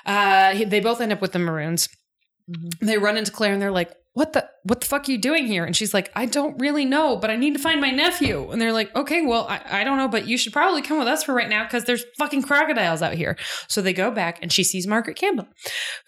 [0.06, 1.88] uh, they both end up with the Maroons.
[2.80, 5.46] They run into Claire and they're like, "What the what the fuck are you doing
[5.46, 8.50] here?" And she's like, "I don't really know, but I need to find my nephew."
[8.50, 11.06] And they're like, "Okay, well, I, I don't know, but you should probably come with
[11.06, 13.36] us for right now because there's fucking crocodiles out here."
[13.68, 15.46] So they go back and she sees Margaret Campbell,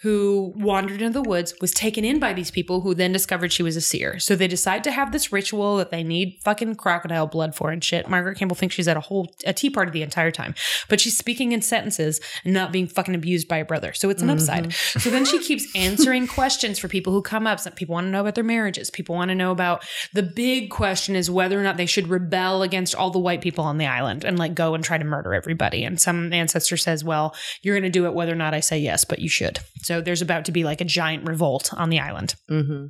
[0.00, 3.62] who wandered into the woods, was taken in by these people who then discovered she
[3.62, 4.18] was a seer.
[4.18, 7.84] So they decide to have this ritual that they need fucking crocodile blood for and
[7.84, 8.08] shit.
[8.08, 10.56] Margaret Campbell thinks she's at a whole a tea party the entire time,
[10.88, 13.92] but she's speaking in sentences and not being fucking abused by a brother.
[13.92, 14.64] So it's an upside.
[14.64, 14.98] Mm-hmm.
[14.98, 17.60] So then she keeps answering questions for people who come up.
[17.60, 18.90] Some people want to know about their marriages.
[18.90, 22.62] People want to know about the big question is whether or not they should rebel
[22.62, 25.34] against all the white people on the island and like go and try to murder
[25.34, 25.84] everybody.
[25.84, 28.78] And some ancestor says, well, you're going to do it whether or not I say
[28.78, 29.60] yes, but you should.
[29.82, 32.34] So there's about to be like a giant revolt on the island.
[32.50, 32.86] Mm-hmm.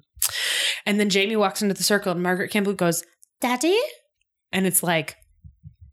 [0.86, 3.02] And then Jamie walks into the circle and Margaret Campbell goes,
[3.40, 3.78] Daddy?
[4.52, 5.16] And it's like,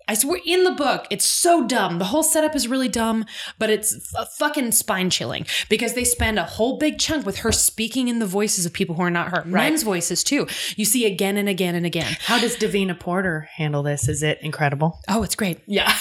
[0.09, 1.99] I swear, in the book, it's so dumb.
[1.99, 3.25] The whole setup is really dumb,
[3.59, 7.39] but it's f- uh, fucking spine chilling because they spend a whole big chunk with
[7.39, 9.41] her speaking in the voices of people who are not her.
[9.41, 9.69] Right.
[9.69, 10.47] Men's voices, too.
[10.77, 12.15] You see again and again and again.
[12.21, 14.07] How does Davina Porter handle this?
[14.07, 14.99] Is it incredible?
[15.09, 15.59] Oh, it's great.
[15.67, 15.93] Yeah.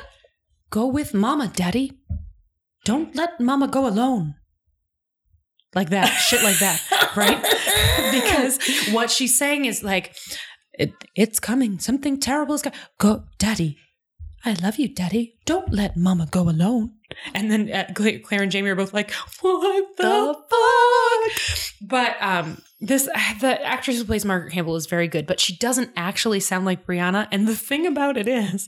[0.70, 1.98] Go with Mama, Daddy.
[2.84, 4.34] Don't let Mama go alone.
[5.74, 6.82] Like that, shit like that,
[7.16, 7.40] right?
[8.12, 8.58] because
[8.92, 10.14] what she's saying is like,
[10.78, 11.78] it, it's coming.
[11.78, 12.78] Something terrible is coming.
[12.98, 13.78] Go, Daddy.
[14.44, 15.36] I love you, Daddy.
[15.46, 16.94] Don't let Mama go alone.
[17.32, 22.60] And then uh, Cla- Claire and Jamie are both like, "What the fuck?" But um,
[22.80, 26.64] this the actress who plays Margaret Campbell is very good, but she doesn't actually sound
[26.64, 27.28] like Brianna.
[27.30, 28.66] And the thing about it is,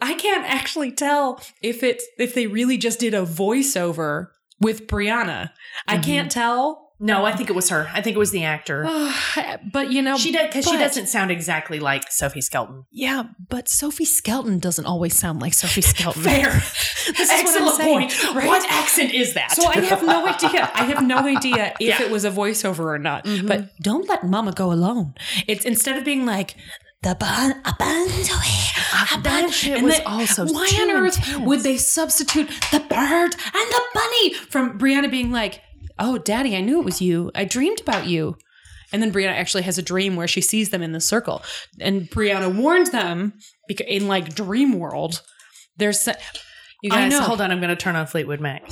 [0.00, 4.28] I can't actually tell if it's if they really just did a voiceover
[4.60, 5.50] with Brianna.
[5.88, 6.02] I Mhm.
[6.04, 6.87] can't tell.
[7.00, 7.88] No, I think it was her.
[7.94, 8.82] I think it was the actor.
[9.72, 12.84] but you know, she did because she doesn't sound exactly like Sophie Skelton.
[12.90, 16.22] Yeah, but Sophie Skelton doesn't always sound like Sophie Skelton.
[16.22, 16.62] Fair.
[17.08, 18.34] This is Excellent what I'm saying, point.
[18.34, 18.46] right?
[18.46, 19.52] What accent is that?
[19.52, 20.70] So I have no idea.
[20.74, 22.02] I have no idea if Yeah.
[22.02, 23.24] it was a voiceover or not.
[23.24, 23.48] Mhm.
[23.48, 25.14] But don't let Mama go alone.
[25.46, 26.54] It's instead of being like
[27.02, 28.60] the bun a bun's away,
[28.92, 31.46] a that bun," shit and was also why on earth intense.
[31.46, 35.62] would they substitute the bird and the bunny from Brianna being like,
[35.98, 37.30] "Oh, Daddy, I knew it was you.
[37.34, 38.36] I dreamed about you."
[38.92, 41.42] And then Brianna actually has a dream where she sees them in the circle,
[41.80, 43.34] and Brianna warns them
[43.66, 45.20] because in like dream world,
[45.76, 46.14] there's se-
[46.82, 47.22] you I guys, know.
[47.22, 47.50] hold on.
[47.50, 48.62] I'm going to turn on Fleetwood Mac.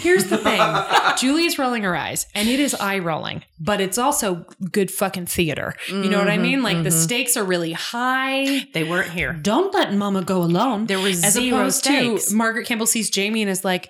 [0.00, 0.60] Here's the thing.
[1.18, 5.74] Julie's rolling her eyes, and it is eye rolling, but it's also good fucking theater.
[5.88, 6.62] You know what I Mhm, mean?
[6.62, 7.02] Like the mhm.
[7.02, 8.66] stakes are really high.
[8.74, 9.32] They weren't here.
[9.32, 10.86] Don't let mama go alone.
[10.86, 12.26] There was As zero opposed stakes.
[12.26, 13.88] to Margaret Campbell sees Jamie and is like,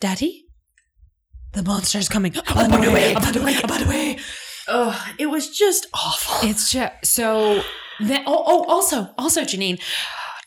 [0.00, 0.44] Daddy?
[1.52, 2.34] The monster's coming.
[2.50, 4.18] About away, about away, about away.
[4.68, 6.48] Ugh, it was just awful.
[6.48, 7.62] It's just so
[8.00, 9.80] then oh, oh also also Janine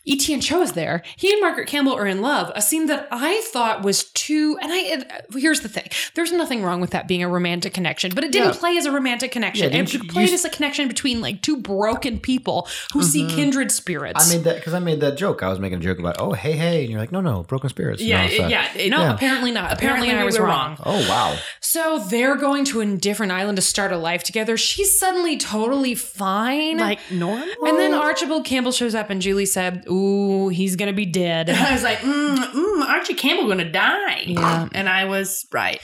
[0.06, 1.02] Yi Tien Cho is there.
[1.18, 2.52] He and Margaret Campbell are in love.
[2.56, 4.58] A scene that I thought was too.
[4.62, 5.04] And I
[5.38, 8.54] here's the thing: there's nothing wrong with that being a romantic connection, but it didn't
[8.54, 8.60] Yeah.
[8.60, 9.64] play as a romantic connection.
[9.64, 13.02] Yeah, it didn't you- played you- as a connection between like two broken people who
[13.04, 13.30] see Mhm.
[13.36, 14.30] kindred spirits.
[14.32, 15.42] I made that because I made that joke.
[15.44, 17.70] I was making a joke about, oh, hey, hey, and you're like, no, no, broken
[17.70, 18.02] spirits.
[18.02, 18.68] Yeah, was it- yeah.
[18.90, 19.14] no, Yeah.
[19.14, 19.72] apparently not.
[19.74, 20.78] Apparently, Apparently I was were wrong.
[20.78, 20.78] wrong.
[20.86, 21.36] Oh wow.
[21.62, 24.56] So they're going to a different island to start a life together.
[24.56, 26.78] She's suddenly totally fine.
[26.78, 27.48] like normal.
[27.66, 31.72] And then Archibald Campbell shows up, and Julie said, "Ooh, he's gonna be dead." I
[31.74, 34.24] was like, mm, mm, Archie Campbell going to die.
[34.28, 34.68] Yeah.
[34.74, 35.80] And I was right.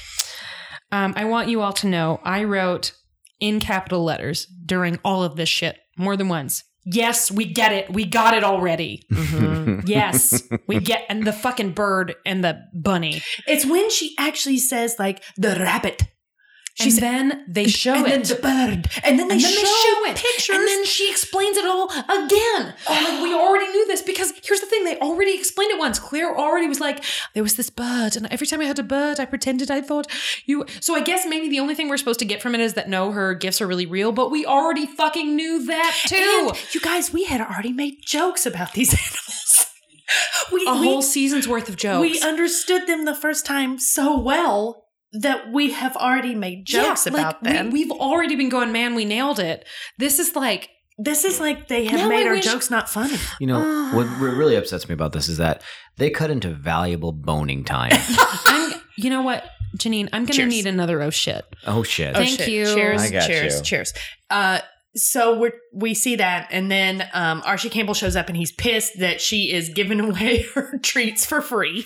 [0.91, 2.93] Um, I want you all to know I wrote
[3.39, 6.63] in capital letters during all of this shit more than once.
[6.83, 7.93] Yes, we get it.
[7.93, 9.03] We got it already.
[9.11, 9.61] Mhm.
[9.87, 13.21] Yes, we get and the fucking bird and the bunny.
[13.47, 16.03] it's when she actually says like the rabbit.
[16.85, 18.09] And then they show and it.
[18.09, 20.17] then the bird, and then they, and then show, they show it.
[20.17, 20.55] pictures.
[20.55, 22.73] and then she explains it all again.
[22.89, 23.47] Like we oh.
[23.47, 25.99] already knew this because here's the thing they already explained it once.
[25.99, 27.03] Claire already was like
[27.33, 30.07] there was this bird and every time i had a bird i pretended i thought
[30.45, 32.73] you so i guess maybe the only thing we're supposed to get from it is
[32.73, 36.47] that no her gifts are really real but we already fucking knew that too.
[36.49, 39.65] And you guys, we had already made jokes about these animals.
[40.51, 42.01] we, a we, whole season's worth of jokes.
[42.01, 47.13] we understood them the first time so well that we have already made jokes Yeah,
[47.13, 47.71] about like, them.
[47.71, 49.65] we, we've already been going man we nailed it
[49.97, 53.15] this is like this is like they have made I our wish- jokes not funny.
[53.39, 55.63] You know, what re- really upsets me about this is that
[55.97, 57.91] they cut into valuable boning time.
[58.45, 59.43] i'm you know what
[59.77, 60.49] janine i'm gonna Cheers.
[60.49, 62.13] need another oh shit oh shit.
[62.13, 62.65] Thank you.
[62.65, 63.01] Cheers.
[63.01, 63.57] I got cheers.
[63.57, 63.63] you.
[63.63, 63.93] Cheers.
[64.29, 64.59] Uh,
[64.95, 68.99] so we we see that, and then um, Archie Campbell shows up, and he's pissed
[68.99, 71.85] that she is giving away her treats for free.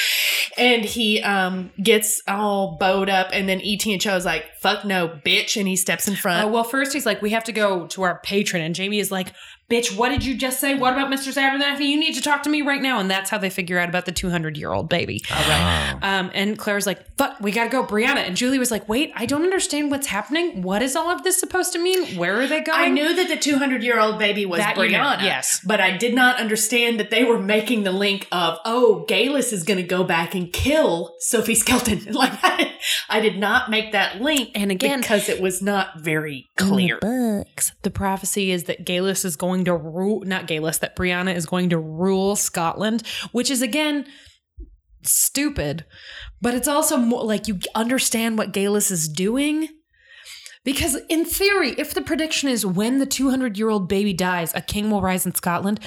[0.58, 5.08] and he um, gets all bowed up, and then Yi Tien Cho's like, "Fuck no,
[5.08, 6.50] bitch!" And he steps in front.
[6.50, 8.62] well, first he's like, we have to go to our patron.
[8.62, 9.32] And Jamie is like,
[9.72, 10.74] bitch, what did you just say?
[10.74, 11.32] What about Mr.
[11.32, 11.86] Abernathy?
[11.88, 12.98] You need to talk to me right now.
[13.00, 15.22] And that's how they figure out about the 200 year old baby.
[15.30, 15.98] Oh.
[16.02, 17.84] Um, and Claire's like, fuck, we gotta go.
[17.84, 18.18] Brianna.
[18.26, 20.62] And Julie was like, wait, I don't understand what's happening.
[20.62, 22.16] What is all of this supposed to mean?
[22.16, 22.78] Where are they going?
[22.78, 25.22] I knew that the 200 year old baby was That you know, Brianna.
[25.22, 25.60] yes.
[25.64, 29.62] But I did not understand that they were making the link of, oh, Geillis is
[29.64, 32.00] going to go back and kill Sophie Skelton.
[32.12, 32.72] Like, I,
[33.08, 34.50] I did not make that link.
[34.54, 36.98] And again- because it was not very In the clear.
[37.00, 37.72] books.
[37.82, 41.70] The prophecy is that Geillis is going to rule, not Geillis, that Brianna is going
[41.70, 44.06] to rule Scotland, which is again
[45.02, 45.84] stupid,
[46.40, 49.68] but it's also more like you understand what Geillis is doing.
[50.64, 54.60] Because in theory, if the prediction is when the 200 year old baby dies, a
[54.60, 55.80] king will rise in Scotland,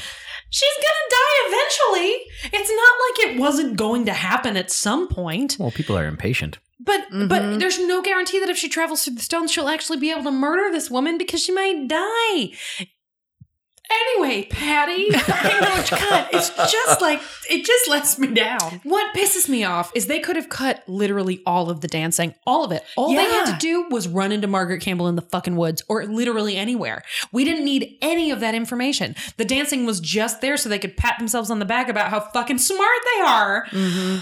[0.49, 2.59] she's gonna die eventually.
[2.59, 5.55] It's not like it wasn't going to happen at some point.
[5.57, 6.59] Well, people are impatient.
[6.77, 7.29] But Mhm.
[7.29, 10.23] but there's no guarantee that if she travels through the stones, she'll actually be able
[10.23, 12.51] to murder this woman because she might die.
[13.91, 18.81] Anyway, Patty, I know, God, it's just like, it just lets me down.
[18.83, 22.63] what pisses me off is they could have cut literally all of the dancing, all
[22.63, 22.83] of it.
[22.97, 26.05] All they had to do was run into Margaret Campbell in the fucking woods or
[26.05, 27.03] literally anywhere.
[27.31, 29.15] We didn't need any of that information.
[29.37, 32.19] The dancing was just there so they could pat themselves on the back about how
[32.19, 33.65] fucking smart they are.
[33.71, 34.19] Mm-hmm.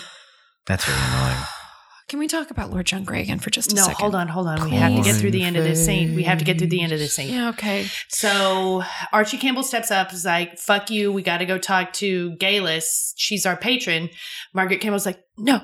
[0.65, 1.37] That's really annoying.
[2.13, 3.95] Can we talk about Lord John Grey again for just a No, second?
[3.99, 4.69] hold on, hold on.
[4.69, 6.13] We have to get through the end of this scene.
[6.13, 7.33] We have to get through the end of this scene.
[7.33, 7.87] Yeah, okay.
[8.07, 12.33] So Archie Campbell steps up, is like, fuck you, we got to go talk to
[12.33, 13.13] Geillis.
[13.15, 14.11] She's our patron.
[14.53, 15.61] Margaret Campbell's like, no.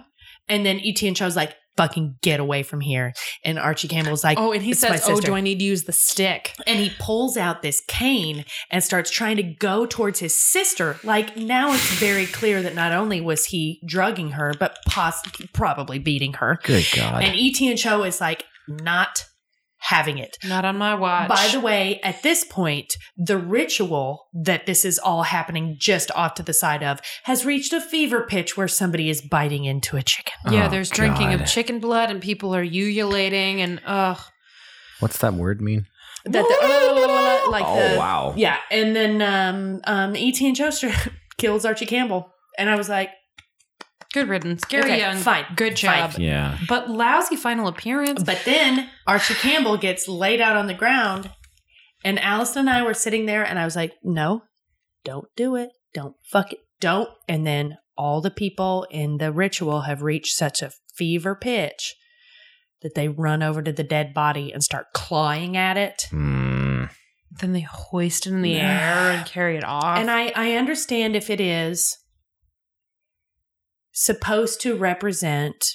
[0.47, 3.13] And then Yi Tien Cho's like, fucking get away from here.
[3.45, 5.93] And Archie Campbell's like, Oh, and he says, "Oh, do I need to use the
[5.93, 10.97] stick?" and he pulls out this cane and starts trying to go towards his sister.
[11.03, 15.23] Like now it's very clear that not only was he drugging her, but poss-
[15.53, 16.59] probably beating her.
[16.63, 17.23] Good God.
[17.23, 19.25] And Yi Tien Cho is like not
[19.79, 20.37] having it.
[20.45, 21.29] Not on my watch.
[21.29, 26.35] By the way, at this point, the ritual that this is all happening just off
[26.35, 30.01] to the side of has reached a fever pitch where somebody is biting into a
[30.01, 30.33] chicken.
[30.51, 34.19] yeah, Oh, there's drinking of chicken blood, and people are ululating, and ugh.
[34.99, 35.87] What's that word mean?
[36.25, 38.33] That the, like oh, the, wow.
[38.35, 40.45] Yeah, and then um, um, E.T.
[40.45, 43.09] and Joester kills Archie Campbell, and I was like,
[44.13, 44.63] Good riddance.
[44.65, 46.11] Gary Okay, Young, fine, good fine.
[46.11, 46.19] job.
[46.19, 46.57] Yeah.
[46.67, 48.23] But lousy final appearance.
[48.23, 51.29] but then Archie Campbell gets laid out on the ground,
[52.03, 54.43] and Allison and I were sitting there, and I was like, no,
[55.03, 57.09] don't do it, don't fuck it, don't.
[57.27, 61.95] And then all the people in the ritual have reached such a fever pitch
[62.81, 66.07] that they run over to the dead body and start clawing at it.
[66.09, 66.85] Hmm.
[67.29, 69.97] Then they hoist it in the air and carry it off.
[69.99, 71.95] And I, I understand if it is
[73.91, 75.65] supposed to represent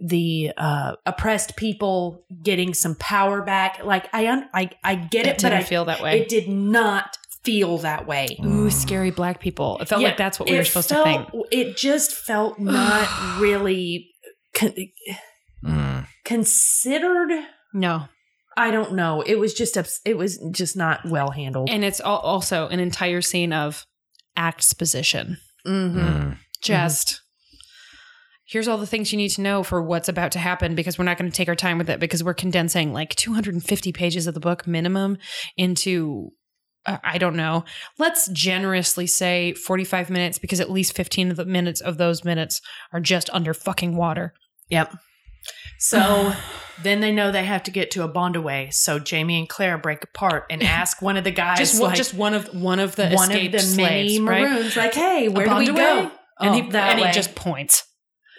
[0.00, 3.84] the uh, oppressed people getting some power back.
[3.84, 6.20] Like I, un- I, I get it it, but I feel that way.
[6.20, 8.26] It did not feel that way.
[8.44, 9.76] Ooh, scary black people.
[9.80, 11.44] It felt Yeah, like that's what we were supposed felt- to think.
[11.50, 13.08] It just felt not
[13.40, 14.10] really
[14.54, 14.72] con-
[15.64, 16.06] Mm.
[16.24, 17.32] considered.
[17.74, 18.08] No.
[18.56, 19.20] I don't know.
[19.22, 21.68] It was just ups- it was just not well handled.
[21.70, 23.84] And it's also an entire scene of
[24.36, 25.38] exposition.
[25.66, 25.98] Mm-hmm.
[25.98, 26.38] Mm.
[26.66, 27.22] Just
[28.46, 31.04] here's all the things you need to know for what's about to happen because we're
[31.04, 34.34] not going to take our time with it because we're condensing like 250 pages of
[34.34, 35.18] the book minimum
[35.56, 36.30] into
[36.86, 37.64] uh, I don't know.
[37.98, 42.60] Let's generously say 45 minutes because at least 15 of the minutes of those minutes
[42.92, 44.32] are just under fucking water.
[44.68, 44.94] Yep.
[45.78, 46.32] So
[46.82, 48.72] then they know they have to get to Abandawe.
[48.72, 51.96] So Jamie and Claire break apart and ask one of the guys, Just one, like,
[51.96, 54.42] just one of one of the one of the slaves, many right?
[54.42, 56.10] maroons, like, "Hey, where do we go?"
[56.40, 57.06] And Oh, he that and way.
[57.08, 57.84] he just points.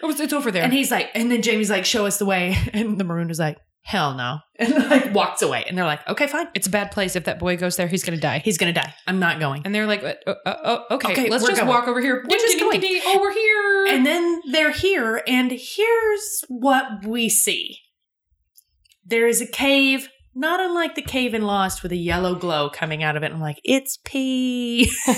[0.02, 0.62] It was, it's over there.
[0.62, 2.56] And he's like, and then Jamie's like, show us the way.
[2.72, 4.38] And the maroon is like, hell no.
[4.60, 5.64] And like walks away.
[5.66, 6.46] And they're like, okay, fine.
[6.54, 7.16] it's a bad place.
[7.16, 8.38] If that boy goes there, he's going to die.
[8.44, 8.94] He's going to die.
[9.08, 9.62] I'm not going.
[9.64, 11.68] And they're like, uh, uh, uh, okay, Okay, let's just going.
[11.68, 12.24] walk over here.
[12.28, 12.80] We're just going.
[12.84, 13.86] Oh, we're here.
[13.96, 15.22] And then they're here.
[15.26, 17.78] And here's what we see
[19.04, 20.08] there is a cave.
[20.38, 23.32] Not unlike the cave in Lost with a yellow glow coming out of it.
[23.32, 24.88] I'm like, it's pee.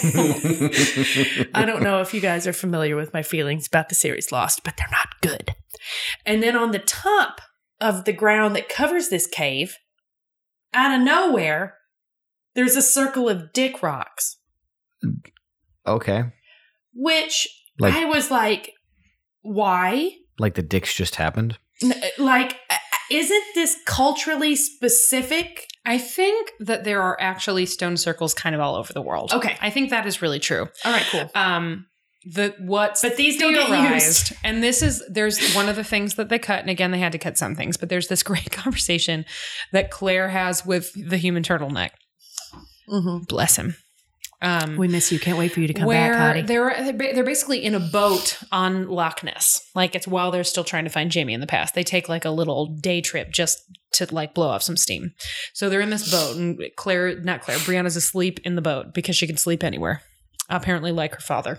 [1.54, 4.64] I don't know if you guys are familiar with my feelings about the series Lost,
[4.64, 5.54] but they're not good.
[6.24, 7.42] And then on the top
[7.82, 9.76] of the ground that covers this cave,
[10.72, 11.74] out of nowhere,
[12.54, 14.38] there's a circle of dick rocks,
[15.86, 16.32] okay.
[16.94, 17.46] which
[17.78, 18.72] Like- I was like,
[19.42, 20.12] why?
[20.38, 21.58] Like the dicks just happened.
[22.18, 22.56] Like,
[23.10, 25.66] isn't this culturally specific?
[25.84, 29.32] I think that there are actually stone circles kind of all over the world.
[29.32, 29.56] Okay.
[29.60, 30.68] I think that is really true.
[30.84, 31.30] All right, cool.
[31.34, 31.86] Um,
[32.24, 34.34] the what's But these don't get used.
[34.44, 37.12] and this is there's one of the things that they cut, and again they had
[37.12, 39.24] to cut some things, but there's this great conversation
[39.72, 41.90] that Claire has with the human turtleneck.
[42.88, 43.24] Mm-hmm.
[43.28, 43.76] Bless him.
[44.42, 45.18] Um, We miss you.
[45.18, 46.46] Can't wait for you to come back, Hottie.
[46.46, 49.60] they're they're basically in a boat on Loch Ness.
[49.74, 51.74] Like it's while they're still trying to find Jamie in the past.
[51.74, 53.58] They take like a little day trip just
[53.94, 55.12] to like blow off some steam.
[55.52, 59.14] So they're in this boat, and Claire, not Claire, Brianna's asleep in the boat because
[59.16, 60.00] she can sleep anywhere.
[60.48, 61.58] Apparently, like her father,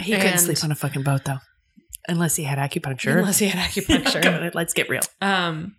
[0.00, 1.38] He couldn't sleep on a fucking boat, though.
[2.08, 3.16] Unless he had acupuncture.
[3.18, 4.44] unless he had acupuncture.
[4.46, 5.02] On, Let's get real.
[5.20, 5.74] Um,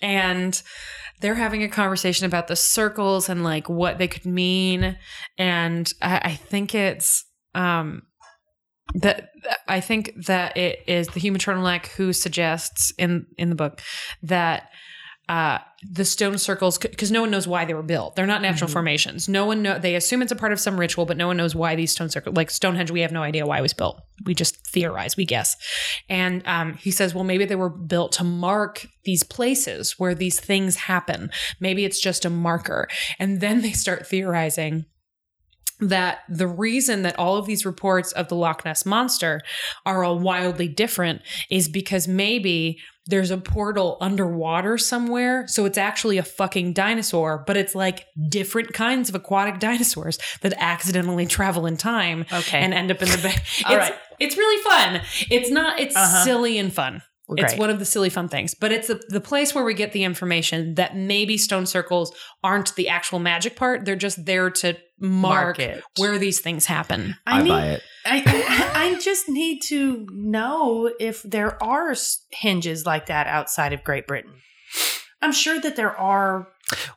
[0.00, 0.60] and
[1.20, 4.96] they're having a conversation about the circles and like what they could mean.
[5.36, 7.24] And I, I think it's
[7.54, 8.02] um
[8.94, 9.30] that
[9.66, 13.82] I think that it is the human turtleneck who suggests in in the book
[14.22, 14.70] that
[15.28, 18.16] uh the stone circles because no one knows why they were built.
[18.16, 18.72] They're not natural Mhm.
[18.72, 19.28] formations.
[19.28, 21.54] No one know they assume it's a part of some ritual but no one knows
[21.54, 24.00] why these stone circles like stonehenge we have no idea why it was built.
[24.24, 25.56] We just theorize we guess.
[26.08, 30.40] And um, he says well maybe they were built to mark these places where these
[30.40, 31.30] things happen.
[31.60, 32.88] Maybe it's just a marker.
[33.20, 34.86] And then they start theorizing
[35.80, 39.40] that the reason that all of these reports of the Loch Ness monster
[39.86, 45.46] are all wildly different is because maybe there's a portal underwater somewhere.
[45.46, 50.52] So it's actually a fucking dinosaur, but it's like different kinds of aquatic dinosaurs that
[50.58, 52.58] accidentally travel in time Okay.
[52.58, 53.34] and end up in the bay.
[53.66, 53.94] All it's, right.
[54.18, 55.00] it's really fun.
[55.30, 56.24] It's not, it's Uh-huh.
[56.24, 57.02] silly and fun.
[57.30, 57.44] Great.
[57.44, 59.92] It's one of the silly fun things, but it's the, the place where we get
[59.92, 62.10] the information that maybe stone circles
[62.42, 63.84] aren't the actual magic part.
[63.84, 65.82] They're just there to mark, it.
[65.96, 67.16] where these things happen.
[67.26, 67.82] I, I, need, buy it.
[68.04, 68.22] I,
[68.74, 74.06] I I just need to know if there are henges like that outside of Great
[74.06, 74.32] Britain.
[75.20, 76.46] I'm sure that there are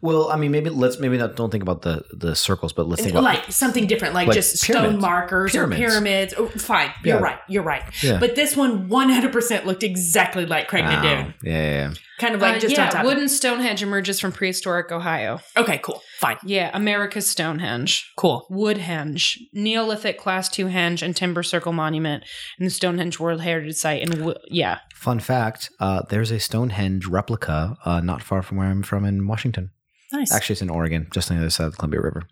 [0.02, 3.02] Well, I mean, maybe let's maybe not don't think about the the circles, but let's
[3.02, 5.82] think about like something different, like, Like just stone markers Pyramids.
[5.82, 6.34] or pyramids.
[6.38, 7.22] Oh, fine, you're Yeah.
[7.24, 7.40] right.
[7.48, 7.84] You're right.
[8.04, 8.20] Yeah.
[8.20, 11.02] But this one, 100% looked exactly like Craigna Wow.
[11.02, 11.34] Dune.
[11.44, 11.94] Yeah, yeah, yeah.
[12.22, 13.06] Kind of like Uh, just on yeah, top.
[13.06, 15.40] wooden Stonehenge emerges from prehistoric Ohio.
[15.58, 16.02] okay, cool.
[16.20, 16.38] Fine.
[16.46, 18.12] Yeah, America's Stonehenge.
[18.16, 18.46] Cool.
[18.52, 22.24] Woodhenge, Neolithic Class 2 henge and Timber Circle Monument
[22.60, 24.04] in the Stonehenge World Heritage Site.
[24.04, 28.68] And Wo- yeah, Fun fact: uh, There's a Stonehenge replica uh, not far from where
[28.68, 29.72] I'm from in Washington.
[30.14, 30.32] Nice.
[30.32, 32.24] Actually, it's in Oregon, just on the other side of the Columbia River.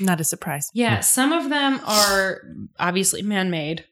[0.00, 0.68] Not a surprise.
[0.74, 1.00] yeah.
[1.00, 2.42] Some of them are
[2.78, 3.84] obviously man-made,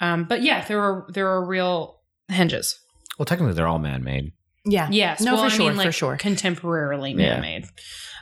[0.00, 2.00] um, but yeah, there are there are real
[2.30, 2.74] henges.
[3.18, 4.32] Well, technically, they're all man-made,
[4.64, 4.88] Yeah.
[4.90, 6.16] Yes, No, well, for I sure, mean, like for sure.
[6.16, 7.34] contemporarily Yeah.
[7.40, 7.66] man-made.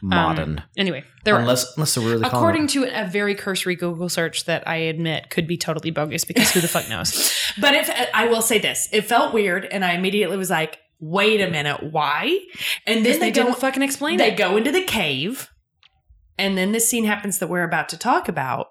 [0.05, 0.59] modern.
[0.59, 1.40] Um, anyway, there are.
[1.40, 5.47] unless unless they're really According to a very cursory Google search that I admit could
[5.47, 7.32] be totally bogus because who the fuck knows?
[7.60, 11.40] But if I will say this, it felt weird, and I immediately was like, "Wait
[11.40, 12.36] a minute, why?"
[12.86, 14.36] And then they, they go, didn't fucking explain they it.
[14.39, 15.51] go into the cave,
[16.39, 18.69] and then this scene happens that we're about to talk about.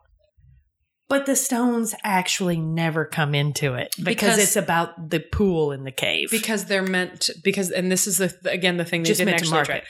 [1.11, 5.83] But the stones actually never come into it because, Because- it's about the pool in
[5.83, 6.29] the cave.
[6.31, 9.31] because they're meant to, because and this is the again the thing they Just didn't
[9.31, 9.81] meant to actually mark try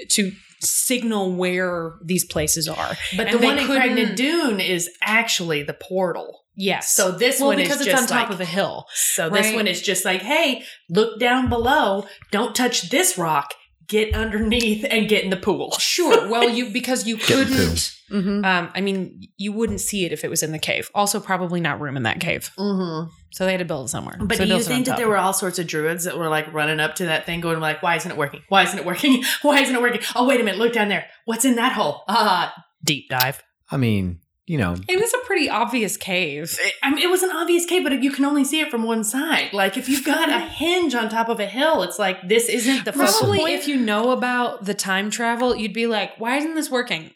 [0.00, 0.10] it.
[0.12, 2.96] to signal where these places are.
[3.18, 6.40] but and the one in Craigh na Dun is actually the portal.
[6.56, 6.94] Yes.
[6.94, 8.86] So this well, one because is it's on top like, of a hill.
[8.94, 12.06] So this one is just like, hey, look down below.
[12.30, 13.54] Don't touch this rock.
[13.92, 15.76] Get underneath and get in the pool.
[15.78, 16.26] Sure.
[16.26, 17.94] Well, you because you couldn't.
[18.10, 18.42] Mm-hmm.
[18.42, 20.90] Um, I mean, you wouldn't see it if it was in the cave.
[20.94, 22.50] Also, probably not room in that cave.
[22.56, 23.10] Mm-hmm.
[23.32, 24.16] So they had to build it somewhere.
[24.18, 26.04] But So do you built it on think that there were all sorts of druids
[26.04, 28.40] that were like running up to that thing, going like, "Why isn't it working?
[28.48, 29.22] Why isn't it working?
[29.42, 30.00] Why isn't it working?
[30.16, 30.58] Oh, wait a minute!
[30.58, 31.04] Look down there.
[31.26, 32.04] What's in that hole?
[32.08, 33.42] Ah, deep dive.
[33.70, 36.58] I mean, you know, It was a pretty obvious cave.
[36.82, 39.04] I mean, it was an obvious cave, but you can only see it from one
[39.04, 39.52] side.
[39.52, 42.84] Like if you've got a henge on top of a hill, it's like this isn't
[42.84, 43.50] the focal Probably, point.
[43.54, 47.10] if you know about the time travel, you'd be like, "Why isn't this working?"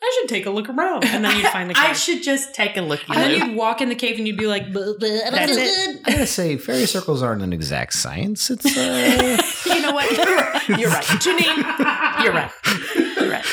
[0.00, 1.04] I should take a look around.
[1.06, 3.00] And then you'd find the I should just take a look.
[3.08, 5.50] and then you'd walk in the cave and you'd be like, "Bleh, bleh, I That's
[5.50, 6.00] feel it.
[6.06, 8.48] I gotta say, fairy circles aren't an exact science.
[8.50, 9.42] It's uh,
[9.74, 10.08] you know what?
[10.78, 11.04] You're right.
[11.04, 12.50] Janine, you're right.
[13.20, 13.44] You're right.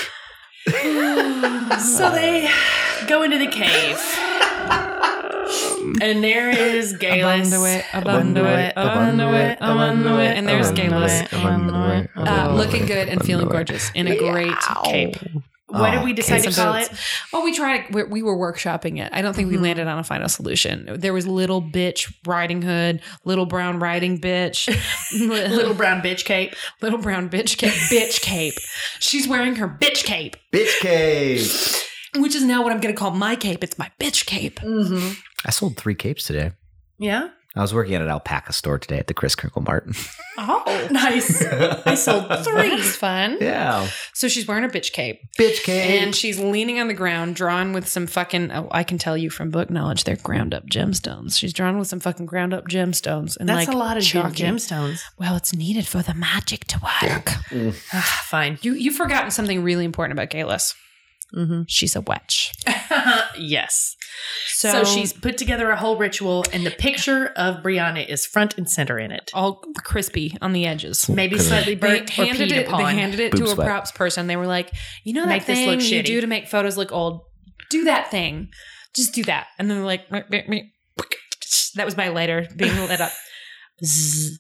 [0.66, 2.50] So they
[3.08, 4.00] go into the cave.
[6.02, 7.52] And there is Geillis.
[7.52, 10.26] Abandawe, Abandawe, Abandawe, Abandawe.
[10.26, 12.08] And there's Geillis.
[12.16, 14.56] Uh, looking good and feeling gorgeous in a great
[14.86, 15.16] cape.
[15.80, 16.90] What did Oh, we decide to call it?
[17.34, 17.94] Well, we tried.
[17.94, 19.10] We, we were workshopping it.
[19.14, 19.62] I don't think we Mhm.
[19.64, 20.88] landed on a final solution.
[21.00, 24.68] There was little bitch riding hood, little brown riding bitch,
[25.20, 26.56] Little little brown bitch cape.
[26.82, 27.74] little brown bitch cape.
[27.92, 28.54] Bitch cape.
[29.00, 33.12] She's wearing her bitch cape, bitch cape, which is now what I'm going to call
[33.12, 33.64] my cape.
[33.64, 34.60] It's my bitch cape.
[34.62, 35.14] Mm-hmm.
[35.46, 36.52] I sold three capes today.
[36.98, 37.30] Yeah.
[37.56, 39.88] I was working at an alpaca store today at the Chris Crinkle Mart.
[40.38, 41.42] Oh, Nice.
[41.42, 42.70] I sold three.
[42.76, 43.38] That's fun.
[43.40, 45.22] yeah, So she's wearing a bitch cape.
[45.40, 46.02] bitch cape.
[46.02, 48.52] And she's leaning on the ground, drawn with some fucking.
[48.52, 51.40] Oh, I can tell you from book knowledge, they're ground up gemstones.
[51.40, 54.44] She's drawn with some fucking ground up gemstones, and That's like a lot of chalky.
[54.44, 55.00] gemstones.
[55.18, 57.32] Well, it's needed for the magic to work.
[57.94, 58.60] Ah, Fine.
[58.62, 60.76] You you've forgotten something really important about Geillis.
[61.36, 61.62] Mm-hmm.
[61.68, 62.54] She's a witch.
[63.38, 63.96] yes.
[64.48, 68.58] So, So, she's put together a whole ritual, and the picture of Brianna is front
[68.58, 69.30] and center in it.
[69.34, 71.10] all crispy on the edges.
[71.10, 72.68] Maybe Cause slightly They burnt or handed peed it.
[72.70, 74.28] They handed it Boob to a props person.
[74.28, 74.72] They were like,
[75.04, 76.06] "You know that Make this thing look you shitty.
[76.06, 77.22] do to make photos look old?
[77.70, 78.50] Do that thing.
[78.96, 80.08] Just do that." And then they're like.
[81.76, 83.12] "That was my lighter being lit up."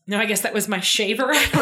[0.07, 1.34] No, I guess that was my shaver.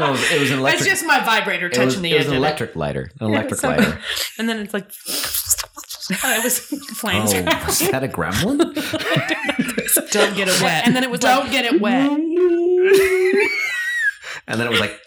[0.00, 2.16] no, it was, it was an It's just my vibrator it was, touching the air.
[2.16, 3.10] it was an electric lighter.
[3.20, 3.84] An electric Something.
[3.84, 4.00] lighter.
[4.38, 4.86] and then it's like,
[6.10, 6.58] it was
[6.98, 7.32] flames.
[7.34, 8.58] Oh, was that a gremlin?
[10.12, 10.86] Don't get it wet.
[10.86, 12.10] And then it was Don't like- get it wet.
[14.48, 15.00] and then it was like.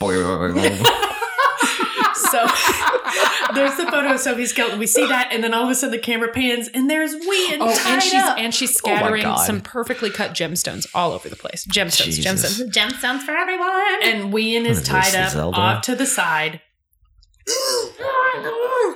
[2.48, 4.80] So there's the photo of Sophie skeleton.
[4.80, 7.48] We see that, and then all of a sudden the camera pans, and there's Wee
[7.52, 8.38] Ian Oh, tied and she's up.
[8.38, 9.46] and she's Oh scattering God.
[9.46, 11.66] some perfectly cut gemstones all over the place.
[11.66, 12.26] Gemstones, Jesus.
[12.26, 14.04] gemstones, gemstones for everyone.
[14.04, 15.58] and Wee Ian is tied up Zelda?
[15.58, 16.62] off to the side.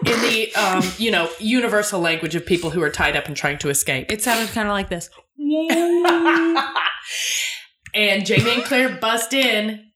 [0.06, 3.58] In the um, you know, universal language of people who are tied up and trying
[3.60, 4.12] to escape.
[4.12, 5.10] it sounded kind of like this.
[7.94, 9.87] and Jamie and Claire bust in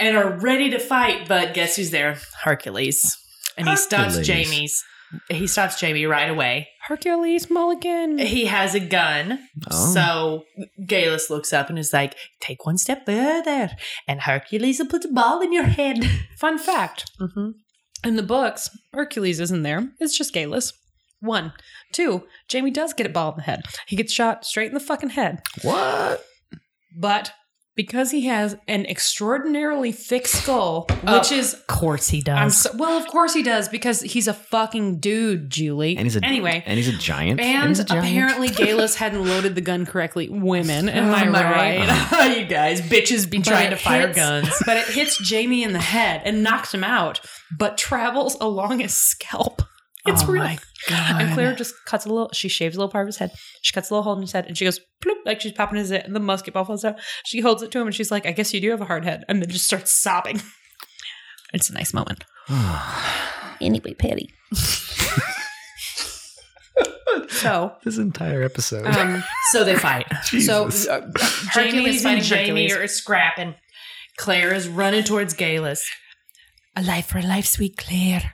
[0.00, 2.18] and are ready to fight, but guess who's there?
[2.42, 3.16] Hercules.
[3.56, 4.26] And he stops Hercules.
[4.26, 4.84] Jamie's.
[5.28, 6.68] He stops Jamie right away.
[6.86, 8.18] Hercules Mulligan.
[8.18, 9.40] He has a gun.
[9.70, 9.92] Oh.
[9.92, 10.44] So
[10.86, 13.70] Geillis looks up and is like, Take one step further,
[14.06, 15.98] and Hercules will put a ball in your head.
[16.38, 17.50] Fun fact: Mm-hmm.
[18.04, 19.88] in the books, Hercules isn't there.
[19.98, 20.72] It's just Geillis.
[21.20, 21.52] One,
[21.92, 22.22] two.
[22.48, 23.62] Jamie does get a ball in the head.
[23.88, 25.40] He gets shot straight in the fucking head.
[25.62, 26.24] what?
[26.96, 27.32] But
[27.76, 31.18] because he has an extraordinarily thick skull, Oh.
[31.18, 32.36] which is Of course he does.
[32.38, 35.96] I'm so, well, of course he does because he's a fucking dude, Julie.
[35.96, 36.62] And he's a anyway.
[36.66, 37.40] And he's a giant.
[37.40, 38.06] And a giant.
[38.06, 40.28] apparently, Geillis hadn't loaded the gun correctly.
[40.28, 41.88] Women, am oh, I Am I right?
[42.12, 42.36] right?
[42.40, 44.48] you guys, bitches be But trying to fire hits- guns.
[44.66, 47.20] but it hits Jamie in the head and knocks him out,
[47.56, 49.62] but travels along his scalp.
[50.06, 50.42] It's Oh real.
[50.44, 50.58] my
[50.88, 51.20] God.
[51.22, 52.30] And Claire just cuts a little.
[52.32, 53.32] She shaves a little part of his head.
[53.62, 55.78] She cuts a little hole in his head, and she goes bloop, like she's popping
[55.78, 56.98] his head, and the musket ball falls out.
[57.24, 59.04] She holds it to him, and she's like, "I guess you do have a hard
[59.04, 60.40] head," and then just starts sobbing.
[61.52, 62.24] It's a nice moment.
[63.60, 64.30] Anyway, Patty.
[67.28, 68.86] so, this entire episode.
[68.86, 69.22] um,
[69.52, 70.06] So they fight.
[70.24, 70.86] so Jesus.
[70.88, 71.00] uh,
[71.54, 72.72] Jamie Hercules is fighting and Jamie Hercules.
[72.72, 73.54] are scrapping.
[74.16, 75.82] Claire is running towards Geillis.
[76.76, 78.32] A life for a life, sweet Claire.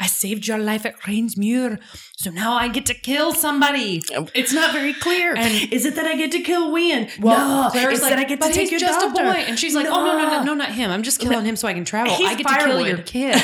[0.00, 1.78] I saved your life at Cranesmuir,
[2.16, 4.02] so now I get to kill somebody.
[4.16, 4.26] Oh.
[4.34, 5.34] It's not very clear.
[5.36, 7.10] And- is it that I get to kill Wien?
[7.20, 9.22] Well, no, Claire's it's like, that I get to take your just doctor.
[9.22, 10.90] a boy, and she's like, oh no, no, no, no, not him.
[10.90, 12.14] I'm just killing him so I can travel.
[12.14, 13.42] He's I get to kill your kid.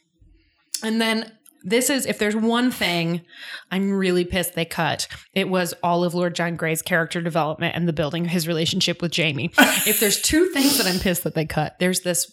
[0.82, 1.30] and then
[1.64, 3.22] this is if there's one thing
[3.70, 5.08] I'm really pissed they cut.
[5.32, 9.02] It was all of Lord John Grey's character development and the building of his relationship
[9.02, 9.50] with Jamie.
[9.58, 12.26] if there's two things that I'm pissed that they cut, there's this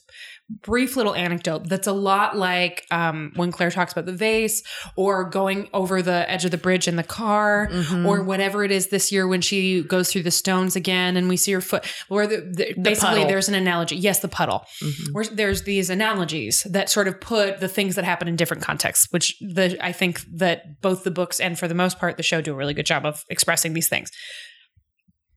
[0.63, 4.63] brief little anecdote that's a lot like um, when Claire talks about the vase
[4.95, 8.05] or going over the edge of the bridge in the car Mhm.
[8.07, 11.37] or whatever it is this year when she goes through the stones again and we
[11.37, 13.27] see her foot where the, the, basically puddle.
[13.27, 15.13] there's an analogy yes the puddle Mhm.
[15.13, 19.07] where there's these analogies that sort of put the things that happen in different contexts
[19.11, 22.41] which the i think that both the books and for the most part the show
[22.41, 24.11] do a really good job of expressing these things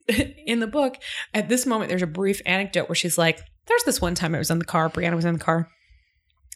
[0.46, 0.96] in the book
[1.32, 4.38] at this moment there's a brief anecdote where she's like there's this one time i
[4.38, 5.68] was in the car brianna was in the car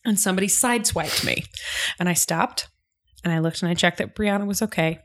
[0.05, 1.45] and somebody sideswiped me.
[1.99, 2.69] And i stopped
[3.25, 5.01] and i looked and i checked that brianna was okay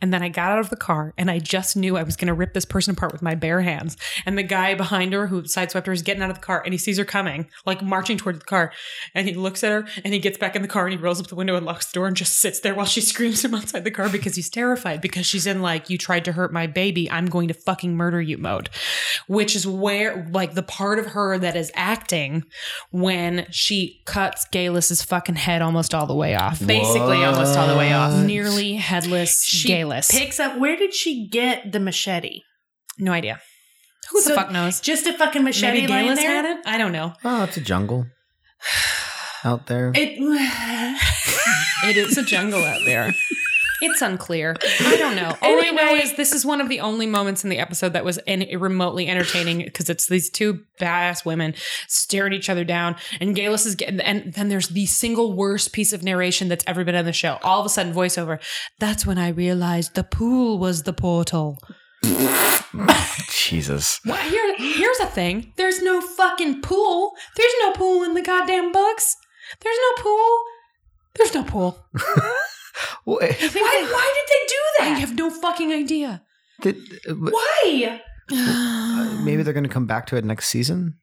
[0.00, 2.28] And then I got out of the car and I just knew I was going
[2.28, 3.96] to rip this person apart with my bare hands.
[4.24, 6.72] And the guy behind her who sideswept her is getting out of the car and
[6.72, 8.72] he sees her coming, like marching towards the car.
[9.14, 11.20] And he looks at her and he gets back in the car and he rolls
[11.20, 13.54] up the window and locks the door and just sits there while she screams him
[13.54, 16.66] outside the car because he's terrified because she's in like, you tried to hurt my
[16.66, 17.10] baby.
[17.10, 18.70] I'm going to fucking murder you mode,
[19.26, 22.44] which is where like the part of her that is acting
[22.90, 26.64] when she cuts Geillis's fucking head almost all the way off.
[26.64, 28.24] Basically, almost all the way off.
[28.24, 29.89] Nearly headless She Geillis.
[30.10, 30.58] Picks up.
[30.58, 32.42] Where did she get the machete?
[32.98, 33.40] no idea.
[34.10, 34.80] Who So- the fuck knows?
[34.80, 36.30] Just a fucking machete Maybe lying Geillis there.
[36.30, 36.58] had it?
[36.66, 37.14] I don't know.
[37.24, 38.06] Oh, it's a jungle
[39.44, 39.92] out there.
[39.94, 40.18] It.
[41.82, 43.14] It is a jungle out there.
[43.80, 44.56] It's unclear.
[44.80, 45.36] I don't know.
[45.42, 48.04] All I know is this is one of the only moments in the episode that
[48.04, 51.54] was en- remotely entertaining because it's these two badass women
[51.88, 55.92] staring each other down, and Geillis is getting, and then there's the single worst piece
[55.92, 57.38] of narration that's ever been on the show.
[57.42, 58.40] All of a sudden, voiceover.
[58.78, 61.58] That's when I realized the pool was the portal.
[63.30, 64.00] Jesus.
[64.06, 65.52] Well, here, here's a thing.
[65.56, 67.12] There's no fucking pool.
[67.36, 69.16] There's no pool in the goddamn books.
[69.60, 70.38] There's no pool.
[71.16, 71.78] There's no pool.
[73.04, 73.88] Well, eh, why?
[73.92, 74.96] Why did they do that?
[74.96, 76.22] I have no fucking idea.
[76.60, 76.76] did,
[77.08, 78.00] uh, but, Why?
[78.32, 80.98] uh, maybe they're going to come back to it next season.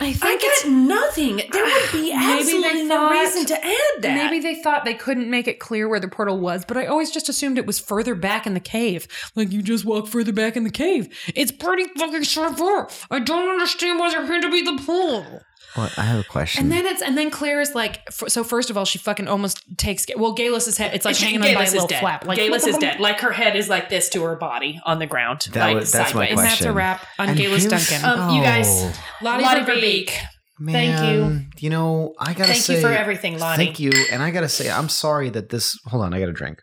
[0.00, 1.40] I think I it's nothing.
[1.50, 4.14] There would be Maybe they absolutely no reason to add that.
[4.14, 7.10] Maybe they thought they couldn't make it clear where the portal was, but I always
[7.10, 9.08] just assumed it was further back in the cave.
[9.34, 11.08] Like you just walk further back in the cave.
[11.34, 12.92] It's pretty fucking straightforward.
[13.10, 15.40] I don't understand why there had to be the pool.
[15.76, 16.64] Well, I have a question.
[16.64, 19.28] And then it's and then Claire is like, f- so first of all, she fucking
[19.28, 20.94] almost takes well Geillis's head.
[20.94, 22.00] It's like She- hanging on by a Geillis is little dead.
[22.00, 22.24] flap.
[22.26, 23.00] Like Geillis is dead.
[23.08, 25.46] Like her head is like this to her body on the ground.
[25.52, 26.30] That like was- that's my sideways.
[26.30, 26.74] and that's a question.
[26.74, 28.20] wrap on And Geillis Geillis- Duncan.
[28.20, 28.92] Um, you guys- Oh,
[29.22, 30.08] Lottie, Lottie Verbeek.
[30.10, 30.72] Verbeek.
[30.72, 31.20] Thank you.
[31.20, 33.64] man, You know, I gotta Thank say, you for everything, Lottie.
[33.64, 35.78] Thank you, and I gotta say, I'm sorry that this.
[35.86, 36.58] Hold on, I got a drink.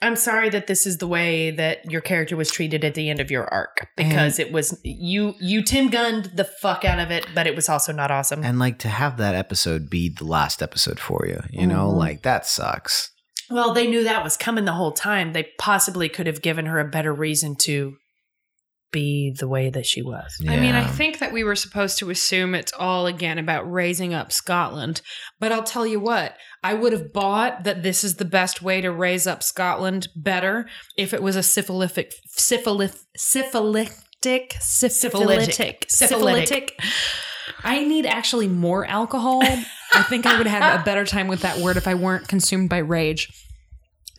[0.00, 3.18] I'm sorry that this is the way that your character was treated at the end
[3.20, 7.26] of your arc because it was you you Tim Gunned the fuck out of it,
[7.34, 8.44] but it was also not awesome.
[8.44, 11.96] And like to have that episode be the last episode for you, you know, Mhm.
[11.96, 13.10] like that sucks.
[13.50, 15.32] well, they knew that was coming the whole time.
[15.32, 17.96] They possibly could have given her a better reason to
[18.90, 20.36] be the way that she was.
[20.48, 24.14] I mean, I think that we were supposed to assume it's all again about raising
[24.14, 25.02] up Scotland.
[25.38, 28.80] But I'll tell you what, I would have bought that this is the best way
[28.80, 35.90] to raise up Scotland better if it was a syphilitic, syphilith, syphilitic, syphilitic, Syphilitic.
[35.90, 36.80] syphilitic.
[37.62, 39.42] I need actually more alcohol.
[39.42, 42.68] I think I would have a better time with that word if I weren't consumed
[42.68, 43.28] by rage.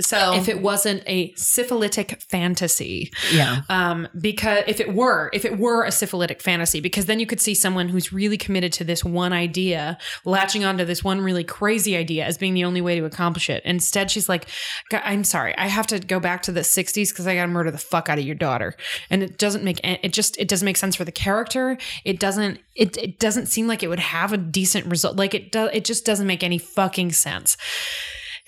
[0.02, 3.64] So If it wasn't a syphilitic fantasy yeah.
[3.68, 7.42] um, because if it were, if it were a syphilitic fantasy, because then you could
[7.42, 11.98] see someone who's really committed to this one idea, latching onto this one really crazy
[11.98, 13.62] idea as being the only way to accomplish it.
[13.66, 14.48] Instead, she's like,
[14.92, 17.72] "I'm sorry, I have to go back to the '60s because I got to murder
[17.72, 18.76] the fuck out of your daughter,"
[19.10, 21.78] and it doesn't make it just it doesn't make sense for the character.
[22.06, 25.18] It doesn't it it doesn't seem like it would have a decent result.
[25.18, 27.58] Like it does, it just doesn't make any fucking sense.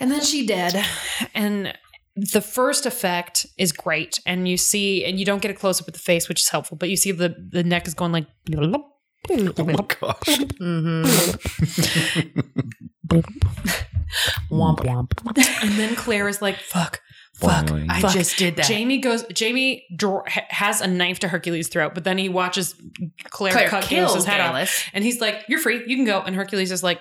[0.02, 0.76] And then she did,
[1.34, 1.74] and
[2.18, 5.88] the first effect is great and you see and you don't get a close up
[5.88, 8.28] of the face which is helpful but you see the the neck is going like
[8.58, 10.18] Oh my gosh.
[10.28, 11.06] Mm-hmm.
[14.52, 15.64] womp womp.
[15.64, 17.02] and then claire is like fuck
[17.36, 17.88] fuck Boing.
[17.90, 18.12] I fuck.
[18.12, 18.66] just did that.
[18.66, 22.76] jamie goes jamie dr- ha- has a knife to hercules throat but then he watches
[23.30, 26.20] claire, Claire cut kills Geillis's head off and he's like you're free you can go
[26.20, 27.00] and hercules is like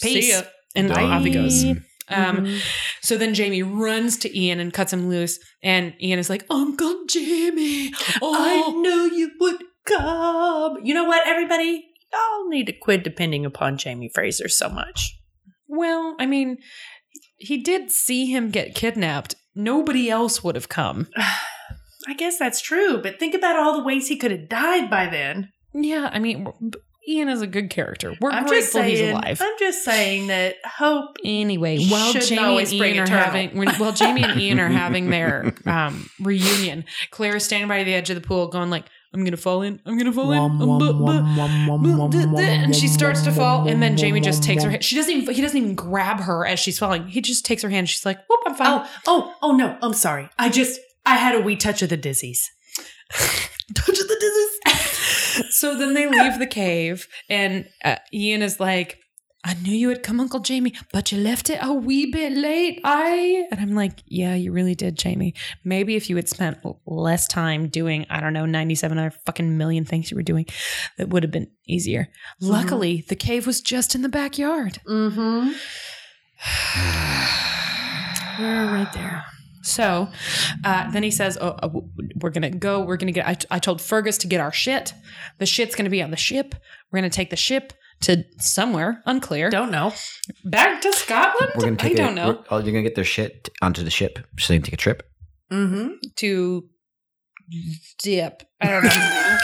[0.00, 0.26] Peace.
[0.26, 0.42] see ya
[0.76, 1.02] and Bye.
[1.02, 1.64] off he goes
[2.08, 2.60] um Mhm.
[3.00, 7.04] So then Jamie runs to Ian and cuts him loose, and Ian is like, "Uncle
[7.08, 10.78] Jamie, I oh, knew you would come.
[10.82, 11.86] You know what, everybody?
[12.12, 15.18] Y'all need to quit depending upon Jamie Fraser so much.
[15.66, 16.58] well, I mean,
[17.36, 19.34] he did see him get kidnapped.
[19.54, 21.08] Nobody else would have come.
[22.06, 25.06] I guess that's true, but think about all the ways he could have died by
[25.06, 25.50] then.
[25.72, 26.46] Yeah, I mean,
[27.06, 28.14] Ian is a good character.
[28.20, 28.96] We're I'm just grateful saying.
[28.96, 29.38] he's alive.
[29.42, 31.16] I'm just saying that hope.
[31.24, 35.54] Anyway, while Jamie and Ian are having, when- while Jamie and Ian are having their
[35.66, 39.36] um, reunion, Claire is standing by the edge of the pool, going like, "I'm gonna
[39.36, 39.80] fall in.
[39.84, 40.44] I'm gonna fall in."
[42.38, 44.70] And she starts to fall, and then Jamie just takes her.
[44.70, 44.84] hand.
[44.84, 45.34] She doesn't even.
[45.34, 47.06] He doesn't even grab her as she's falling.
[47.08, 47.88] He just takes her hand.
[47.88, 49.76] She's like, "Whoop, I'm fine." Oh, oh, oh no!
[49.82, 50.28] I'm sorry.
[50.38, 52.38] I just I had a wee touch of the dizzies.
[53.74, 54.43] touch of the dizzies.
[55.50, 58.98] So then they leave the cave, and uh, Ian is like,
[59.46, 62.80] I knew you would come, Uncle Jamie, but you left it a wee bit late.
[62.82, 65.34] I and I'm like, yeah, you really did, Jamie.
[65.62, 69.84] Maybe if you had spent less time doing, I don't know, 97 other fucking million
[69.84, 70.46] things you were doing,
[70.96, 72.08] that would have been easier.
[72.40, 74.80] Luckily, the cave was just in the backyard.
[74.88, 75.50] Mm-hmm.
[78.42, 79.24] We're right there.
[79.64, 80.08] So
[80.64, 81.68] uh, then he says, oh, uh,
[82.20, 82.80] We're going to go.
[82.82, 83.26] We're going to get.
[83.26, 84.92] I, I told Fergus to get our shit.
[85.38, 86.54] The shit's going to be on the ship.
[86.92, 87.72] We're going to take the ship
[88.02, 89.48] to somewhere unclear.
[89.50, 89.92] Don't know.
[90.44, 91.52] Back to Scotland?
[91.56, 92.26] We're gonna take I a- don't know.
[92.26, 94.76] we're- Oh, you're gonna get their shit onto the ship so they can take a
[94.76, 95.02] trip.
[95.50, 95.88] Mm-hmm.
[96.16, 96.68] to
[98.02, 98.42] dip.
[98.60, 99.38] I don't know.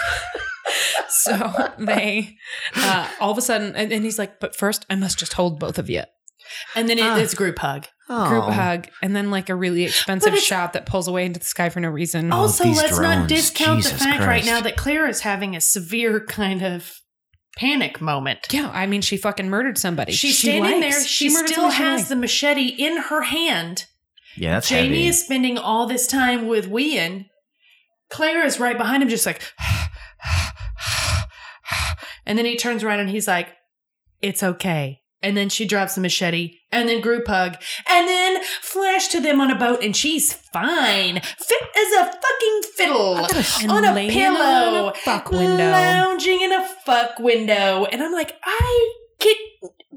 [1.08, 2.36] so they
[2.76, 5.58] uh, all of a sudden, and, and he's like, "But first, I must just hold
[5.60, 6.02] both of you."
[6.74, 7.16] And then it, Ah.
[7.18, 7.86] it's group hug.
[8.10, 8.50] Group Oh.
[8.50, 11.78] hug, and then like a really expensive shot that pulls away into the sky for
[11.78, 12.32] no reason.
[12.32, 13.28] Oh, Also, these let's not drones.
[13.28, 14.46] discount the Jesus fact right Christ.
[14.46, 16.92] now that Claire is having a severe kind of
[17.56, 18.48] panic moment.
[18.50, 20.10] yeah, I mean, she fucking murdered somebody.
[20.12, 21.06] She's She standing likes- there.
[21.06, 22.08] She, murdered still somebody has likes.
[22.08, 23.86] the machete in her hand.
[24.36, 25.06] Yeah, that's Jamie heavy.
[25.06, 27.26] is spending all this time with Wian.
[28.10, 29.40] Claire is right behind him, just like,
[32.26, 33.48] and then he turns around and he's like,
[34.20, 37.56] "It's okay." And then she drops the machete, and then group hug,
[37.86, 42.60] and then flash to them on a boat, and she's fine, fit as a fucking
[42.74, 43.16] fiddle
[43.60, 45.70] And on a pillow, on a fuck window.
[45.70, 49.36] lounging in a fuck window, and I'm like, I get.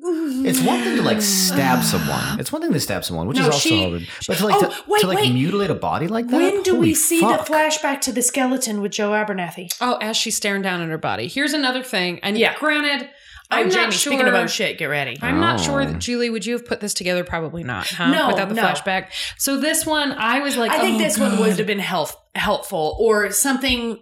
[0.06, 1.22] It's one thing to like mm.
[1.22, 2.38] stab someone.
[2.38, 4.08] It's one thing to stab someone, which No, is also she- hard.
[4.28, 5.34] But to like, Oh, to, wait, to like wait.
[5.34, 6.36] mutilate a body like that.
[6.36, 7.45] When do we see fuck.
[7.45, 9.74] the flashback to the skeleton with Joe Abernathy?
[9.80, 11.30] Oh, as she's staring down at her body.
[11.30, 12.20] Here's another thing.
[12.22, 12.54] And Yeah.
[12.60, 13.10] granted,
[13.53, 13.84] Oh, I'm I'm Jamie.
[13.85, 14.11] not sure.
[14.13, 15.17] Speaking about shit, get ready.
[15.21, 15.63] I'm not Oh.
[15.63, 17.23] sure that Julie, would you have put this together?
[17.23, 18.11] Probably not, huh?
[18.11, 18.63] No, Without the no.
[18.63, 19.07] flashback.
[19.38, 22.15] So this one, I was like, I think oh, this one would have been health,
[22.35, 23.99] helpful or something.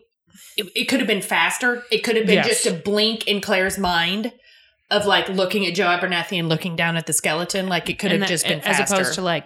[0.57, 1.83] It, it could have been faster.
[1.91, 2.47] It could have been Yes.
[2.47, 4.33] just a blink in Claire's mind
[4.89, 7.67] of like looking at Joe Abernathy and looking down at the skeleton.
[7.69, 9.45] Like it could And have that- just been as opposed to like,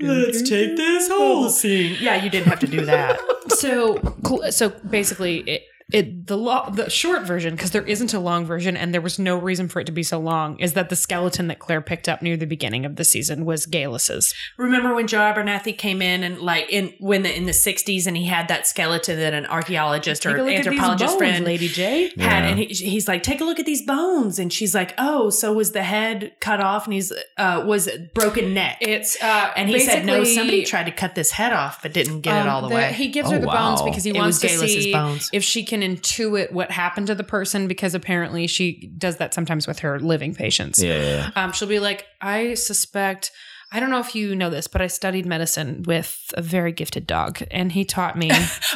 [0.00, 1.96] Let's take this whole scene.
[2.00, 3.18] Yeah, you didn't have to do that.
[3.48, 4.16] so.
[4.50, 8.76] So basically, it, it the lo- the short version because there isn't a long version
[8.76, 11.46] and there was no reason for it to be so long is that the skeleton
[11.46, 14.34] that Claire picked up near the beginning of the season was Geillis's.
[14.56, 18.16] Remember when Joe Abernathy came in and like in when the, in the '60s and
[18.16, 22.08] he had that skeleton that an archaeologist or anthropologist friend Lady J.
[22.08, 22.46] had Yeah.
[22.46, 25.52] and he, he's like take a look at these bones and she's like oh so
[25.52, 29.68] was the head cut off and he's uh was it broken neck It's uh, and
[29.68, 32.40] he said no basically, somebody tried to cut this head off but didn't get it
[32.40, 34.50] um, all the, way He gives Oh, her the bones because he It wants was
[34.52, 35.30] to Geillis's see bones.
[35.32, 39.66] if she can intuit what happened to the person because apparently she does that sometimes
[39.66, 40.82] with her living patients.
[40.82, 41.44] Yeah, yeah, yeah.
[41.44, 43.30] Um, she'll be like, I suspect.
[43.72, 47.06] I don't know if you know this, but I studied medicine with a very gifted
[47.06, 48.30] dog, and he taught me.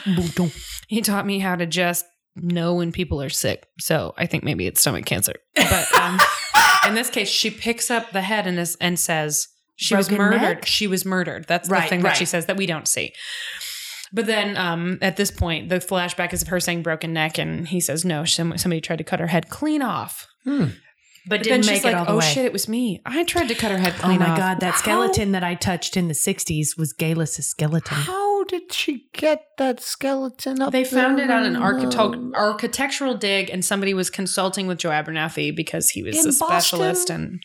[0.89, 2.05] he taught me how to just
[2.37, 3.67] know when people are sick.
[3.79, 5.35] So I think maybe it's stomach cancer.
[5.55, 6.19] But um,
[6.89, 10.41] in this case, she picks up the head and is, and says she was murdered.
[10.41, 10.67] neck?
[10.67, 11.47] She was murdered.
[11.49, 13.13] That's the Right, thing that she says that we don't see.
[14.13, 17.69] But then um, at this point, the flashback is of her saying broken neck, and
[17.69, 20.27] he says, no, somebody tried to cut her head clean off.
[20.45, 20.69] but
[21.29, 23.01] But didn't then make she's it like, all the oh way shit, it was me.
[23.07, 24.05] I tried to cut her head clean." Off.
[24.05, 24.39] Oh clean my off.
[24.39, 28.73] god that How- skeleton that i touched in the 60s was Geillis's skeleton How did
[28.73, 30.73] she get that skeleton up?
[30.73, 34.91] They found it on an in architect- architectural dig, and somebody was consulting with Joe
[34.91, 37.23] Abernathy because he was In a specialist Boston?
[37.23, 37.43] and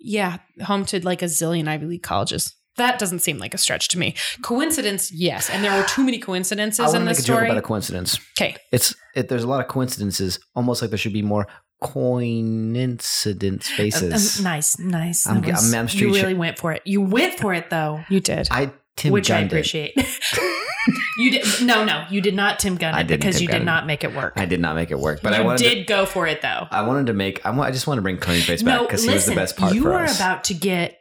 [0.00, 2.56] yeah, home to like a zillion Ivy League colleges.
[2.76, 4.14] That doesn't seem like a stretch to me.
[4.42, 7.36] Coincidence, yes, and there were too many coincidences want in to make this a joke
[7.36, 7.48] story.
[7.48, 8.18] about a coincidence.
[8.38, 11.46] Okay, It's it, there's a lot of coincidences, almost like there should be more
[11.82, 14.38] coincidence faces.
[14.38, 17.52] Um, nice nice I'm- was- I'm- I'm you really went for it you went for
[17.54, 18.48] it though you did.
[18.50, 19.94] I Tim which i Gunn appreciate
[21.18, 23.60] you did no no you did not tim gunn I it because Tim you Gunn
[23.60, 25.74] did not make it work I did not make it work, but I wanted did
[25.78, 27.44] to, go for it though I wanted to make.
[27.46, 27.68] I want.
[27.68, 29.80] I just want to bring back no because he was the best part of it.
[29.80, 30.16] you are us.
[30.16, 30.98] about to get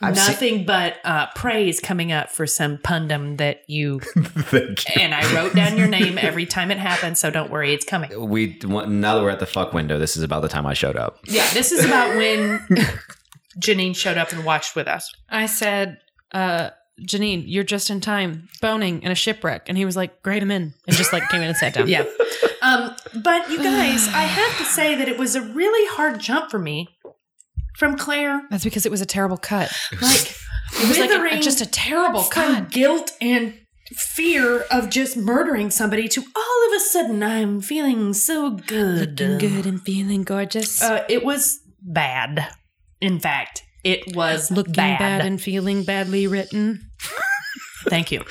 [0.00, 5.02] I've seen- nothing but uh, praise coming up for some pundum that you Thank you.
[5.02, 8.28] and I wrote down your name every time it happens, so don't worry, it's coming.
[8.28, 10.96] We now that we're at the fuck window, this is about the time I showed
[10.96, 11.18] up.
[11.24, 12.58] Yeah, this is about when
[13.60, 15.12] Janine showed up and watched with us.
[15.28, 15.98] I said,
[16.32, 16.70] uh,
[17.02, 20.50] Janine, you're just in time, boning in a shipwreck, and he was like, "Great, I'm
[20.50, 21.86] in," and just like came in and sat down.
[21.88, 22.04] Yeah.
[22.60, 26.50] Um, but you guys, I have to say that it was a really hard jump
[26.50, 26.88] for me
[27.78, 28.42] from Claire.
[28.50, 29.72] that's because it was a terrible cut.
[30.02, 30.34] Like
[30.82, 32.70] It was like a- just a terrible cut.
[32.70, 33.54] guilt and
[33.96, 39.18] fear of just murdering somebody to all of a sudden I'm feeling so good.
[39.20, 40.82] Looking good and feeling gorgeous.
[40.82, 42.48] Uh, it was bad.
[43.00, 44.98] In fact, it was Looking bad.
[44.98, 46.90] bad and feeling badly written.
[47.88, 48.24] Thank you.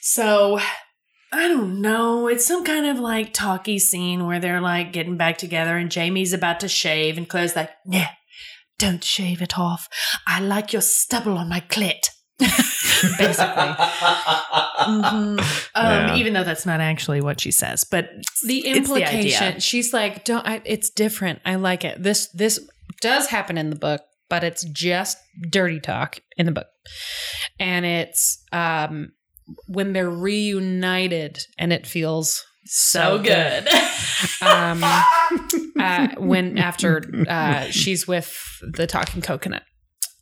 [0.00, 0.58] So,
[1.32, 2.26] I don't know.
[2.28, 6.32] It's some kind of like talky scene where they're like getting back together and Jamie's
[6.32, 8.06] about to shave and Claire's like, nah,
[8.78, 9.88] don't shave it off.
[10.26, 12.08] I like your stubble on my clit.
[12.38, 13.74] Basically.
[14.78, 15.38] Mhm.
[15.38, 15.38] Um,
[15.74, 16.16] Yeah.
[16.16, 18.10] Even though that's not actually what she says, but
[18.46, 19.60] the It's the implication idea.
[19.60, 22.60] she's like don't I, it's different i like it this this
[23.00, 25.16] does happen in the book but it's just
[25.50, 26.66] dirty talk in the book.
[27.60, 29.12] And it's um
[29.68, 33.68] when they're reunited and it feels so good.
[34.42, 34.82] um
[35.78, 39.62] uh, when after uh she's with the talking coconut.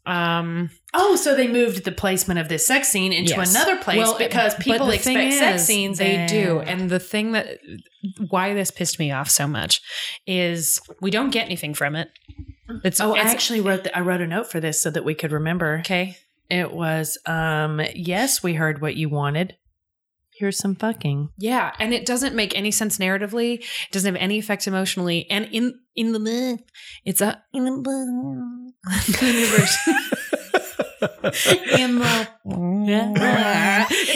[0.06, 3.50] Um Oh, so they moved the placement of this sex scene into Yes.
[3.54, 5.98] another place Well, because people expect sex scenes.
[5.98, 6.60] They and- do.
[6.60, 7.58] And the thing that
[8.28, 9.80] why this pissed me off so much
[10.26, 12.10] is we don't get anything from it.
[12.84, 15.14] It's Oh, I actually wrote the, I wrote a note for this so that we
[15.14, 15.78] could remember.
[15.80, 16.16] okay.
[16.50, 19.56] It was, um, yes, we heard what you wanted.
[20.36, 21.30] Here's some fucking.
[21.38, 23.60] Yeah, and it doesn't make any sense narratively.
[23.60, 26.58] It doesn't have any effects emotionally, and in in the
[27.04, 28.72] it's a in the
[29.20, 29.78] universe.
[31.78, 32.28] in the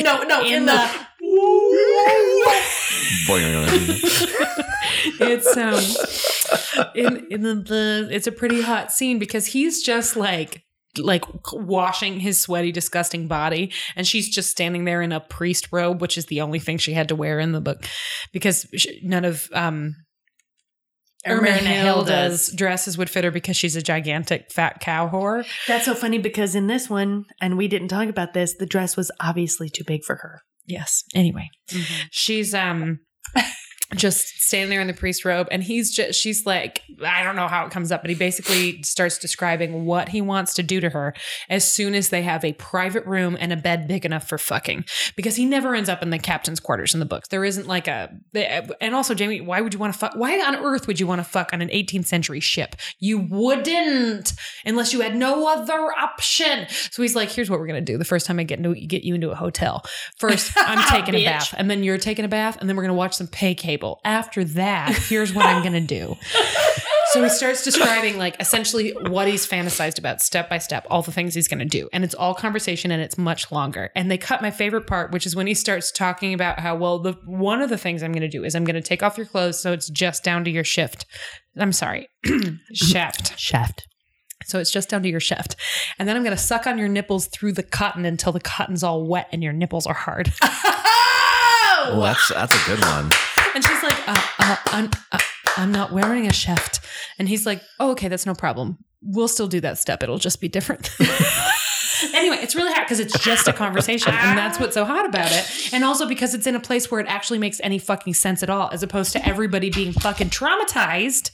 [0.02, 1.08] no, no, in the
[5.20, 5.80] it's um
[6.94, 10.64] in in the, the it's a pretty hot scene because he's just like
[10.98, 16.00] like washing his sweaty disgusting body and she's just standing there in a priest robe
[16.00, 17.84] which is the only thing she had to wear in the book
[18.32, 19.94] because she, none of um
[21.26, 25.44] Ermenhilda's dresses would fit her because she's a gigantic fat cow whore.
[25.66, 28.96] That's so funny because in this one, and we didn't talk about this, the dress
[28.96, 30.42] was obviously too big for her.
[30.64, 31.02] Yes.
[31.14, 31.48] Anyway,
[32.10, 33.00] she's um
[33.94, 37.48] just standing there in the priest robe and he's just she's like i don't know
[37.48, 40.90] how it comes up but he basically starts describing what he wants to do to
[40.90, 41.15] her
[41.48, 44.85] as soon as they have a private room and a bed big enough for fucking.
[45.16, 47.28] Because he never ends up in the captain's quarters in the books.
[47.28, 48.10] There isn't like a
[48.81, 51.20] and also jamie why would you want to fuck why on earth would you want
[51.20, 52.77] to fuck on an 18th century ship?
[52.98, 54.32] You wouldn't
[54.65, 56.66] unless you had no other option.
[56.69, 57.98] So he's like here's what we're gonna do.
[57.98, 59.82] The first time i get into get you into a hotel
[60.19, 62.94] first i'm taking a bath and then you're taking a bath and then we're gonna
[62.94, 66.16] watch some pay cable after that here's what i'm gonna do.
[67.12, 71.10] So he starts describing like essentially what he's fantasized about step by step all the
[71.10, 71.88] things he's going to do.
[71.90, 73.90] And it's all conversation and it's much longer.
[73.96, 76.98] And they cut my favorite part which is when he starts talking about how well
[76.98, 79.16] the one of the things i'm going to do is i'm going to take off
[79.16, 81.06] your clothes so it's just down to your shift.
[81.56, 82.09] I'm sorry
[82.74, 83.38] shaft.
[83.38, 83.88] Shaft.
[84.44, 85.56] so it's just down to your shaft.
[85.98, 88.82] And then i'm going to suck on your nipples through the cotton until the cotton's
[88.82, 90.30] all wet and your nipples are hard.
[91.90, 93.10] Well, that's that's a good one.
[94.09, 95.18] Uh, uh, I'm, uh,
[95.59, 96.80] I'm not wearing a shift.
[97.18, 98.78] And he's like, oh, okay, that's no problem.
[99.02, 100.02] We'll still do that step.
[100.02, 100.90] It'll just be different.
[102.14, 104.12] anyway, it's really hot because it's just a conversation.
[104.12, 105.70] And that's what's so hot about it.
[105.72, 108.50] And also because it's in a place where it actually makes any fucking sense at
[108.50, 111.30] all, as opposed to everybody being fucking traumatized.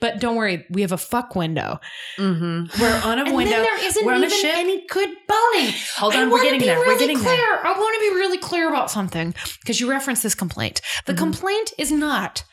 [0.00, 1.80] But don't worry, we have a fuck window.
[2.18, 2.80] Mm-hmm.
[2.82, 3.52] We're on a And window.
[3.52, 4.54] then there isn't We're on a even ship.
[4.56, 5.72] any good boning.
[5.96, 6.78] Hold I on, we're getting there.
[6.78, 7.36] We're getting clear.
[7.36, 7.66] there.
[7.66, 10.80] I want to be really clear about something because you referenced this complaint.
[11.06, 11.18] The Mhm.
[11.18, 12.44] complaint is not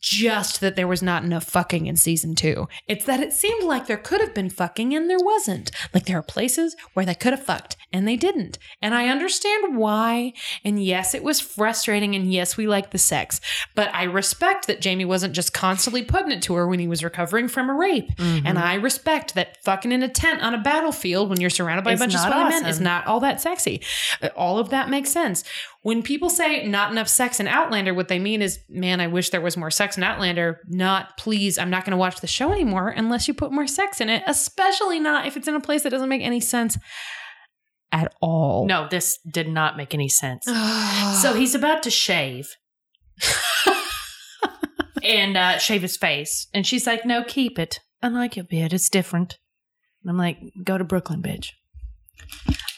[0.00, 2.68] just that there was not enough fucking in season two.
[2.88, 5.70] It's that it seemed like there could have been fucking and there wasn't.
[5.92, 8.58] Like there are places where they could have fucked and they didn't.
[8.80, 10.32] And I understand why.
[10.64, 12.14] And yes, it was frustrating.
[12.14, 13.40] And yes, we like the sex.
[13.74, 17.04] But I respect that Jamie wasn't just constantly putting it to her when he was
[17.04, 18.14] recovering from a rape.
[18.16, 18.46] Mm-hmm.
[18.46, 21.92] And I respect that fucking in a tent on a battlefield when you're surrounded by
[21.92, 23.82] It's a bunch of sweaty men is not all that sexy.
[24.22, 25.44] Uh, All of that makes sense.
[25.82, 29.30] When people say not enough sex in Outlander, what they mean is, man, I wish
[29.30, 30.60] there was more sex in Outlander.
[30.68, 33.98] Not, please, I'm not going to watch the show anymore unless you put more sex
[34.00, 36.76] in it, especially not if it's in a place that doesn't make any sense
[37.92, 38.66] at all.
[38.66, 40.44] No, this did not make any sense.
[40.44, 42.48] so he's about to shave.
[45.02, 46.46] and uh, shave his face.
[46.52, 47.80] And she's like, no, keep it.
[48.02, 48.72] I like your beard.
[48.72, 49.38] It's different.
[50.02, 51.50] And I'm like, go to Brooklyn, bitch.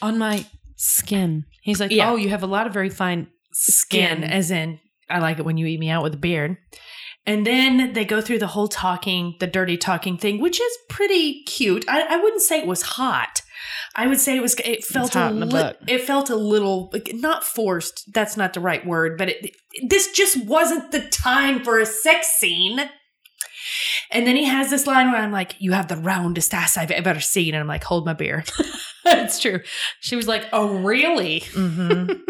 [0.01, 0.45] on my
[0.83, 1.45] skin.
[1.61, 2.11] He's like, Yeah.
[2.11, 4.23] oh, you have a lot of very fine Skin, skin.
[4.23, 4.79] as in,
[5.09, 6.57] I like it when you eat me out with a beard.
[7.25, 11.43] And then they go through the whole talking, the dirty talking thing, which is pretty
[11.43, 11.85] cute.
[11.87, 13.41] I, I wouldn't say it was hot.
[13.95, 14.55] I would say it was.
[14.55, 15.79] It felt hot a in the butt.
[15.87, 18.11] It felt a little like, not forced.
[18.13, 19.51] That's not the right word, but it,
[19.87, 22.79] this just wasn't the time for a sex scene.
[24.13, 26.91] And then he has this line where I'm like, "You have the roundest ass I've
[26.91, 28.43] ever seen," and I'm like, "Hold my beer."
[29.05, 29.59] it's true.
[29.99, 31.41] She was like, oh, really?
[31.41, 32.11] Mm-hmm.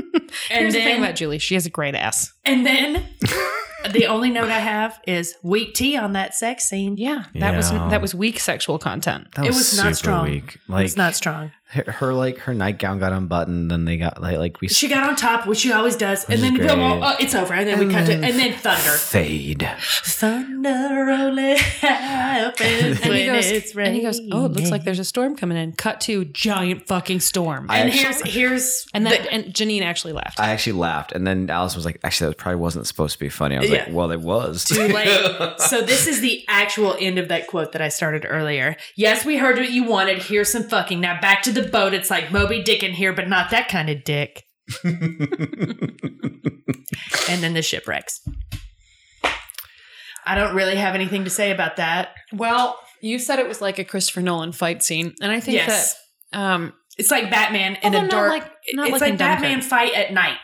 [0.50, 2.34] And And the thing about Julie, she has a great ass.
[2.44, 3.08] and then,
[3.92, 6.98] the only note I have is weak tea on that sex scene.
[6.98, 9.28] Yeah, that was that was weak sexual content.
[9.36, 10.26] That It was not strong.
[10.26, 10.58] Weak.
[10.68, 11.52] Like it's not strong.
[11.74, 15.08] Her, her like her nightgown got unbuttoned, and they got like like we She got
[15.10, 16.78] on top, which she always does, and then is great.
[16.78, 18.92] well, uh, it's over, and then we cut to, then- and then thunder.
[18.98, 19.68] fade.
[20.04, 24.84] Thunder rolling happens And he when goes, it's and he goes, "Oh, it looks like
[24.84, 27.68] there's a storm coming in." Cut to giant fucking storm.
[27.70, 30.40] I And actually- here's here's and that the- and Janine actually laughed.
[30.40, 33.30] I actually laughed, and then Alice was like, "Actually, that probably wasn't supposed to be
[33.30, 33.84] funny." I was Yeah.
[33.86, 35.08] like, "Well, it was." too late.
[35.60, 38.76] so this is the actual end of that quote that I started earlier.
[38.96, 40.20] Yes, we heard what you wanted.
[40.24, 41.00] Here's some fucking.
[41.00, 41.94] Now back to the boat.
[41.94, 44.44] It's like Moby Dick in here, but not that kind of dick.
[47.30, 48.22] And then the shipwrecks.
[50.26, 52.10] I don't really have anything to say about that.
[52.32, 55.96] well, you said it was like a Christopher Nolan fight scene, and I think Yes.
[56.32, 58.30] that um, It's like Batman in a dark.
[58.30, 59.42] like- not it's like like, in Dunkirk.
[59.42, 60.38] Batman fight at night,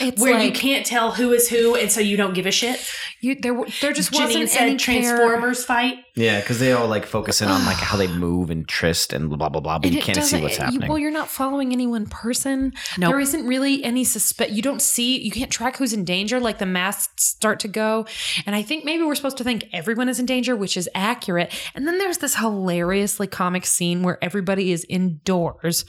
[0.00, 2.80] it's where you can't tell who is who, and so you don't give a shit.
[3.20, 5.00] you there there just Janine wasn't said any care.
[5.02, 5.96] Transformers fight.
[6.20, 9.28] Yeah, because they all like focus in on like how they move and tryst and
[9.30, 10.88] blah blah blah, but And you can't see what's happening.
[10.88, 12.72] well, you're not following any one person.
[12.98, 13.10] Nope.
[13.10, 14.52] There isn't really any suspect.
[14.52, 15.18] You don't see.
[15.20, 16.38] You can't track who's in danger.
[16.40, 18.06] Like the masks start to go,
[18.46, 21.52] and I think maybe we're supposed to think everyone is in danger, which is accurate.
[21.74, 25.84] And then there's this hilariously comic scene where everybody is indoors,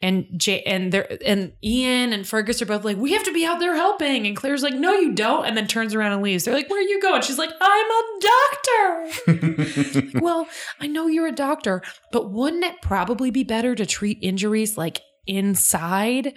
[0.00, 3.44] and J- and there and Ian and Fergus are both like, "We have to be
[3.44, 6.44] out there helping," and Claire's like, "No, you don't," and then turns around and leaves.
[6.44, 9.68] They're like, "Where are you going?" She's like, "I'm a doctor."
[10.14, 10.48] well,
[10.80, 11.82] I know you're a doctor,
[12.12, 16.34] but wouldn't it probably be better to treat injuries like inside?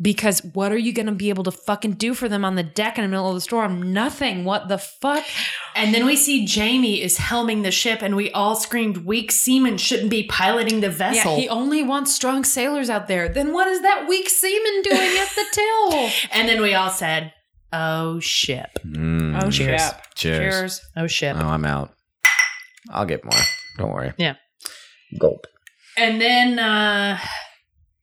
[0.00, 2.62] Because what are you going to be able to fucking do for them on the
[2.62, 3.94] deck in the middle of the storm?
[3.94, 4.44] Nothing.
[4.44, 5.24] What the fuck?
[5.74, 9.78] And then we see Jamie is helming the ship, and we all screamed, "Weak seamen
[9.78, 13.30] shouldn't be piloting the vessel." Yeah, he only wants strong sailors out there.
[13.30, 16.10] Then what is that weak seaman doing at the till?
[16.30, 17.32] and then we all said,
[17.72, 19.80] "Oh ship, Mm, Oh, Cheers.
[19.80, 19.94] shit.
[20.14, 20.38] cheers.
[20.40, 20.80] Cheers.
[20.98, 21.94] oh ship." Oh, I'm out.
[22.90, 23.40] I'll get more.
[23.78, 24.12] Don't worry.
[24.18, 24.34] Yeah.
[25.20, 25.46] Gulp.
[25.96, 27.18] And then uh,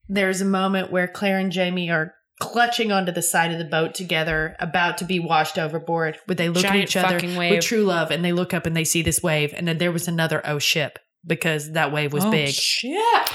[0.09, 3.93] there's a moment where Claire and Jamie are clutching onto the side of the boat
[3.93, 6.17] together, about to be washed overboard.
[6.25, 7.51] Where they look Giant at each other wave.
[7.51, 9.91] with true love, and they look up and they see this wave, and then there
[9.91, 12.49] was another oh ship because that wave was Oh, big.
[12.53, 12.91] Shit.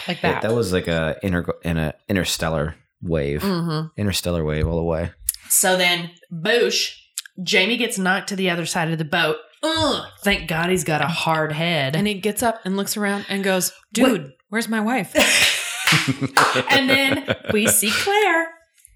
[0.06, 0.42] Like Yeah, that.
[0.42, 3.42] that was like a inter in a interstellar wave.
[3.42, 3.88] Mm-hmm.
[3.96, 5.12] Interstellar wave all the way.
[5.48, 6.94] So then, boosh,
[7.42, 9.36] Jamie gets knocked to the other side of the boat.
[9.62, 11.97] Ugh, thank God he's got a hard head.
[11.97, 15.14] and he gets up and looks around and goes, dude, where's my wife?
[16.70, 18.48] and then we see Claire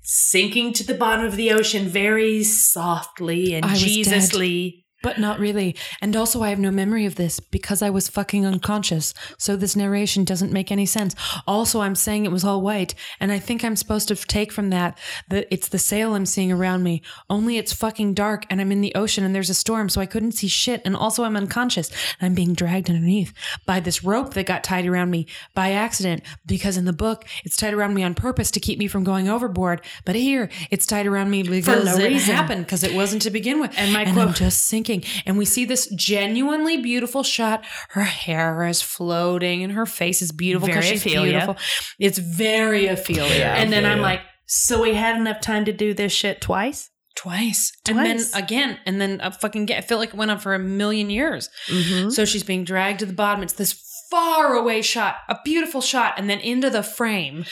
[0.02, 4.81] sinking to the bottom of the ocean very softly and I Jesusly.
[5.02, 5.74] But not really.
[6.00, 9.14] And also, I have no memory of this because I was fucking unconscious.
[9.38, 11.14] So this narration doesn't make any sense.
[11.46, 12.94] Also, I'm saying it was all white.
[13.18, 14.96] And I think I'm supposed to take from that
[15.28, 17.02] that it's the sail I'm seeing around me.
[17.28, 19.88] Only it's fucking dark and I'm in the ocean and there's a storm.
[19.88, 20.82] So I couldn't see shit.
[20.84, 23.32] And also, I'm unconscious and I'm being dragged underneath
[23.66, 26.22] by this rope that got tied around me by accident.
[26.46, 29.28] Because in the book, it's tied around me on purpose to keep me from going
[29.28, 29.80] overboard.
[30.04, 32.34] But here, it's tied around me because no it reason.
[32.34, 33.72] happened because it wasn't to begin with.
[33.76, 34.91] And my and quote- I'm just sinking.
[35.26, 37.64] And we see this genuinely beautiful shot.
[37.90, 41.30] Her hair is floating and her face is beautiful because Very she's Ophelia.
[41.30, 41.56] beautiful.
[41.98, 43.38] It's very Ophelia.
[43.38, 43.54] Yeah.
[43.56, 44.02] and then I'm yeah.
[44.04, 46.90] like, so we had enough time to do this shit twice?
[47.14, 47.72] Twice.
[47.84, 47.96] twice.
[47.96, 48.78] And then again.
[48.86, 51.48] And then I fucking get, I feel like it went on for a million years.
[51.68, 52.10] Mm-hmm.
[52.10, 53.42] So she's being dragged to the bottom.
[53.42, 57.44] It's this far away shot, a beautiful shot, and then into the frame.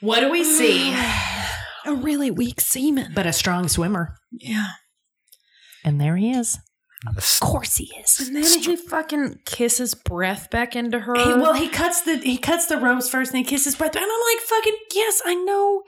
[0.00, 0.92] What do we see?
[1.86, 3.12] A really weak seaman.
[3.14, 4.16] but a strong swimmer.
[4.32, 4.68] yeah.
[5.86, 6.58] And there he is.
[7.06, 8.18] Of course he is.
[8.20, 11.14] And then he fucking kisses breath back into her.
[11.14, 13.94] He, well, he cuts the he cuts the ropes first, and he kisses breath.
[13.94, 15.82] And I'm like, fucking yes, I know.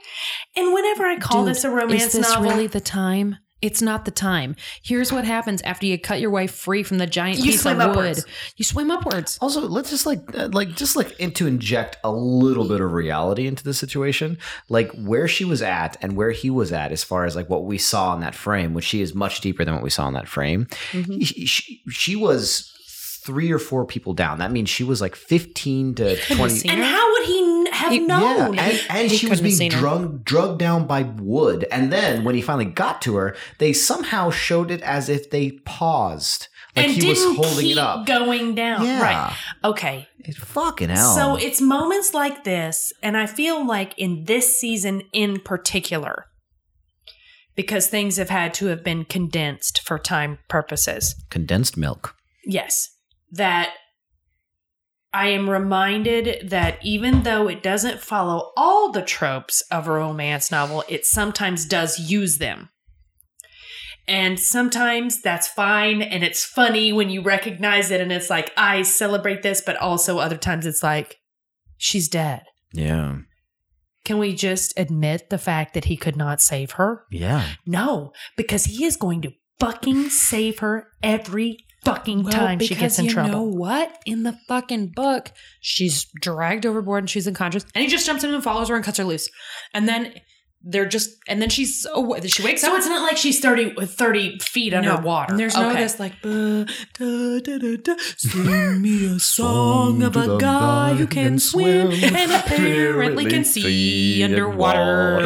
[0.54, 3.38] And whenever I call Dude, this a romance Is this novel, really the time?
[3.66, 4.54] It's not the time.
[4.80, 7.80] Here's what happens after you cut your wife free from the giant You piece swim
[7.80, 7.98] of wood.
[7.98, 8.24] upwards.
[8.56, 9.38] You swim upwards.
[9.40, 12.92] Also, let's just like uh, like just like in, to inject a little bit of
[12.92, 14.38] reality into the situation,
[14.68, 17.64] like where she was at and where he was at, as far as like what
[17.64, 20.14] we saw in that frame, which she is much deeper than what we saw in
[20.14, 20.66] that frame.
[20.92, 21.20] Mm-hmm.
[21.20, 22.72] She, she, she was
[23.24, 24.38] three or four people down.
[24.38, 26.54] That means she was like fifteen to twenty.
[26.54, 28.54] seen and how would he n- have He- known?
[28.54, 31.66] Yeah, and, and she was being drug drugged down by wood.
[31.70, 35.52] And then when he finally got to her, they somehow showed it as if they
[35.64, 38.06] paused, like and he was holding keep it up.
[38.06, 38.84] going down.
[38.84, 39.02] Yeah.
[39.02, 39.36] Right.
[39.64, 40.08] Okay.
[40.20, 41.14] It's fucking hell.
[41.14, 46.26] So it's moments like this, and I feel like in this season in particular,
[47.54, 51.14] because things have had to have been condensed for time purposes.
[51.30, 52.14] condensed milk.
[52.44, 52.90] Yes.
[53.32, 53.70] That
[55.16, 60.50] I am reminded that even though it doesn't follow all the tropes of a romance
[60.50, 62.68] novel, it sometimes does use them.
[64.06, 68.82] And sometimes that's fine and it's funny when you recognize it and it's like, I
[68.82, 71.16] celebrate this, but also other times it's like,
[71.78, 72.42] she's dead.
[72.74, 73.20] Yeah.
[74.04, 77.06] Can we just admit the fact that he could not save her?
[77.10, 77.54] Yeah.
[77.64, 81.56] No, because he is going to fucking save her every
[81.86, 83.30] fucking time she gets in you trouble.
[83.30, 84.02] know what?
[84.04, 88.34] In the fucking book, she's dragged overboard and she's unconscious, and he just jumps in
[88.34, 89.28] and follows her and cuts her loose,
[89.72, 90.12] and then
[90.68, 92.72] they're just, and then she's oh, she wakes So up.
[92.72, 95.32] So it's not like she's 30, 30 feet underwater.
[95.32, 95.82] And there's no Okay.
[95.82, 96.64] this like da,
[96.98, 103.26] da, da, da, sing me a song of a guy who can swim and apparently
[103.26, 105.20] can see underwater.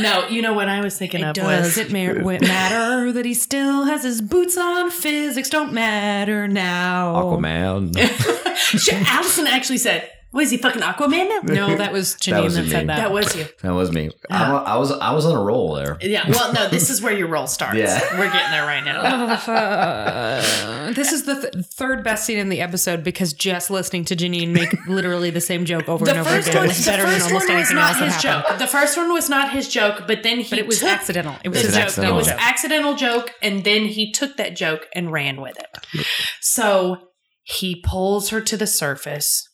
[0.00, 3.24] No, you know what I was thinking of Does was it ma- wa- matter that
[3.24, 4.90] he still has his boots on?
[4.90, 7.14] Physics don't matter now.
[7.14, 7.94] Aquaman.
[8.56, 12.70] Sh- Allison actually said, "Was he fucking Aquaman now?" No, that was Janine That that,
[12.70, 12.96] said that.
[12.96, 13.46] That was you.
[13.62, 14.10] that was me.
[14.30, 15.96] I, wa- I was I was on a roll there.
[16.02, 16.28] Yeah.
[16.28, 17.78] Well, no, this is where your roll starts.
[17.78, 18.00] Yeah.
[18.18, 19.40] We're getting there right now.
[20.24, 24.16] Uh, this is the th- third best scene in the episode because just listening to
[24.16, 27.02] Janine make literally the same joke over The and over again one, is the better
[27.04, 28.44] than first almost one was anything not else that his happened.
[28.48, 28.58] joke.
[28.58, 31.36] The first one was not his joke, but then he But it was took accidental.
[31.44, 31.84] It was the his joke.
[31.84, 32.36] accidental It was joke.
[32.40, 36.06] accidental joke, and then he took that joke and ran with it.
[36.40, 36.98] So
[37.42, 39.48] he pulls her to the surface.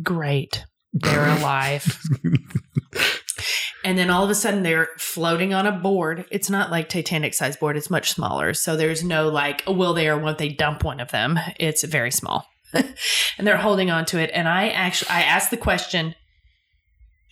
[0.00, 1.98] Great, they're alive.
[3.84, 6.24] and then all of a sudden, they're floating on a board.
[6.30, 8.54] It's not like Titanic size board; it's much smaller.
[8.54, 11.38] So there's no like, will they or won't they dump one of them?
[11.58, 12.94] It's very small, and
[13.38, 14.30] they're holding on to it.
[14.32, 16.14] And I actually, I asked the question,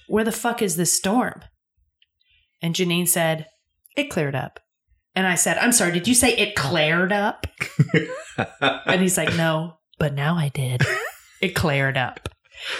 [0.09, 1.43] "Where the fuck is this storm?"
[2.63, 3.47] And Janine said,
[3.97, 4.61] It cleared up.
[5.15, 7.47] And I said, I'm sorry, did you say it cleared up?
[8.87, 10.83] and he's like, No, but now I did.
[11.41, 12.29] It cleared up.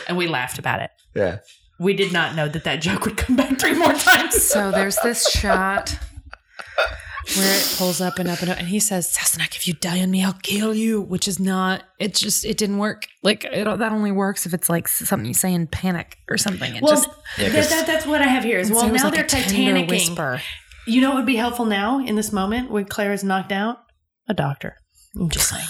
[0.09, 0.91] And we laughed about it.
[1.15, 1.39] yeah.
[1.79, 4.43] We did not know that that joke would come back three more times.
[4.43, 5.99] So there's this shot
[7.37, 10.01] where it pulls up and up and up, and he says, "Sassenach, if you die
[10.03, 11.85] on me, I'll kill you." Which is not.
[11.99, 13.07] It just it didn't work.
[13.23, 16.75] Like it, that only works if it's like something you say in panic or something.
[16.75, 17.09] It well, just
[17.39, 19.15] Yeah, that, 'cause- that, that's what I have here is so well, it now like
[19.15, 19.89] they're a tender Titanicing.
[19.89, 20.43] whisper.
[20.87, 23.79] You know what would be helpful now in this moment when Claire is knocked out?
[24.29, 24.77] A doctor.
[25.19, 25.65] I'm just saying.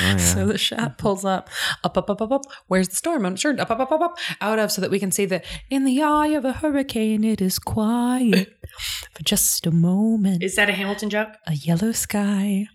[0.00, 0.16] Oh, yeah.
[0.16, 1.50] So the shot pulls up,
[1.84, 2.42] up, up, up, up, up.
[2.68, 3.26] Where's the storm?
[3.26, 5.44] I'm sure up, up, up, up, up, out of, so that we can see that
[5.70, 8.56] in the eye of a hurricane, it is quiet
[9.14, 10.42] for just a moment.
[10.42, 11.28] Is that a Hamilton joke?
[11.46, 12.66] a yellow sky.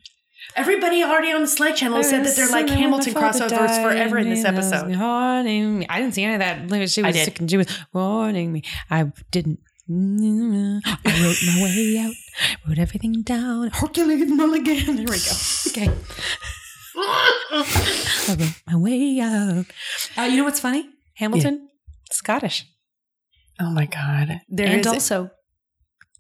[0.56, 4.46] Everybody already on the Slide channel said that they're like Hamilton crossovers forever in this
[4.46, 4.96] episode.
[4.96, 5.88] Warning me.
[5.90, 6.90] I didn't see any of that.
[6.90, 7.26] She was I did.
[7.26, 8.62] sick and she was warning me.
[8.90, 9.60] I didn't.
[9.90, 9.94] I
[11.24, 12.14] wrote my way out,
[12.68, 13.70] wrote everything down.
[13.72, 14.96] Hercules Mulligan.
[14.98, 15.32] There we go.
[15.68, 15.90] Okay.
[17.00, 19.66] I wrote my way out.
[20.18, 20.90] Uh, you know what's funny?
[21.16, 21.68] Hamilton,
[22.12, 22.66] Scottish,
[23.60, 24.42] Oh my God.
[24.50, 25.32] There and is- also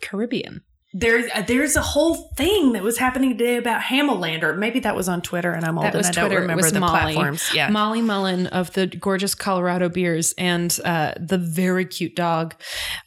[0.01, 0.61] Caribbean.
[0.93, 4.57] There's uh, there's a whole thing that was happening today about Hamelander.
[4.57, 6.71] Maybe that was on Twitter, and I'm old That and was I don't It remember
[6.71, 7.13] the Molly.
[7.13, 7.43] platforms.
[7.53, 12.55] Yeah, Molly Mullen of the gorgeous Colorado beers and uh, the very cute dog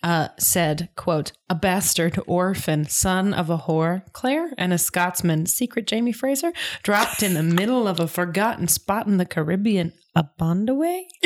[0.03, 5.89] uh, said, quote, a bastard orphan, son of a whore, Claire, and a Scotsman, secret
[5.89, 6.52] Jamie Fraser,
[6.85, 9.93] dropped in the middle of a forgotten spot in the Caribbean.
[10.14, 11.06] A Bondaway?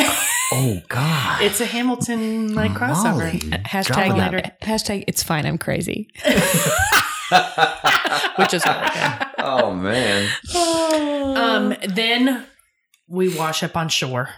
[0.53, 1.43] oh God.
[1.43, 3.31] it's a Hamilton like crossover.
[3.65, 6.09] Hashtag, Drop later, hashtag, it's fine, I'm crazy.
[8.37, 9.27] which is really good.
[9.39, 10.29] oh man.
[11.37, 12.47] Um, then
[13.09, 14.29] we wash up on shore.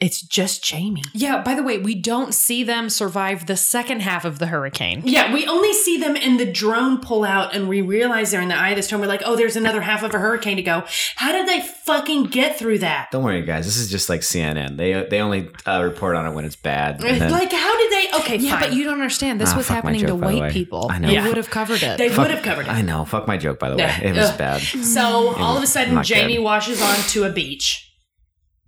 [0.00, 1.04] It's just Jamie.
[1.14, 5.02] Yeah, by the way, we don't see them survive the second half of the hurricane.
[5.04, 8.48] Yeah, we only see them in the drone pull out, and we realize they're in
[8.48, 9.00] the eye of the storm.
[9.00, 10.82] We're like, oh, there's another half of a hurricane to go.
[11.14, 13.10] How did they fucking get through that?
[13.12, 13.66] Don't worry, guys.
[13.66, 14.76] This is just like CNN.
[14.76, 17.02] They they only uh, report on it when it's bad.
[17.02, 18.18] and then- Like, how did they?
[18.18, 18.70] Okay, Yeah, fine.
[18.70, 19.40] but you don't understand.
[19.40, 20.88] This Ah, was happening to joke, by the white people.
[20.90, 21.06] I know.
[21.08, 21.28] They Yeah.
[21.28, 21.98] would have covered it.
[21.98, 22.72] they Fuck- would have covered it.
[22.72, 23.04] I know.
[23.04, 23.96] Fuck my joke, by the way.
[24.02, 24.60] It was bad.
[24.60, 26.42] So all of a sudden, Jamie good.
[26.42, 27.92] washes onto a beach.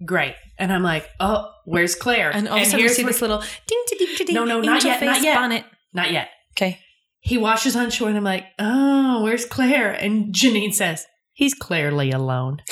[0.05, 2.31] Great, and I'm like, oh, where's Claire?
[2.35, 4.35] and all of a sudden, we see this little ding ding ding ding.
[4.35, 5.37] No, no, not yet, not yet.
[5.37, 5.65] bonnet.
[5.95, 6.29] not yet.
[6.53, 6.81] Okay.
[7.21, 9.91] He washes on shore, and I'm like, oh, where's Claire?
[9.91, 12.63] And Janine says, he's clearly alone.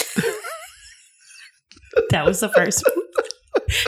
[2.10, 3.06] that was the first one.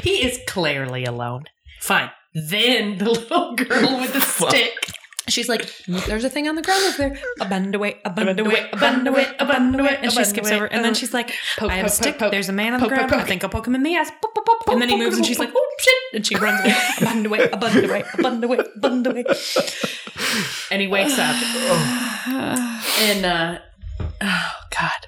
[0.03, 1.45] he is clearly alone.
[1.81, 2.11] Fine.
[2.35, 4.73] Then the little girl with the stick.
[5.28, 7.19] She's like, "There's a thing on the ground over there.
[7.40, 10.51] A bend away, a bend away, a bend away, a bend away." And she skips
[10.51, 12.19] over, and then she's like, poke, "I have a poke, stick.
[12.19, 12.31] poke.
[12.31, 13.12] There's a man on the ground.
[13.12, 14.69] I think I'll poke him in the ass." Pop, pop, pop.
[14.69, 16.74] And then he moves, and she's like, "Oh shit!" And she runs away.
[16.98, 19.24] A bend away, a bend away, a bend away, a bend away.
[20.70, 21.36] And he wakes up.
[22.28, 23.59] And uh
[24.20, 25.07] oh god.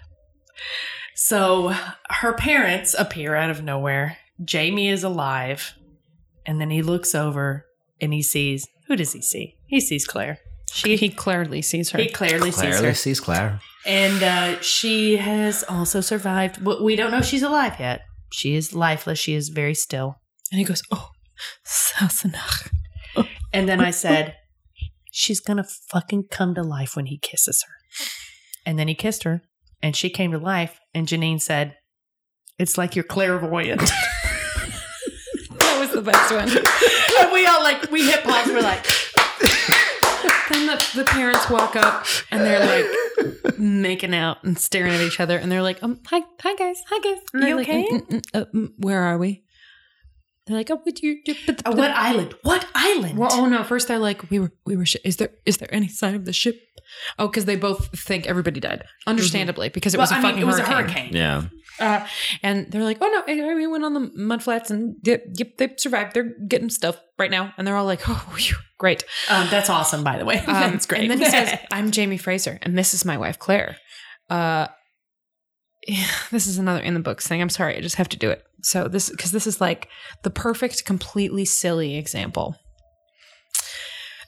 [1.14, 1.74] So
[2.10, 4.18] her parents appear out of nowhere.
[4.44, 5.74] Jamie is alive.
[6.46, 7.66] And then he looks over
[8.00, 9.57] and he sees who does he see?
[9.68, 10.38] He sees Claire.
[10.72, 11.98] She he clearly sees her.
[11.98, 12.94] He clearly sees Clearly her.
[12.94, 13.60] sees Claire.
[13.86, 16.62] And uh she has also survived.
[16.62, 18.00] But we don't know she's alive yet.
[18.32, 19.18] She is lifeless.
[19.18, 20.16] She is very still.
[20.50, 21.10] And he goes, "Oh,
[21.64, 22.70] Sassenach."
[23.52, 24.36] And then I said,
[25.10, 28.04] She's going to fucking come to life when he kisses her.
[28.66, 29.42] And then he kissed her
[29.82, 30.78] and she came to life.
[30.94, 31.76] And Janine said,
[32.58, 33.90] It's like you're clairvoyant.
[35.58, 36.48] That was the best one.
[37.20, 38.48] and we all like, we hit pause.
[38.48, 38.84] We're like,
[40.50, 45.20] then the, the parents walk up and they're like making out and staring at each
[45.20, 47.88] other, and they're like, "Um, hi, hi guys, hi guys, and they're You like, okay?
[47.90, 49.44] "Mm, mm, mm, uh, where are we?"
[50.46, 52.34] They're like, "Oh, what you do?" But, "Oh, What island?
[52.42, 53.18] What island?
[53.18, 53.62] Well, oh no!
[53.64, 54.86] First, they're like, "We were, we were.
[54.86, 56.56] Sh- is there, is there any sign of the ship?"
[57.18, 60.30] Oh, because they both think everybody died, understandably, because it was Well, a I mean,
[60.32, 60.72] fucking it was hurricane.
[60.72, 61.16] a hurricane.
[61.16, 61.42] Yeah.
[61.80, 62.06] Uh,
[62.42, 65.74] and they're like, "Oh no, we went on the mud flats and yep, yep, they
[65.76, 66.14] survived.
[66.14, 70.04] They're getting stuff right now." And they're all like, "Oh, phew, great." Um, that's awesome,
[70.04, 70.42] by the way.
[70.48, 71.02] Um, that's great.
[71.02, 73.76] And then he says, "I'm Jamie Fraser, and this is my wife Claire."
[74.30, 74.68] Uh,
[75.86, 77.40] yeah, this is another in the books thing.
[77.40, 78.42] I'm sorry, I just have to do it.
[78.62, 79.88] So this because this is like
[80.22, 82.56] the perfect, completely silly example.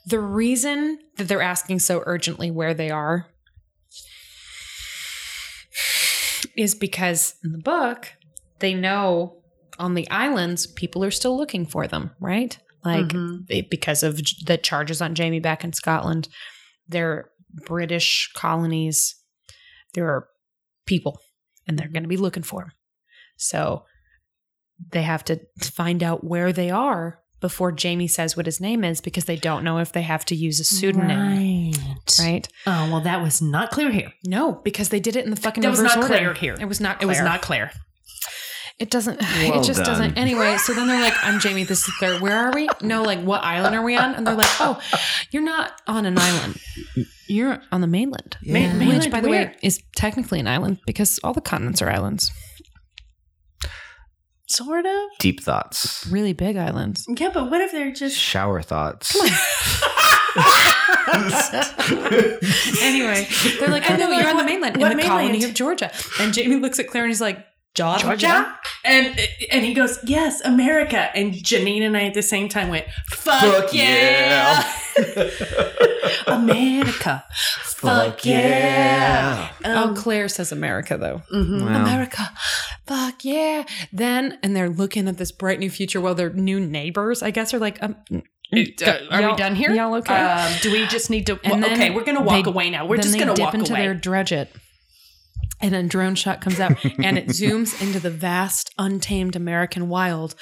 [0.07, 3.27] The reason that they're asking so urgently where they are
[6.57, 8.12] is because in the book
[8.61, 9.43] they know
[9.79, 12.59] on the islands people are still looking for them, right?
[12.85, 13.45] Like Mhm.
[13.49, 16.29] it- because of the charges on Jamie back in Scotland.
[16.89, 17.31] They're
[17.67, 19.17] British colonies.
[19.95, 20.29] There are
[20.87, 21.21] people,
[21.67, 22.73] and they're going to be looking for them.
[23.37, 23.85] So
[24.93, 29.01] they have to find out where they are before Jamie says what his name is
[29.01, 31.19] because they don't know if they have to use a pseudonym.
[31.19, 31.90] Right.
[32.19, 32.49] Right?
[32.66, 34.12] Oh, well, that was not clear here.
[34.24, 36.07] No, because they did it in the fucking That was not order.
[36.09, 36.57] clear here.
[36.59, 37.09] It was not It clear.
[37.09, 37.70] was not clear.
[38.78, 39.20] It doesn't.
[39.51, 39.87] Well it just done.
[39.87, 40.16] doesn't.
[40.19, 41.65] Anyway, so then they're like, "I'm Jamie.
[41.65, 42.19] This is Claire.
[42.19, 42.66] Where are we?
[42.81, 44.81] No, like, what island are we on?" And they're like, "Oh,
[45.31, 46.57] you're not on an island.
[47.28, 48.73] You're on the mainland, Ma- Yeah.
[48.73, 49.47] which, mainland by the where?
[49.49, 52.32] way, is technically an island because all the continents are islands.
[54.49, 55.01] Sort of.
[55.20, 56.05] Deep thoughts.
[56.11, 57.05] Really big islands.
[57.07, 58.16] Yeah, but what if they're just.
[58.16, 59.15] Shower thoughts.
[62.82, 63.27] Anyway,
[63.59, 65.90] they're like, "I And know you're on the mainland what in the colony of Georgia."
[66.20, 67.44] And Jamie looks at Claire and he's like,
[67.74, 68.59] "Georgia." Georgia?
[68.85, 69.19] And
[69.51, 71.11] and he goes, Yes, America.
[71.15, 74.62] And Janine and I at the same time went, Fuck, Fuck yeah.
[76.27, 77.24] America.
[77.65, 79.51] Fuck yeah.
[79.65, 81.23] Oh, Um, Claire says America though.
[81.35, 81.62] mhm.
[81.66, 81.82] Wow.
[81.82, 82.31] America.
[82.86, 83.65] Fuck yeah.
[83.93, 87.52] Then, and they're looking at this bright new future while their new neighbors, I guess,
[87.55, 87.97] are like, um,
[88.53, 89.71] It- uh, are we done here?
[89.73, 90.15] Y'all okay?
[90.15, 91.39] Um, do we just need to?
[91.45, 92.87] And well, okay, we're gonna walk they- away now.
[92.87, 93.83] We're just gonna dip walk into away.
[93.83, 94.51] their dredge it.
[95.63, 100.35] And then drone shot comes out and it zooms into the vast, untamed American wild,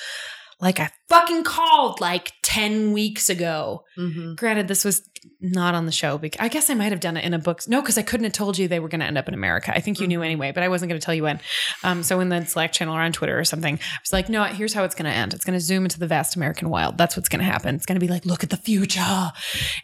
[0.61, 3.85] like I fucking called like 10 weeks ago.
[3.99, 4.37] Mhm.
[4.37, 5.09] Granted, this was
[5.41, 6.19] not on the show.
[6.19, 7.63] Because I guess I might have done it in a book.
[7.69, 9.73] No, because I couldn't have told you they were going to end up in America.
[9.75, 11.41] I think you knew anyway, but I wasn't going to tell you when.
[11.85, 14.45] Um, so in the Slack channel or on Twitter or something, I was like, no,
[14.45, 15.35] here's how it's going to end.
[15.35, 16.99] It's going to zoom into the vast American wild.
[16.99, 17.75] That's what's going to happen.
[17.75, 19.33] It's going to be like, look at the future.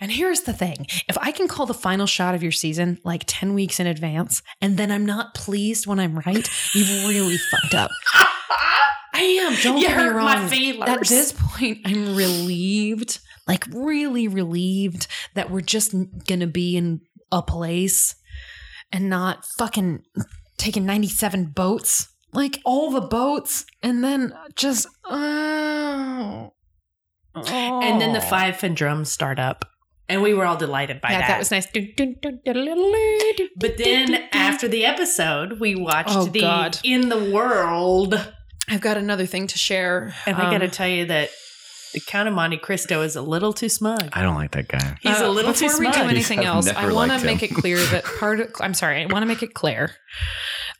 [0.00, 3.24] And here's the thing: if I can call the final shot of your season like
[3.26, 7.74] ten weeks in advance, and then I'm not pleased when I'm right, you've really fucked
[7.74, 7.90] up.
[9.14, 9.54] I am.
[9.62, 10.48] Don't You get me hurt my wrong.
[10.48, 10.88] feelers.
[10.90, 15.94] At this point, I'm relieved, like really relieved that we're just
[16.26, 17.00] gonna be in
[17.32, 18.16] a place
[18.92, 20.02] and not fucking
[20.56, 26.52] taking 97 boats, like all the boats, and then just oh,
[27.34, 28.28] And then the Oh.
[28.28, 29.64] five and drums start up.
[30.08, 31.28] And we were all delighted by yeah, that.
[31.28, 31.66] that was nice.
[33.56, 36.78] But then after the episode, we watched Oh, the God.
[36.84, 38.32] In the World.
[38.68, 40.14] I've got another thing to share.
[40.26, 41.30] And I got to Um, tell you that
[41.92, 44.08] the Count of Monte Cristo is a little too smug.
[44.12, 44.96] I don't like that guy.
[45.00, 46.02] He's Uh, a little too before we smug.
[46.04, 46.68] do anything I've else.
[46.68, 49.02] I never want to liked make it clear that part of I'm sorry.
[49.02, 49.90] I want to make it clear.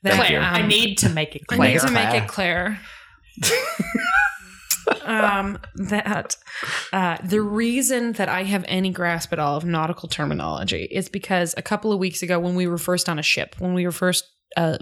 [0.02, 0.38] That, Thank you.
[0.38, 1.70] I um, need to make it I clear.
[1.72, 2.78] need to make it clear.
[5.04, 6.36] um, that
[6.92, 11.54] uh, the reason that I have any grasp at all of nautical terminology is because
[11.56, 13.92] a couple of weeks ago, when we were first on a ship, when we were
[13.92, 14.24] first
[14.56, 14.78] uh,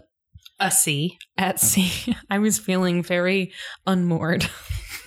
[0.66, 1.18] a C.
[1.36, 3.52] at sea, I was feeling very
[3.86, 4.48] unmoored,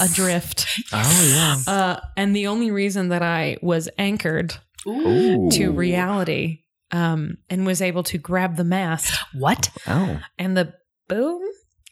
[0.00, 0.66] adrift.
[0.92, 1.24] Oh
[1.66, 1.72] yeah.
[1.72, 4.54] Uh, and the only reason that I was anchored
[4.86, 5.48] Ooh.
[5.52, 6.60] to reality
[6.90, 9.70] um, and was able to grab the mast What?
[9.86, 10.20] Oh.
[10.38, 10.74] and the
[11.08, 11.42] boom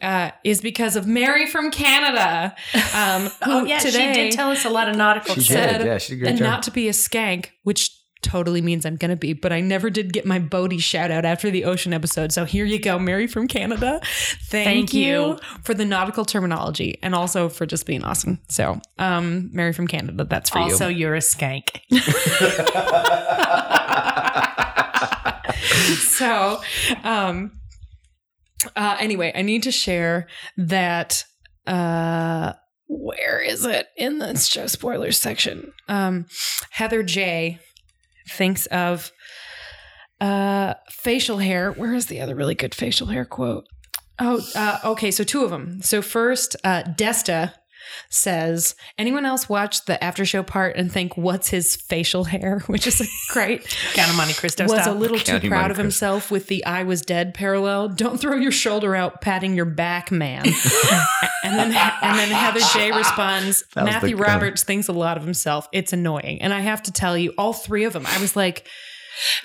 [0.00, 2.54] uh, is because of Mary from Canada.
[2.94, 5.78] Um, who Oh, yeah, today she did tell us a lot of nautical She said-
[5.78, 5.86] did.
[5.86, 6.46] Yeah, she did a great and job.
[6.46, 7.90] not to be a skank, which
[8.22, 11.50] totally means I'm gonna be, but I never did get my Bodie shout out after
[11.50, 12.32] the ocean episode.
[12.32, 14.00] So here you go, Mary from Canada.
[14.04, 15.02] Thank, Thank you.
[15.02, 15.38] you.
[15.64, 18.38] for the nautical terminology and also for just being awesome.
[18.48, 20.98] So, um, Mary from Canada, that's for Also, you.
[20.98, 21.80] you're a skank.
[25.98, 26.60] so,
[27.04, 27.52] um,
[28.76, 31.24] Uh, anyway, I need to share that.
[31.66, 32.52] Uh,
[32.86, 35.72] where is it in the show spoilers section?
[35.88, 36.26] Um,
[36.70, 37.58] Heather J
[38.28, 39.12] thinks of
[40.20, 41.72] uh, facial hair.
[41.72, 43.66] Where is the other really good facial hair quote?
[44.18, 45.10] Oh, uh, okay.
[45.10, 45.82] So two of them.
[45.82, 47.54] So first, uh, Desta
[48.08, 52.86] says, "Anyone else watch the after show part and think what's his facial hair?" Which
[52.86, 53.66] is like, great.
[53.94, 54.92] Count of Monte Cristo was style.
[54.92, 55.82] a little too proud Monte of Cristo.
[55.82, 57.88] himself with the "I was dead" parallel.
[57.88, 60.44] Don't throw your shoulder out, patting your back, man.
[61.44, 65.68] and then and then Heather J responds, Matthew the- Roberts thinks a lot of himself.
[65.72, 68.04] It's annoying, and I have to tell you, all three of them.
[68.06, 68.66] I was like,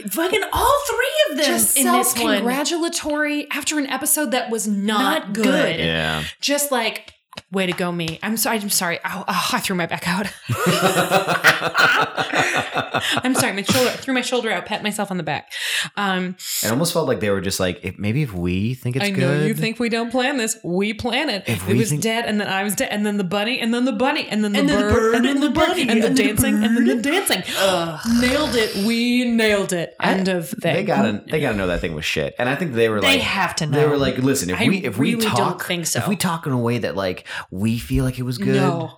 [0.09, 2.43] Fucking all three of them just in this one.
[2.71, 5.43] self-congratulatory after an episode that was not, Not good.
[5.43, 5.79] good.
[5.79, 6.23] Yeah.
[6.41, 7.13] Just like.
[7.51, 8.19] Way to go, me!
[8.23, 8.57] I'm sorry.
[8.59, 8.99] I'm sorry.
[9.05, 10.27] Oh, I threw my back out.
[13.23, 13.53] I'm sorry.
[13.53, 14.65] My shoulder threw my shoulder out.
[14.65, 15.51] Pat myself on the back.
[15.95, 19.05] Um, It almost felt like they were just like, if, maybe if we think it's
[19.05, 19.47] I know good.
[19.47, 20.57] you think we don't plan this.
[20.63, 21.43] We plan it.
[21.47, 23.59] If it we was think- dead, and then I was dead, and then the bunny,
[23.59, 25.43] and then the bunny, and then the, And then the bird, bird, and then and
[25.43, 27.43] the the bunny, and the the dancing, and then the dancing.
[27.59, 27.99] Ugh.
[28.21, 28.75] Nailed it.
[28.85, 29.95] We nailed it.
[30.01, 30.73] End of thing.
[30.75, 32.35] they gotta they gotta know that thing was shit.
[32.39, 33.79] And I think they were They like have to know.
[33.79, 35.99] They were like, listen, if I we if we really don't talk think so.
[35.99, 38.55] if we talk in a way that like we feel like it was good.
[38.55, 38.97] No.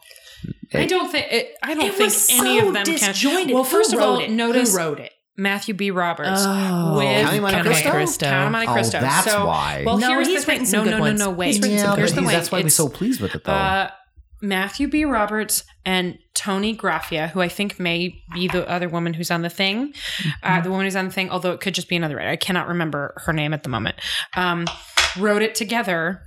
[0.74, 3.48] I don't think it, I don't It think was any so of them disjointed.
[3.48, 3.56] can.
[3.56, 4.32] Well, first of all, wrote it?
[4.32, 5.12] notice Who wrote it?
[5.38, 5.90] Matthew B.
[5.92, 6.98] Roberts Oh.
[6.98, 7.92] with County Monte County Cristo?
[7.92, 8.26] Cristo.
[8.26, 9.84] Count of Monte Oh, that's so, why.
[9.86, 10.72] Well, No, here's he's the thing.
[10.72, 11.30] No, no, no, no.
[11.30, 11.56] Wait.
[11.56, 12.34] He's yeah, Here's the he's- way.
[12.36, 13.54] that's why we're so pleased with it though.
[13.54, 13.90] Uh,
[14.42, 15.04] Matthew B.
[15.04, 19.50] Roberts and Toni Graphia, who I think may be the other woman who's on the
[19.50, 19.94] thing,
[20.44, 22.30] uh, the woman who's on the thing, although it could just be another writer.
[22.30, 23.98] I cannot remember her name at the moment.
[24.38, 24.66] Um,
[25.18, 26.22] wrote it together,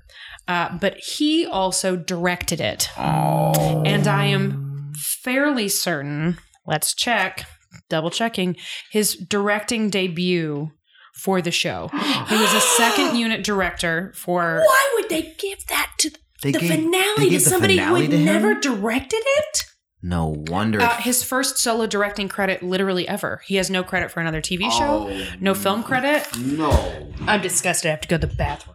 [0.48, 2.88] uh, but he also directed it.
[2.98, 3.82] oh.
[3.84, 7.44] And I am fairly certain, let's check,
[7.88, 8.56] double checking,
[8.90, 10.70] his directing debut
[11.14, 11.88] for the show.
[11.92, 14.62] He was a second unit director for.
[14.64, 16.10] Why would they give that to
[16.42, 19.64] They the gave- finale to gave the somebody finale who had never directed it?
[20.04, 20.80] No wonder.
[20.80, 23.40] Uh, his first solo directing credit, literally ever.
[23.46, 26.26] He has no credit for another TV show, Oh, no film credit.
[26.36, 27.08] No.
[27.28, 27.86] I'm disgusted.
[27.88, 28.71] I have to go to the bathroom.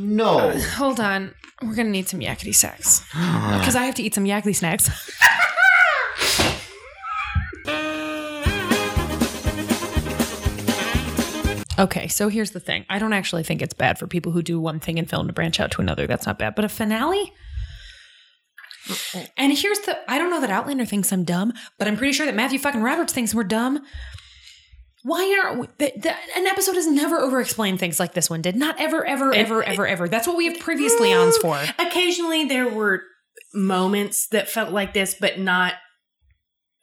[0.00, 0.38] No.
[0.38, 4.24] Uh, hold on, we're gonna need some yakety sacks because I have to eat some
[4.24, 4.88] yakety snacks.
[11.80, 12.84] Okay, so here's the thing.
[12.90, 15.32] I don't actually think it's bad for people who do one thing in film to
[15.32, 16.08] branch out to another.
[16.08, 16.56] That's not bad.
[16.56, 17.32] But a finale?
[19.36, 22.26] And here's the I don't know that Outlander thinks I'm dumb, but I'm pretty sure
[22.26, 23.84] that Matthew fucking Roberts thinks we're dumb.
[25.02, 28.42] Why aren't we, the, the, an episode has never over explained things like this one
[28.42, 28.56] did?
[28.56, 30.08] Not ever, ever, ever, ever, ever.
[30.08, 31.58] That's what we have previous Leons mm, for.
[31.78, 33.02] Occasionally there were
[33.54, 35.74] moments that felt like this, but not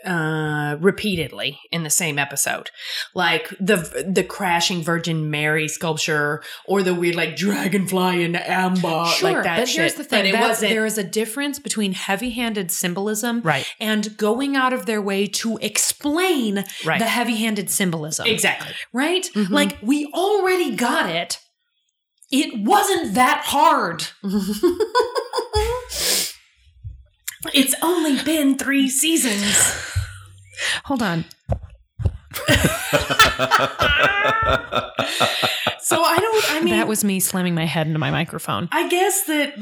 [0.05, 2.69] uh repeatedly in the same episode
[3.13, 3.75] like the
[4.07, 9.57] the crashing virgin mary sculpture or the weird like dragonfly in amber Sure, like that
[9.59, 9.79] but shit.
[9.81, 14.73] here's the thing: that- there is a difference between heavy-handed symbolism, right and going out
[14.73, 16.99] of their way to explain Right.
[16.99, 18.25] the heavy-handed symbolism.
[18.27, 19.29] exactly Right?
[19.33, 19.49] Mhm.
[19.49, 21.39] Like we already got it.
[22.31, 24.03] It wasn't that hard.
[27.53, 29.85] it's only been three seasons
[30.85, 31.25] Hold on.
[35.79, 38.67] so i don't i mean that was me slamming my head into my microphone.
[38.71, 39.53] I guess that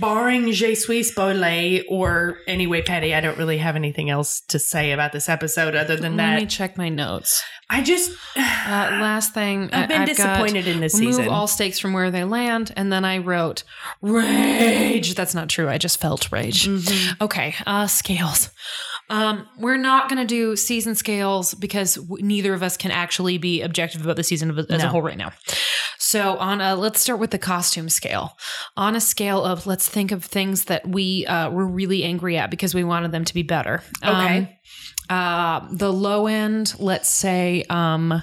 [0.00, 4.92] barring Je suis spoilé or anyway, Patty, I don't really have anything else to say
[4.92, 6.34] about this episode other than that.
[6.34, 7.42] Let me check my notes.
[7.70, 8.10] I just,
[8.66, 11.92] Uh, last thing, I've been I've got- disappointed in this remove Move all stakes from
[11.92, 13.62] where they land, and then I wrote
[14.00, 15.14] rage.
[15.14, 15.68] That's not true.
[15.68, 16.66] I just felt rage.
[16.66, 17.20] Mhm.
[17.20, 18.48] Okay, uh, scales.
[19.14, 23.38] Um, we're not going to do season scales because w- neither of us can actually
[23.38, 25.32] be objective about the season as a whole right now.
[25.98, 28.36] So, on a let's start with the costume scale.
[28.76, 32.50] On a scale of let's think of things that we uh, were really angry at
[32.50, 33.82] because we wanted them to be better.
[34.04, 34.58] Okay.
[35.08, 38.22] Um, uh, the low end, let's say, um,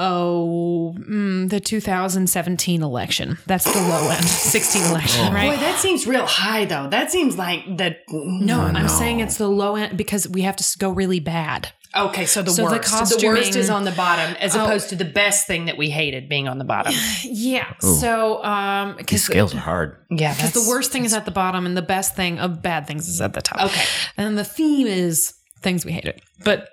[0.00, 3.38] oh, mm, the 2017 election.
[3.46, 5.32] That's the low end, 16 election, Oh.
[5.32, 5.50] right?
[5.50, 6.88] Boy, that seems real high, though.
[6.88, 7.96] That seems like the.
[8.10, 8.86] No, I I'm know.
[8.88, 11.68] saying it's the low end because we have to go really bad.
[11.94, 13.18] Okay, so the So the worst.
[13.20, 14.64] The, worst is on the bottom, as Oh.
[14.64, 16.94] opposed to the best thing that we hated being on the bottom.
[17.24, 17.66] Yeah.
[17.84, 17.94] Ooh.
[17.96, 19.96] So, um, because scales are hard.
[20.08, 22.86] Yeah, because the worst thing is at the bottom and the best thing of bad
[22.86, 23.60] things is at the top.
[23.66, 23.84] Okay.
[24.16, 26.22] And the theme is things we hated.
[26.44, 26.68] But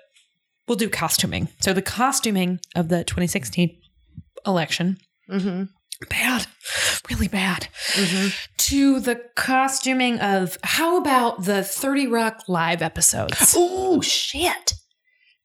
[0.68, 1.48] we'll do costuming.
[1.60, 3.76] So the costuming of the 2016
[4.46, 4.98] election,
[5.30, 5.64] Mm-hmm.
[6.08, 6.46] bad,
[7.10, 7.68] really bad.
[7.92, 8.28] Mm-hmm.
[8.56, 13.54] To the costuming of how about the 30 Rock live episodes?
[13.56, 14.72] Oh shit!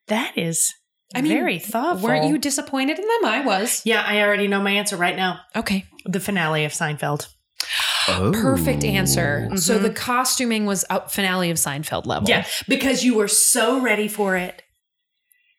[0.07, 0.73] That is
[1.15, 2.07] I mean, very thoughtful.
[2.07, 3.25] Weren't you disappointed in them?
[3.25, 3.81] I was.
[3.85, 5.39] Yeah, I already know my answer right now.
[5.55, 5.85] Okay.
[6.05, 7.27] The finale of Seinfeld.
[8.05, 9.49] Perfect answer.
[9.55, 9.83] So Mhm.
[9.83, 12.27] the costuming was up finale of Seinfeld level.
[12.29, 14.61] Yeah, because you were so ready for it,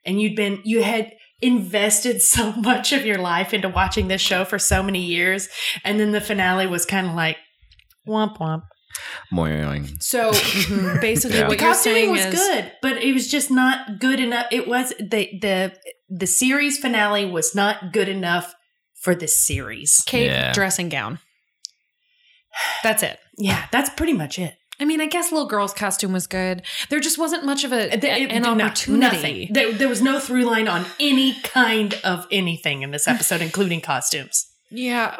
[0.05, 4.44] and you'd been you had invested so much of your life into watching this show
[4.44, 5.48] for so many years,
[5.85, 7.36] and then the finale was kind of like
[8.09, 8.62] womp womp.
[9.32, 10.01] Moing.
[10.01, 11.48] So mm-hmm, basically, Yeah.
[11.48, 14.47] what the you're saying was is good, but it was just not good enough.
[14.52, 15.76] It was the the
[16.09, 18.55] the series finale was not good enough
[19.02, 20.02] for this series.
[20.06, 20.52] Kate Yeah.
[20.52, 21.18] dressing gown.
[22.85, 23.18] That's it.
[23.36, 24.55] Yeah, that's pretty much it.
[24.80, 26.62] I mean, I guess little girl's costume was good.
[26.90, 28.98] There just wasn't much of a, It- an opportunity.
[29.01, 29.48] nothing.
[29.52, 33.80] There, there was no through line on any kind of anything in this episode, including
[33.80, 34.46] costumes.
[34.70, 35.16] Yeah.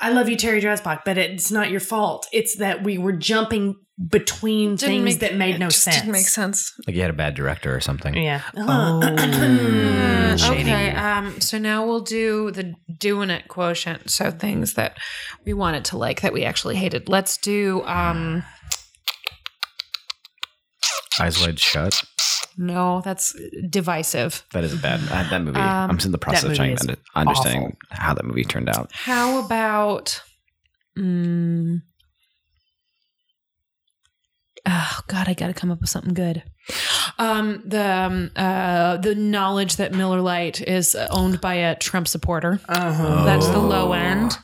[0.00, 2.28] I love you, Terry Dresbach, but it's not your fault.
[2.32, 3.74] It's that we were jumping
[4.08, 5.96] between Didn't things make- that made it no just sense.
[5.96, 6.72] Didn't make sense.
[6.86, 8.14] Like you had a bad director or something.
[8.16, 8.42] Yeah.
[8.56, 9.00] Oh.
[10.38, 10.90] Okay.
[10.96, 11.40] Um.
[11.40, 14.08] So now we'll do the doing it quotient.
[14.10, 14.96] So things that
[15.44, 17.08] we wanted to like that we actually hated.
[17.08, 17.82] Let's do.
[17.86, 18.44] Um.
[21.18, 22.04] Eyes Wide Shut.
[22.60, 23.36] No, that's
[23.70, 24.44] divisive.
[24.52, 25.00] That is a bad.
[25.12, 25.60] uh, that movie.
[25.60, 28.90] Um, I'm in the process of trying to under- understand how that movie turned out.
[28.92, 30.20] How about?
[30.98, 31.82] Mm,
[34.66, 36.42] oh God, I got to come up with something good.
[37.18, 42.60] Um, the um, uh, the knowledge that Miller Lite is owned by a Trump supporter.
[42.68, 43.24] Uh-huh.
[43.24, 44.36] That's the low end.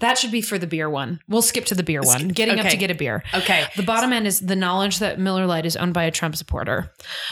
[0.00, 1.20] That should be for the beer one.
[1.28, 2.28] We'll skip to the beer one.
[2.28, 3.22] Getting up to get a beer.
[3.34, 3.66] Okay.
[3.76, 6.90] The bottom end is the knowledge that Miller Lite is owned by a Trump supporter.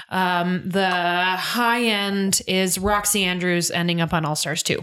[0.09, 4.74] Um, the high end is Roxy Andrews ending up on All Stars 2.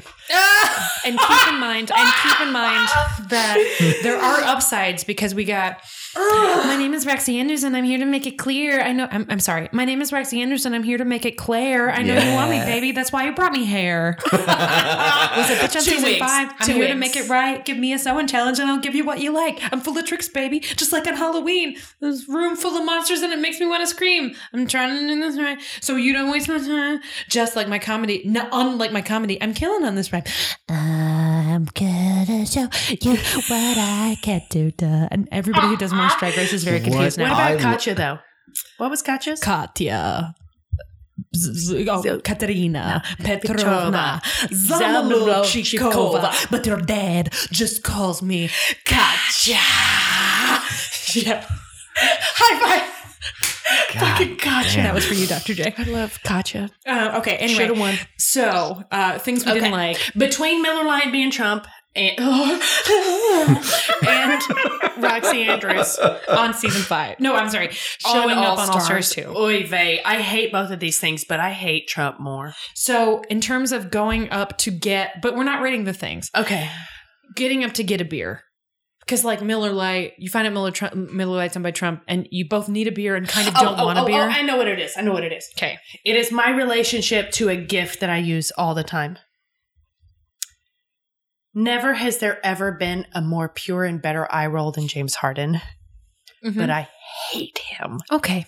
[1.06, 2.88] and keep in mind, and keep in mind
[3.30, 5.80] that there are upsides because we got.
[6.18, 7.76] My name is Roxy Anderson.
[7.76, 8.82] I'm here to make it clear.
[8.82, 9.08] I know.
[9.12, 9.70] I'm, I'm sorry.
[9.72, 10.74] My name is Roxy Anderson.
[10.74, 11.90] I'm here to make it clear.
[11.92, 12.66] I know you want me, Yeah.
[12.66, 12.92] baby.
[12.92, 14.18] That's why you brought me here.
[14.32, 16.20] Was it bitch on Two season wigs.
[16.20, 16.50] five?
[16.60, 17.00] I'm Two here to wigs.
[17.00, 17.64] make it right.
[17.64, 19.60] Give me a sewing challenge, and I'll give you what you like.
[19.72, 20.60] I'm full of tricks, baby.
[20.60, 23.88] Just like on Halloween, there's room full of monsters, and it makes me want to
[23.88, 24.34] scream.
[24.54, 27.00] I'm trying to do this right, so you don't waste my time.
[27.30, 30.24] Just like my comedy, no, unlike my comedy, I'm killing on this rhyme.
[30.70, 32.68] I'm gonna show
[33.02, 34.72] you what I can do.
[34.72, 35.08] Duh.
[35.12, 37.38] And everybody who does more strike race is very confused What now.
[37.38, 38.20] What about I- Katya though?
[38.78, 39.40] What was Katya's?
[39.40, 40.34] Katya.
[41.36, 48.50] Z- z- oh, Zo- Katerina Petrovna, Petrovna Zamolodchikova, but your dad just calls me
[48.86, 49.56] Katya.
[51.14, 51.46] yeah,
[51.96, 52.94] High five.
[54.00, 54.84] Fucking Katya.
[54.84, 55.54] that was for you, Dr.
[55.54, 55.74] J.
[55.78, 56.70] I love Katya.
[56.86, 57.96] Uh, okay, anyway, Should have won.
[58.18, 59.60] so uh, things we Okay.
[59.60, 59.98] didn't like.
[60.16, 61.68] Between Miller Lite being Trump
[61.98, 62.20] and,
[64.08, 64.42] and
[64.98, 65.98] Roxxxy Andrews
[66.30, 67.20] on season five.
[67.20, 67.70] No, I'm sorry.
[67.72, 69.34] Showing up on All Stars 2.
[69.36, 70.02] Oy vey.
[70.04, 72.54] I hate both of these things, but I hate Trump more.
[72.76, 76.70] So, in terms of going up to get, but we're not rating the things, Okay.
[77.36, 78.44] getting up to get a beer.
[79.00, 82.28] Because, like Miller Lite, you find out Miller, Trump, Miller Lite's owned by Trump, and
[82.30, 84.20] you both need a beer and kind of oh, don't oh, want a oh, beer.
[84.22, 84.94] I know what it is.
[84.98, 85.48] I know what it is.
[85.58, 85.78] okay.
[86.04, 89.18] It is my relationship to a gift that I use all the time.
[91.60, 95.60] Never has there ever been a more pure and better eye roll than James Harden,
[96.46, 96.60] Mm-hmm.
[96.60, 96.88] but I
[97.32, 97.98] hate him.
[98.12, 98.46] okay.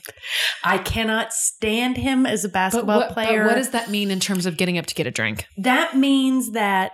[0.64, 3.46] I cannot stand him as a basketball what, but player.
[3.48, 5.48] what does that mean in terms of getting up to get a drink?
[5.58, 6.92] that means that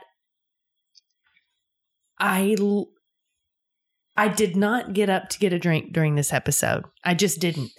[2.18, 2.90] I l-
[4.16, 6.86] I did not get up to get a drink during this episode.
[7.04, 7.74] I just didn't.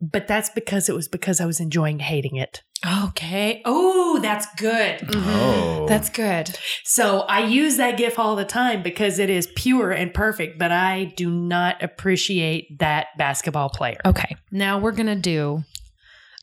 [0.00, 2.62] But that's because it was because I was enjoying hating it.
[3.04, 3.62] Okay.
[3.64, 5.00] Oh, that's good.
[5.00, 5.28] Mm-hmm.
[5.28, 6.56] Oh, That's good.
[6.84, 10.72] So I use that gif all the time because it is pure and perfect, but
[10.72, 13.98] I do not appreciate that basketball player.
[14.04, 14.36] Okay.
[14.50, 15.64] Now we're going to do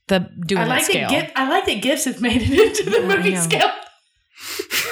[0.07, 1.09] the doing I like scale.
[1.09, 3.41] that gif, I like that gifs have made it into the oh, movie know.
[3.41, 3.71] scale.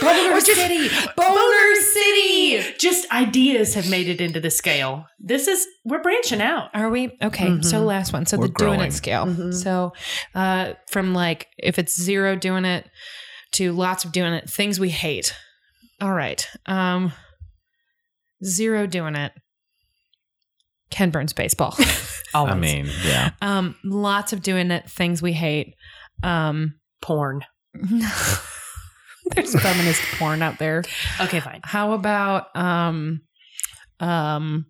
[0.01, 0.89] Boner Or just- City.
[1.15, 2.73] Boner City.
[2.79, 5.05] Just ideas have made it into the scale.
[5.19, 6.69] This is we're branching out.
[6.73, 7.17] Are we?
[7.21, 7.47] Okay.
[7.47, 7.63] Mhm.
[7.65, 8.25] So last one.
[8.25, 9.25] So We're the doing it scale.
[9.25, 9.53] Mhm.
[9.53, 9.93] So
[10.33, 12.89] uh from like if it's zero doing it
[13.53, 15.35] to lots of doing it, things we hate.
[15.99, 16.47] All right.
[16.65, 17.13] Um
[18.43, 19.33] zero doing it.
[20.89, 21.75] Ken Burns baseball.
[22.33, 23.31] I mean, yeah.
[23.41, 25.75] um lots of doing it, things we hate.
[26.23, 27.41] Um porn.
[29.35, 30.83] there's feminist porn out there.
[31.19, 31.61] Okay, fine.
[31.63, 33.21] How about um
[33.99, 34.65] um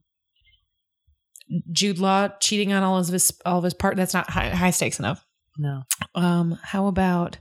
[1.71, 4.71] Jude Law cheating on all of his all of his part that's not high, high
[4.71, 5.25] stakes enough.
[5.57, 5.83] No.
[6.15, 7.37] Um how about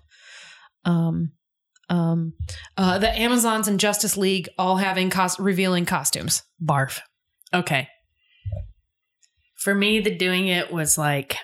[0.84, 1.32] um
[1.88, 2.32] um
[2.76, 6.42] uh the Amazons and Justice League all having cost revealing costumes.
[6.62, 7.00] Barf.
[7.52, 7.88] Okay.
[9.56, 11.36] For me, the doing it was like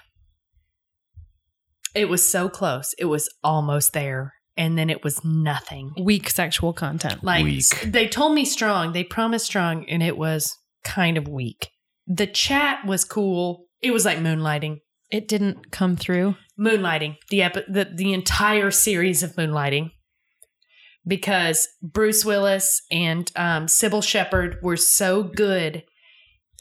[1.94, 2.94] It was so close.
[2.98, 4.35] It was almost there.
[4.56, 5.92] And then it was nothing.
[6.00, 7.22] Weak sexual content.
[7.22, 7.64] Like Weak.
[7.84, 11.68] they told me strong, they promised strong, and it was kind of weak.
[12.06, 13.66] The chat was cool.
[13.82, 14.78] It was like moonlighting.
[15.10, 16.36] It didn't come through.
[16.58, 17.16] Moonlighting.
[17.30, 19.90] The epi- the the entire series of moonlighting.
[21.06, 25.84] Because Bruce Willis and um, Cybill Shepherd were so good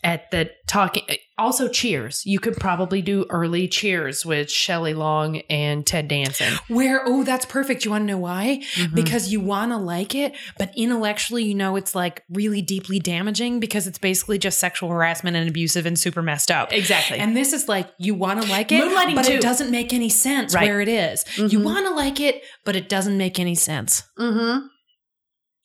[0.06, 1.04] at the talking.
[1.38, 2.26] Also, Cheers.
[2.26, 6.54] You could probably do early Cheers with Shelley Long and Ted Danson.
[6.70, 7.84] Where, oh, that's perfect.
[7.84, 8.62] You want to know why?
[8.76, 8.96] Mhm.
[8.96, 13.60] Because you want to like it, but intellectually, you know, it's like really deeply damaging
[13.60, 16.72] because it's basically just sexual harassment and abusive and super messed up.
[16.72, 17.18] exactly.
[17.18, 19.34] And this is like, you want to like it, Moonlighting but too.
[19.34, 20.70] it doesn't make any sense Right.
[20.70, 21.26] where it is.
[21.36, 21.64] You Mhm.
[21.64, 24.04] want to like it, but it doesn't make any sense.
[24.18, 24.68] mm-hmm.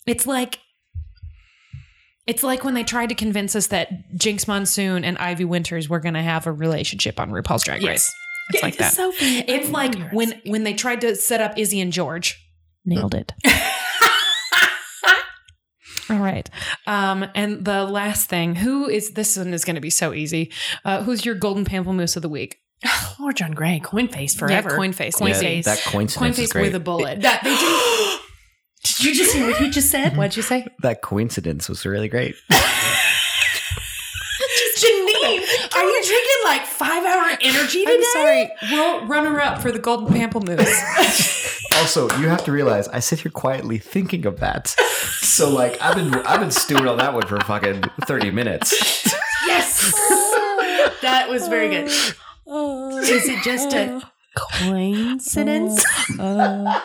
[0.06, 0.58] It's like
[2.31, 5.98] it's like when they tried to convince us that Jinkx Monsoon and Ivy Winters were
[5.98, 8.09] going to have a relationship on RuPaul's Drag Race.
[8.52, 8.93] It's like that.
[8.93, 9.39] Sophie.
[9.48, 12.40] It's like when when they tried to set up Izzy and George.
[12.85, 13.32] Nailed it.
[16.09, 16.48] All right.
[16.86, 20.52] Um, and the last thing, who is this one is going to be so easy.
[20.85, 22.59] Uh, who's your golden pamplemousse of the week?
[23.23, 24.70] or John Grey, coin face forever.
[24.70, 25.16] Yeah, coin face.
[25.16, 25.65] Coin Yeah, face.
[25.66, 27.20] that coincidence Coin face with a bullet.
[27.23, 27.99] That they did.
[28.82, 30.16] Did you just hear what he just said?
[30.16, 30.66] What'd you say?
[30.82, 32.35] that coincidence was really great.
[34.78, 37.94] Janine, are you drinking like five hour energy today?
[37.94, 38.51] I'm sorry.
[38.73, 41.47] Well, runner up for the golden pamplemousse.
[41.77, 44.69] Also, you have to realize I sit here quietly thinking of that.
[45.20, 48.73] So like I've been I've been stewing on that one for fucking 30 minutes.
[49.47, 49.81] Yes.
[51.01, 51.86] that was very good.
[51.86, 54.02] Is it just a
[54.36, 55.85] coincidence?
[56.19, 56.81] Uh,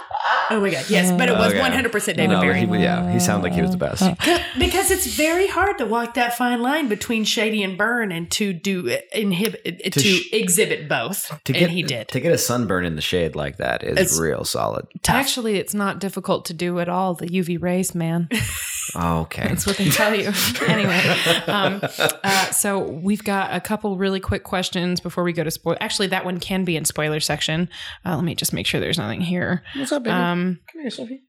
[0.52, 1.60] oh my god, yes, but it was Okay.
[1.60, 2.60] one hundred percent David No, but Berry.
[2.66, 4.02] he, yeah, he sounded like he was the best.
[4.60, 8.54] because it's very hard to walk that fine line between shady and burn and to
[8.54, 12.32] do inhibit uh, to, To sh- exhibit both To and get he did to get
[12.34, 14.86] a sunburn in the shade like that is It's- real solid.
[15.02, 15.16] Tough.
[15.16, 17.16] Actually, it's not difficult to do at all.
[17.16, 18.30] The UV rays, man.
[18.96, 19.48] Okay.
[19.48, 20.32] That's what they tell you.
[20.68, 21.00] anyway,
[21.48, 21.80] um,
[22.24, 25.78] uh, so we've got a couple really quick questions before we go to spoil.
[25.80, 27.70] Actually, that one can be in spoiler section.
[28.06, 29.64] Uh, let me just make sure there's nothing here.
[29.76, 31.22] What's up, Um, Come here, Sophie.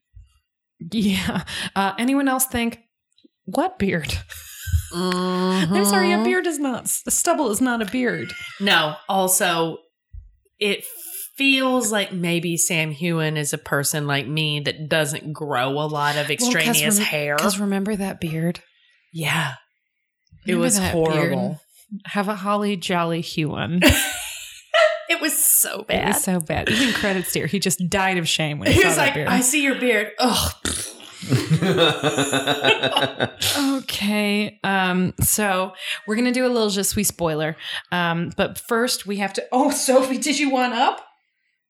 [0.93, 1.45] yeah.
[1.75, 2.81] Uh, anyone else think
[3.45, 4.19] what beard?
[4.93, 5.73] Mm-hmm.
[5.75, 8.33] I'm sorry, a beard is not a stubble is not a beard.
[8.61, 9.79] No, also,
[10.59, 10.85] it
[11.37, 16.17] feels like maybe Sam Heughan is a person like me that doesn't grow a lot
[16.17, 17.37] of extraneous hair.
[17.37, 18.61] Because remember that beard?
[19.13, 19.55] Yeah,
[20.47, 21.49] it was horrible.
[21.49, 21.61] beard?
[22.07, 23.81] Have a holly jolly Hewen.
[25.09, 26.03] It was so bad.
[26.03, 26.69] It was so bad.
[26.69, 27.47] Even credits here.
[27.47, 29.29] He just died of shame when he, he saw was that like, beard.
[29.29, 30.51] "I see your beard." Oh,
[33.79, 34.59] Okay.
[34.65, 35.73] Um, so
[36.07, 37.57] we're gonna do a little just suis spoiler.
[37.93, 41.06] Um, but first we have to Oh, Sophie, did you one up?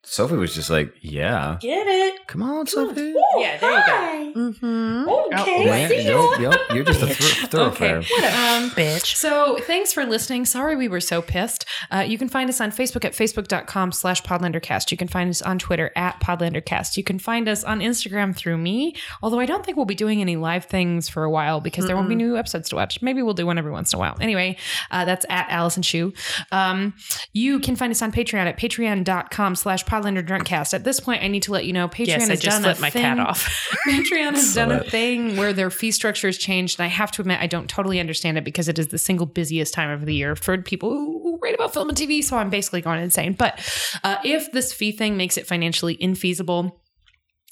[0.09, 2.27] Sophie was just like, "Yeah, get it?
[2.29, 4.41] come on, Sophie." yeah, there you go.
[4.41, 5.09] Mm-hmm.
[5.41, 5.65] Okay.
[5.67, 7.99] Yeah, see yup, yup, you're just a thro- thoroughfare.
[7.99, 9.17] Um, Bitch.
[9.17, 10.45] so thanks for listening.
[10.45, 11.65] Sorry we were so pissed.
[11.91, 14.91] Uh, you can find us on Facebook at facebook.com slash podlandercast.
[14.93, 16.97] You can find us on Twitter at podlandercast.
[16.97, 20.21] You can find us on Instagram through me, although I don't think we'll be doing
[20.21, 23.03] any live things for a while because there won't be new episodes to watch.
[23.03, 24.17] Maybe we'll do one every once in a while.
[24.21, 24.57] Anyway,
[24.93, 26.13] uh, that's at Allison Shu.
[26.53, 26.95] Um,
[27.33, 30.75] you can find us on Patreon at patreon.com slash podlanderdrunkcast.
[30.75, 32.63] At this point, I need to let you know Patreon Yes, I has just done
[32.63, 33.49] let a my thing- cat off.
[33.89, 37.23] Patreon has done a thing where their fee structure has changed, and I have to
[37.23, 40.15] admit, I don't totally understand it because it is the single busiest time of the
[40.15, 42.23] year for people who who write about film and TV.
[42.23, 43.33] So I'm basically going insane.
[43.33, 43.59] But
[44.05, 46.73] uh, if this fee thing makes it financially infeasible,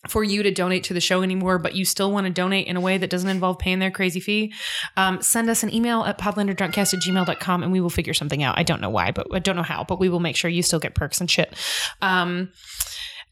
[0.08, 2.76] for you to donate to the show anymore, but you still want to donate in
[2.76, 4.52] a way that doesn't involve paying their crazy fee,
[4.96, 8.58] um, send us an email at podlanderdrunkcast at gmail.com and we will figure something out.
[8.58, 10.62] I don't know why, but I don't know how, but we will make sure you
[10.62, 11.54] still get perks and shit.
[12.02, 12.50] Um,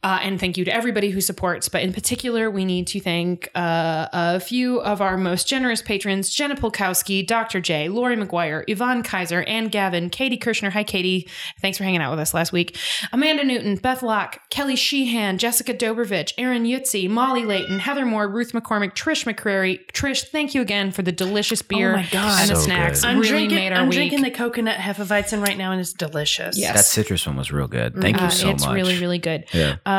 [0.03, 1.69] uh, and thank you to everybody who supports.
[1.69, 6.29] But in particular, we need to thank uh, a few of our most generous patrons
[6.31, 7.61] Jenna Polkowski, Dr.
[7.61, 10.71] J, Lori McGuire, Yvonne Kaiser, and Gavin, Katie Kirshner.
[10.71, 11.29] Hi, Katie.
[11.61, 12.77] Thanks for hanging out with us last week.
[13.13, 18.53] Amanda Newton, Beth Locke, Kelly Sheehan, Jessica Dobrovich, Aaron Yutzi, Molly Layton, Heather Moore, Ruth
[18.53, 19.87] McCormick, Trish McCrary.
[19.93, 22.41] Trish, thank you again for the delicious beer Oh my God.
[22.41, 23.03] and the So snacks.
[23.03, 23.09] good.
[23.09, 23.57] I'm really drinking.
[23.57, 23.97] made our I'm week.
[23.99, 26.59] drinking the coconut hefeweizen right now, and it's delicious.
[26.59, 26.75] Yes.
[26.77, 27.95] That citrus one was real good.
[28.01, 28.71] Thank Uh, you so it's much.
[28.71, 29.45] It's really, really good.
[29.53, 29.77] Yeah.
[29.87, 29.92] Um,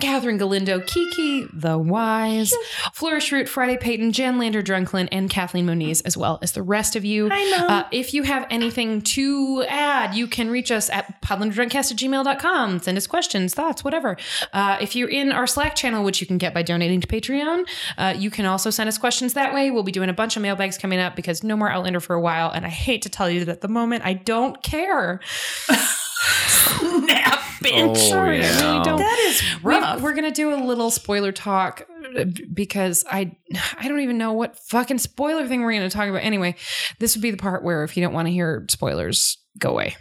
[0.00, 2.54] Catherine Galindo, Kiki the Wise,
[2.94, 6.96] Flourish Root, Friday Payton, Jan Lander Drunklin, and Kathleen Moniz, as well as the rest
[6.96, 7.28] of you.
[7.30, 7.66] I know.
[7.66, 12.78] Uh, if you have anything to add, you can reach us at podlanderdrunkcast at gmail.com.
[12.80, 14.16] Send us questions, thoughts, whatever.
[14.52, 17.68] Uh, if you're in our Slack channel, which you can get by donating to Patreon,
[17.98, 19.70] uh, you can also send us questions that way.
[19.70, 22.20] We'll be doing a bunch of mailbags coming up because no more Outlander for a
[22.20, 22.50] while.
[22.50, 25.20] And I hate to tell you that at the moment, I don't care.
[26.20, 27.88] Snap, bitch.
[27.88, 28.60] Oh, Sorry, I yeah.
[28.72, 28.98] really don't.
[28.98, 30.00] That is We- rough.
[30.00, 31.86] We're gonna do a little spoiler talk
[32.18, 33.36] uh, because I
[33.78, 36.22] I don't even know what fucking spoiler thing we're gonna talk about.
[36.24, 36.56] Anyway,
[36.98, 39.96] this would be the part where if you don't want to hear spoilers, go away.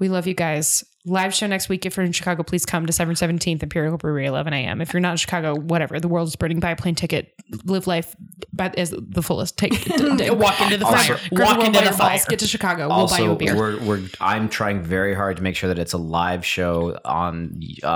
[0.00, 0.82] We love you guys.
[1.04, 1.84] Live show next week.
[1.84, 4.80] If you're in Chicago, please come December 17th, Imperial Brewery, 11 a.m.
[4.80, 5.98] If you're not in Chicago, whatever.
[5.98, 6.60] The world is burning.
[6.60, 7.34] Buy a plane ticket.
[7.64, 8.14] Live life
[8.52, 9.58] by, as the fullest.
[9.58, 11.18] Take Walk into the fire.
[11.34, 12.10] Grab Walk into the fire.
[12.10, 12.86] balls, Get to Chicago.
[12.86, 13.56] We'll buy you also, a beer.
[13.56, 17.60] we're, we're I'm trying very hard to make sure that it's a live show on
[17.82, 17.86] uh,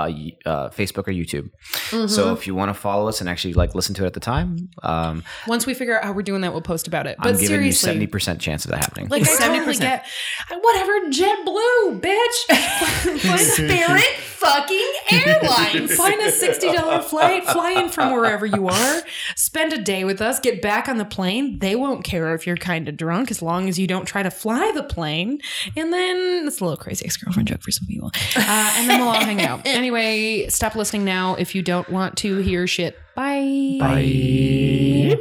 [0.45, 1.49] uh, Facebook or YouTube.
[1.91, 2.07] Mm-hmm.
[2.07, 4.19] So if you want to follow us and actually like listen to it at the
[4.19, 7.15] time, um, Once we figure out how we're doing that, we'll post about it.
[7.19, 9.07] But I'm giving you seventy percent chance of that happening.
[9.07, 9.79] Like I totally 70%.
[9.79, 10.05] get
[10.49, 12.93] whatever JetBlue, bitch.
[12.97, 14.03] Find a Spirit
[14.37, 15.95] fucking airlines.
[15.97, 19.01] Find a sixty dollar flight, fly in from wherever you are,
[19.35, 21.59] spend a day with us, get back on the plane.
[21.59, 24.31] They won't care if you're kind of drunk as long as you don't try to
[24.31, 25.39] fly the plane.
[25.75, 28.11] And then it's a little crazy ex girlfriend joke for some people.
[28.35, 29.61] Uh, and then we'll all hang out.
[29.77, 32.97] Anyway, stop listening now if you don't want to hear shit.
[33.15, 33.77] Bye.
[33.79, 35.17] Bye.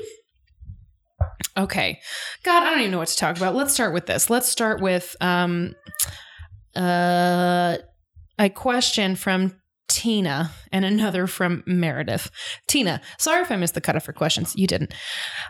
[1.58, 2.00] Okay.
[2.42, 3.54] God, I don't even know what to talk about.
[3.54, 4.30] Let's start with this.
[4.30, 5.74] Let's start with um
[6.76, 7.78] uh
[8.38, 9.54] a question from
[9.88, 12.30] Tina and another from Meredith.
[12.66, 14.54] Tina, sorry if I missed the cutoff for questions.
[14.56, 14.92] You didn't.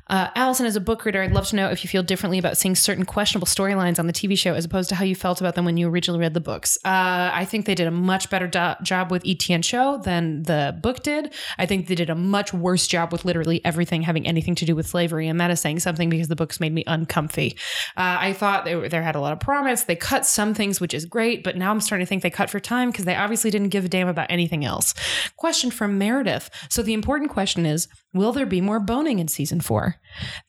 [0.08, 2.56] Uh, Allison, as a book reader, I'd love to know if you feel differently about
[2.56, 5.54] seeing certain questionable storylines on the TV show as opposed to how you felt about
[5.54, 6.76] them when you originally read the books.
[6.84, 10.78] Uh, I think they did a much better do- job with ETN show than the
[10.82, 11.32] book did.
[11.58, 14.76] I think they did a much worse job with literally everything having anything to do
[14.76, 17.56] with slavery, and that is saying something because the books made me uncomfy.
[17.96, 19.84] Uh, I thought they they had a lot of promise.
[19.84, 22.50] They cut some things, which is great, but now I'm starting to think they cut
[22.50, 24.94] for time because they obviously didn't give a damn about anything else.
[25.36, 26.50] Question from Meredith.
[26.68, 29.96] So the important question is Will there be more boning in season four?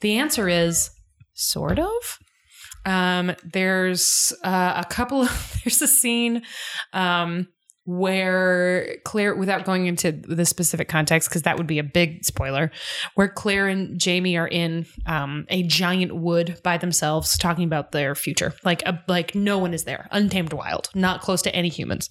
[0.01, 0.89] The answer is
[1.33, 2.19] sort of.
[2.85, 6.43] Um, there's uh, a couple of, there's a scene
[6.93, 7.47] um,
[7.88, 12.69] where Claire, without going into the specific context, because that would be a big spoiler,
[13.15, 18.14] where Claire and Jamie are in um, a giant wood by themselves talking about their
[18.14, 18.53] future.
[18.65, 22.09] Like, a, like no one is there, untamed wild, not close to any humans.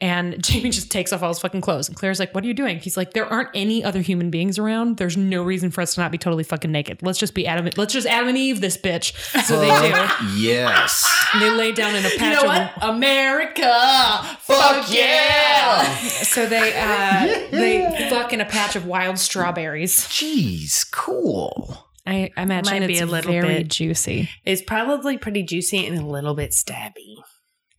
[0.00, 1.88] And Jamie just takes off all his fucking clothes.
[1.88, 2.78] And Claire's like, What are you doing?
[2.78, 4.98] He's like, There aren't any other human beings around.
[4.98, 6.98] There's no reason for us to not be totally fucking naked.
[7.02, 7.68] Let's just be Adam.
[7.78, 9.14] Let's just Adam and Eve this bitch.
[9.46, 10.36] So they do.
[10.36, 11.06] yes.
[11.40, 12.94] They lay down in a patch You know of what?
[12.94, 14.36] America.
[14.40, 15.94] Fuck yeah.
[16.22, 20.00] So they uh, they fuck in a patch of wild strawberries.
[20.06, 21.84] Jeez, cool.
[22.06, 24.28] I I imagine Might it's be a little very bit- juicy.
[24.44, 27.16] It's probably pretty juicy and a little bit stabby.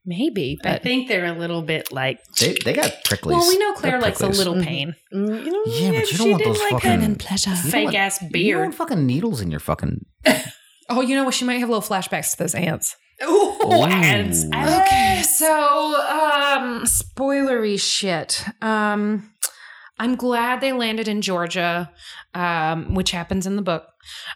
[0.06, 2.20] Maybe, but I think they're a little bit like.
[2.40, 3.32] They they got pricklies.
[3.32, 4.38] well, we know Claire They're likes a pricklies.
[4.38, 4.64] little Mhm.
[4.64, 4.96] pain.
[5.14, 7.20] mm, You know, Yeah, but you she don't want did those like fucking- Pain and
[7.20, 7.50] pleasure.
[7.52, 10.06] You don't fake want- ass You don't want fucking needles in your fucking.
[10.92, 11.36] Oh, you know what?
[11.36, 12.96] She might have little flashbacks to those ants.
[13.24, 14.44] Ooh, ants.
[14.46, 14.48] Ooh.
[14.48, 18.44] Okay, so um spoilery shit.
[18.62, 19.32] Um
[20.02, 21.92] I'm glad they landed in Georgia,
[22.34, 23.86] um, which happens in the book.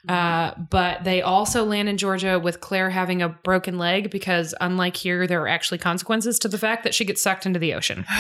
[0.10, 4.98] Uh, but they also land in Georgia with Claire having a broken leg because, unlike
[4.98, 8.04] here, there are actually consequences to the fact that she gets sucked into the ocean.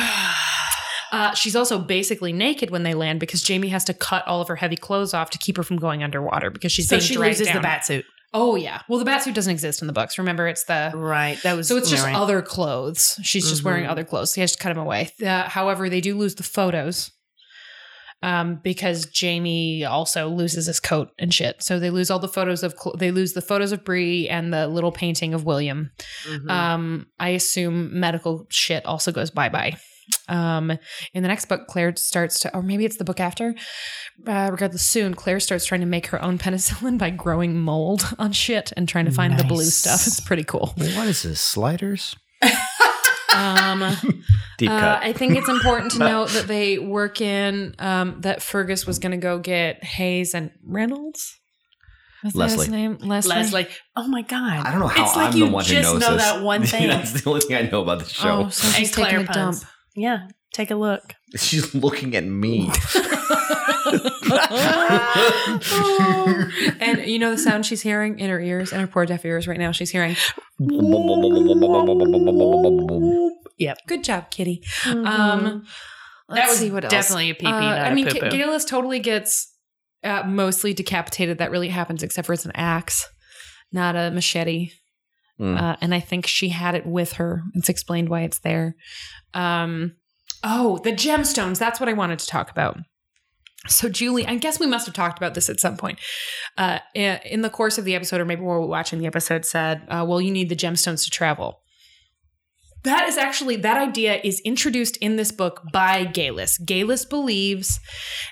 [1.11, 4.47] Uh, she's also basically naked when they land because Jamie has to cut all of
[4.47, 7.13] her heavy clothes off to keep her from going underwater because she's So being she
[7.13, 7.61] dragged loses the down.
[7.61, 8.03] bat suit.
[8.33, 8.81] Oh yeah.
[8.89, 10.17] Well, the batsuit doesn't exist in the books.
[10.17, 11.37] Remember, it's the Right.
[11.43, 12.15] That was so it's just right.
[12.15, 13.19] other clothes.
[13.23, 13.89] She's just wearing Mhm.
[13.89, 14.31] other clothes.
[14.31, 15.11] So he has to cut them away.
[15.23, 17.11] Uh, however, they do lose the photos
[18.23, 21.61] um, because Jamie also loses his coat and shit.
[21.61, 24.53] So they lose all the photos of cl- they lose the photos of Bree and
[24.53, 25.91] the little painting of William.
[26.27, 26.49] Mhm.
[26.49, 29.75] Um, I assume medical shit also goes bye bye.
[30.27, 30.71] Um,
[31.13, 33.55] in the next book, Claire starts to, or maybe it's the book after.
[34.27, 38.31] Uh, regardless, soon Claire starts trying to make her own penicillin by growing mold on
[38.31, 40.05] shit and trying to find the blue stuff.
[40.07, 40.73] It's pretty cool.
[40.77, 41.41] What is this?
[41.41, 42.15] Sliders?
[43.35, 43.79] Um,
[44.57, 45.03] Deep uh, cut.
[45.03, 49.11] I think it's important to note that they work in um, that Fergus was going
[49.11, 51.39] to go get Hayes and Reynolds.
[52.23, 52.77] Was that his Leslie.
[52.77, 52.97] name?
[53.01, 53.35] Leslie.
[53.35, 53.67] Leslie.
[53.97, 54.65] Oh my god.
[54.65, 56.21] I don't know how It's like I'm you the one who just knows know this.
[56.23, 56.87] that one thing.
[56.87, 58.43] That's the only thing I know about the show.
[58.45, 59.57] Oh, so And she's taking Claire a dump.
[59.95, 60.03] Puns.
[60.03, 60.27] Yeah.
[60.53, 61.13] Take a look.
[61.35, 62.69] She's looking at me.
[66.79, 69.47] and you know the sound she's hearing in her ears, in her poor deaf ears
[69.47, 69.71] right now.
[69.71, 70.15] She's hearing.
[73.57, 73.77] Yep.
[73.87, 74.63] Good job, Kitty.
[74.87, 75.63] Um, Um,
[76.29, 76.91] that let's was see what else.
[76.91, 78.59] definitely a pee pee, Uh, not I mean, a G- poo poo.
[78.67, 79.51] Totally gets
[80.03, 81.37] uh, mostly decapitated.
[81.37, 83.07] That really happens, except for it's an axe,
[83.71, 84.69] not a machete.
[85.39, 85.59] Mm.
[85.59, 87.43] Uh, and I think she had it with her.
[87.53, 88.75] It's explained why it's there.
[89.33, 89.95] Um,
[90.43, 91.59] oh, the gemstones.
[91.59, 92.77] That's what I wanted to talk about.
[93.67, 95.97] So, Julie, I guess we must have talked about this at some point.
[96.57, 99.45] Uh, in the course of the episode, or maybe while we were watching the episode,
[99.45, 101.62] said, uh, Well, you need the gemstones to travel.
[102.83, 106.61] That is actually that idea is introduced in this book by Geillis.
[106.61, 107.79] Geillis believes,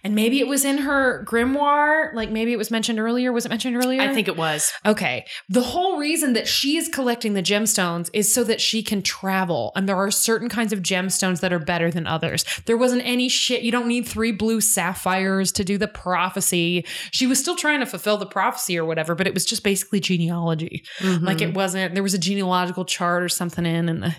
[0.04, 3.32] and maybe it was in her grimoire, like maybe it was mentioned earlier.
[3.32, 4.02] Was it mentioned earlier?
[4.02, 4.74] I think it was.
[4.86, 5.26] Okay.
[5.50, 9.72] The whole reason that she is collecting the gemstones is so that she can travel.
[9.76, 12.44] And there are certain kinds of gemstones that are better than others.
[12.66, 13.64] There wasn't any shit.
[13.64, 16.86] You don't need three blue sapphires to do the prophecy.
[17.12, 20.00] She was still trying to fulfill the prophecy or whatever, but it was just basically
[20.00, 20.84] genealogy.
[21.02, 21.50] Like mm-hmm.
[21.50, 23.88] it wasn't, there was a genealogical chart or something in.
[23.88, 24.16] And the,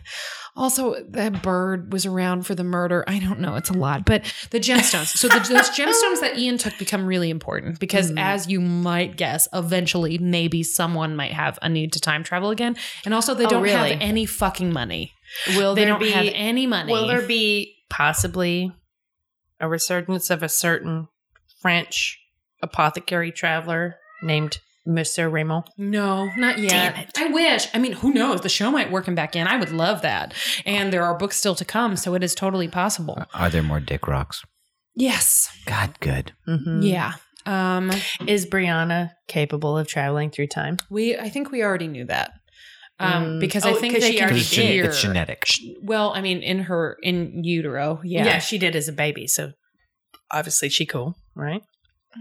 [0.55, 3.05] also, that bird was around for the murder.
[3.07, 3.57] I don't know.
[3.57, 4.05] It's a lot.
[4.05, 5.07] But the gemstones.
[5.07, 8.19] So the, those gemstones that Ian took become really important because, mm-hmm.
[8.19, 12.77] as you might guess, eventually maybe someone might have a need to time travel again.
[13.05, 13.93] And also, they Oh, don't really?
[13.93, 15.12] have any fucking money.
[15.57, 16.93] Will They there don't be have any money.
[16.93, 18.73] Will there be possibly
[19.59, 21.09] a resurgence of a certain
[21.61, 22.19] French
[22.62, 25.65] apothecary traveler named Monsieur Raymond?
[25.79, 26.71] No, not yet.
[26.71, 27.11] Damn it.
[27.17, 27.67] I wish.
[27.73, 28.41] I mean, who knows?
[28.41, 29.47] The show might work him back in.
[29.47, 30.35] I would love that.
[30.67, 33.23] And there are books still to come, so it is totally possible.
[33.35, 34.43] Are there more dick rocks?
[34.95, 35.49] Yes.
[35.67, 36.33] God, good.
[36.49, 36.81] Mhm.
[36.83, 37.13] Yeah.
[37.47, 37.91] Um
[38.27, 40.77] Is Brianna capable of traveling through time?
[40.91, 42.33] we I think we already knew that.
[43.01, 43.41] Um Mm.
[43.41, 45.45] because I Oh, think 'cause they she already Because it's, gen- it's genetic.
[45.83, 48.01] Well, I mean in her in utero.
[48.05, 48.39] yeah, Yeah.
[48.39, 49.53] she did as a baby, so
[50.31, 51.63] obviously she cool, right?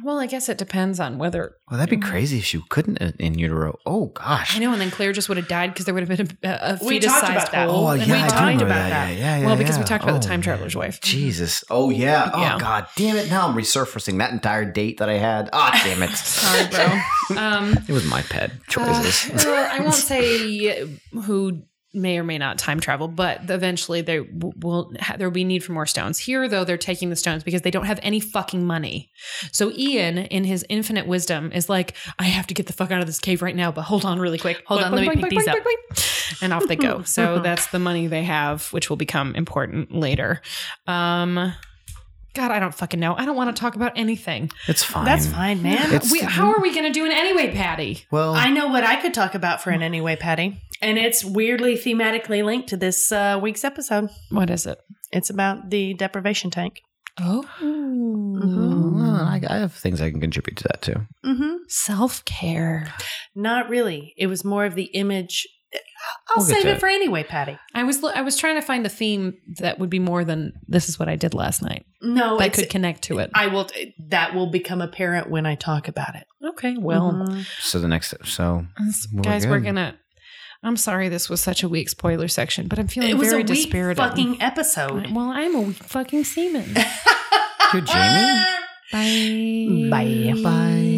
[0.03, 3.13] Well, I guess it depends on whether Well, that'd be crazy if she couldn't in-
[3.19, 3.77] in utero.
[3.85, 4.55] Oh gosh.
[4.55, 6.49] I know, and then Claire just would have died because there would have been a,
[6.49, 7.69] a We fetus talked sized about that.
[7.69, 7.87] hole.
[7.87, 8.89] Oh and yeah, we I talked do about that.
[8.89, 9.13] that.
[9.13, 9.45] Yeah, yeah, yeah.
[9.45, 11.01] Well, because we talked about the Oh, time traveler's wife.
[11.01, 11.63] Jesus.
[11.69, 12.31] Oh yeah.
[12.33, 12.57] Oh Yeah.
[12.57, 13.29] god damn it.
[13.29, 15.49] Now I'm resurfacing that entire date that I had.
[15.53, 16.11] Ah damn it.
[16.11, 16.99] Sorry, bro.
[17.37, 19.29] Um, It was my pet choices.
[19.31, 21.63] Uh, well, I won't say who
[21.93, 25.63] may or may not time travel, but eventually there w- will there will be need
[25.63, 26.19] for more stones.
[26.19, 29.11] Here, though, they're taking the stones because they don't have any fucking money.
[29.51, 33.01] So Ian, in his infinite wisdom, is like, "I have to get the fuck out
[33.01, 34.63] of this cave right now, but hold on, really quick.
[34.67, 35.57] Hold on, let me pick these up."
[36.41, 37.03] And off they go.
[37.11, 40.41] So that's the money they have, which will become important later.
[40.87, 41.53] Um,
[42.33, 43.15] God, I don't fucking know.
[43.15, 44.49] I don't want to talk about anything.
[44.67, 45.05] it's fine.
[45.05, 45.93] That's fine, man.
[45.93, 48.05] It's- We, how are we going to do it anyway, Patty?
[48.09, 50.61] Well, I know what I could talk about for an anyway, Patty.
[50.81, 54.09] And it's weirdly thematically linked to this uh, week's episode.
[54.29, 54.79] What is it?
[55.11, 56.81] It's about the deprivation tank.
[57.19, 60.95] Oh, well, I, I have things I can contribute to that too.
[61.25, 61.55] Mm-hmm.
[61.67, 62.93] self care.
[63.35, 64.13] Not really.
[64.17, 65.47] It was more of the image.
[66.29, 66.79] I'll We'll save it it.
[66.79, 67.57] for anyway, Patty.
[67.75, 70.87] I was I was trying to find a theme that would be more than this
[70.89, 71.85] is what I did last night.
[72.01, 73.29] No, I could connect to it.
[73.33, 73.67] I will.
[74.09, 76.25] That will become apparent when I talk about it.
[76.43, 77.45] Okay, well, Mhm.
[77.59, 78.65] So the next, so
[79.13, 79.95] We're guys, we're gonna.
[80.63, 83.41] I'm sorry this was such a weak spoiler section, but I'm feeling it was very
[83.41, 83.97] a weak dispirited.
[83.97, 85.11] fucking episode.
[85.11, 86.75] well, I'm a weak fucking seaman.
[87.73, 88.45] you're Jamie.
[88.91, 89.87] Bye.
[89.89, 90.41] Bye.
[90.43, 90.97] Bye.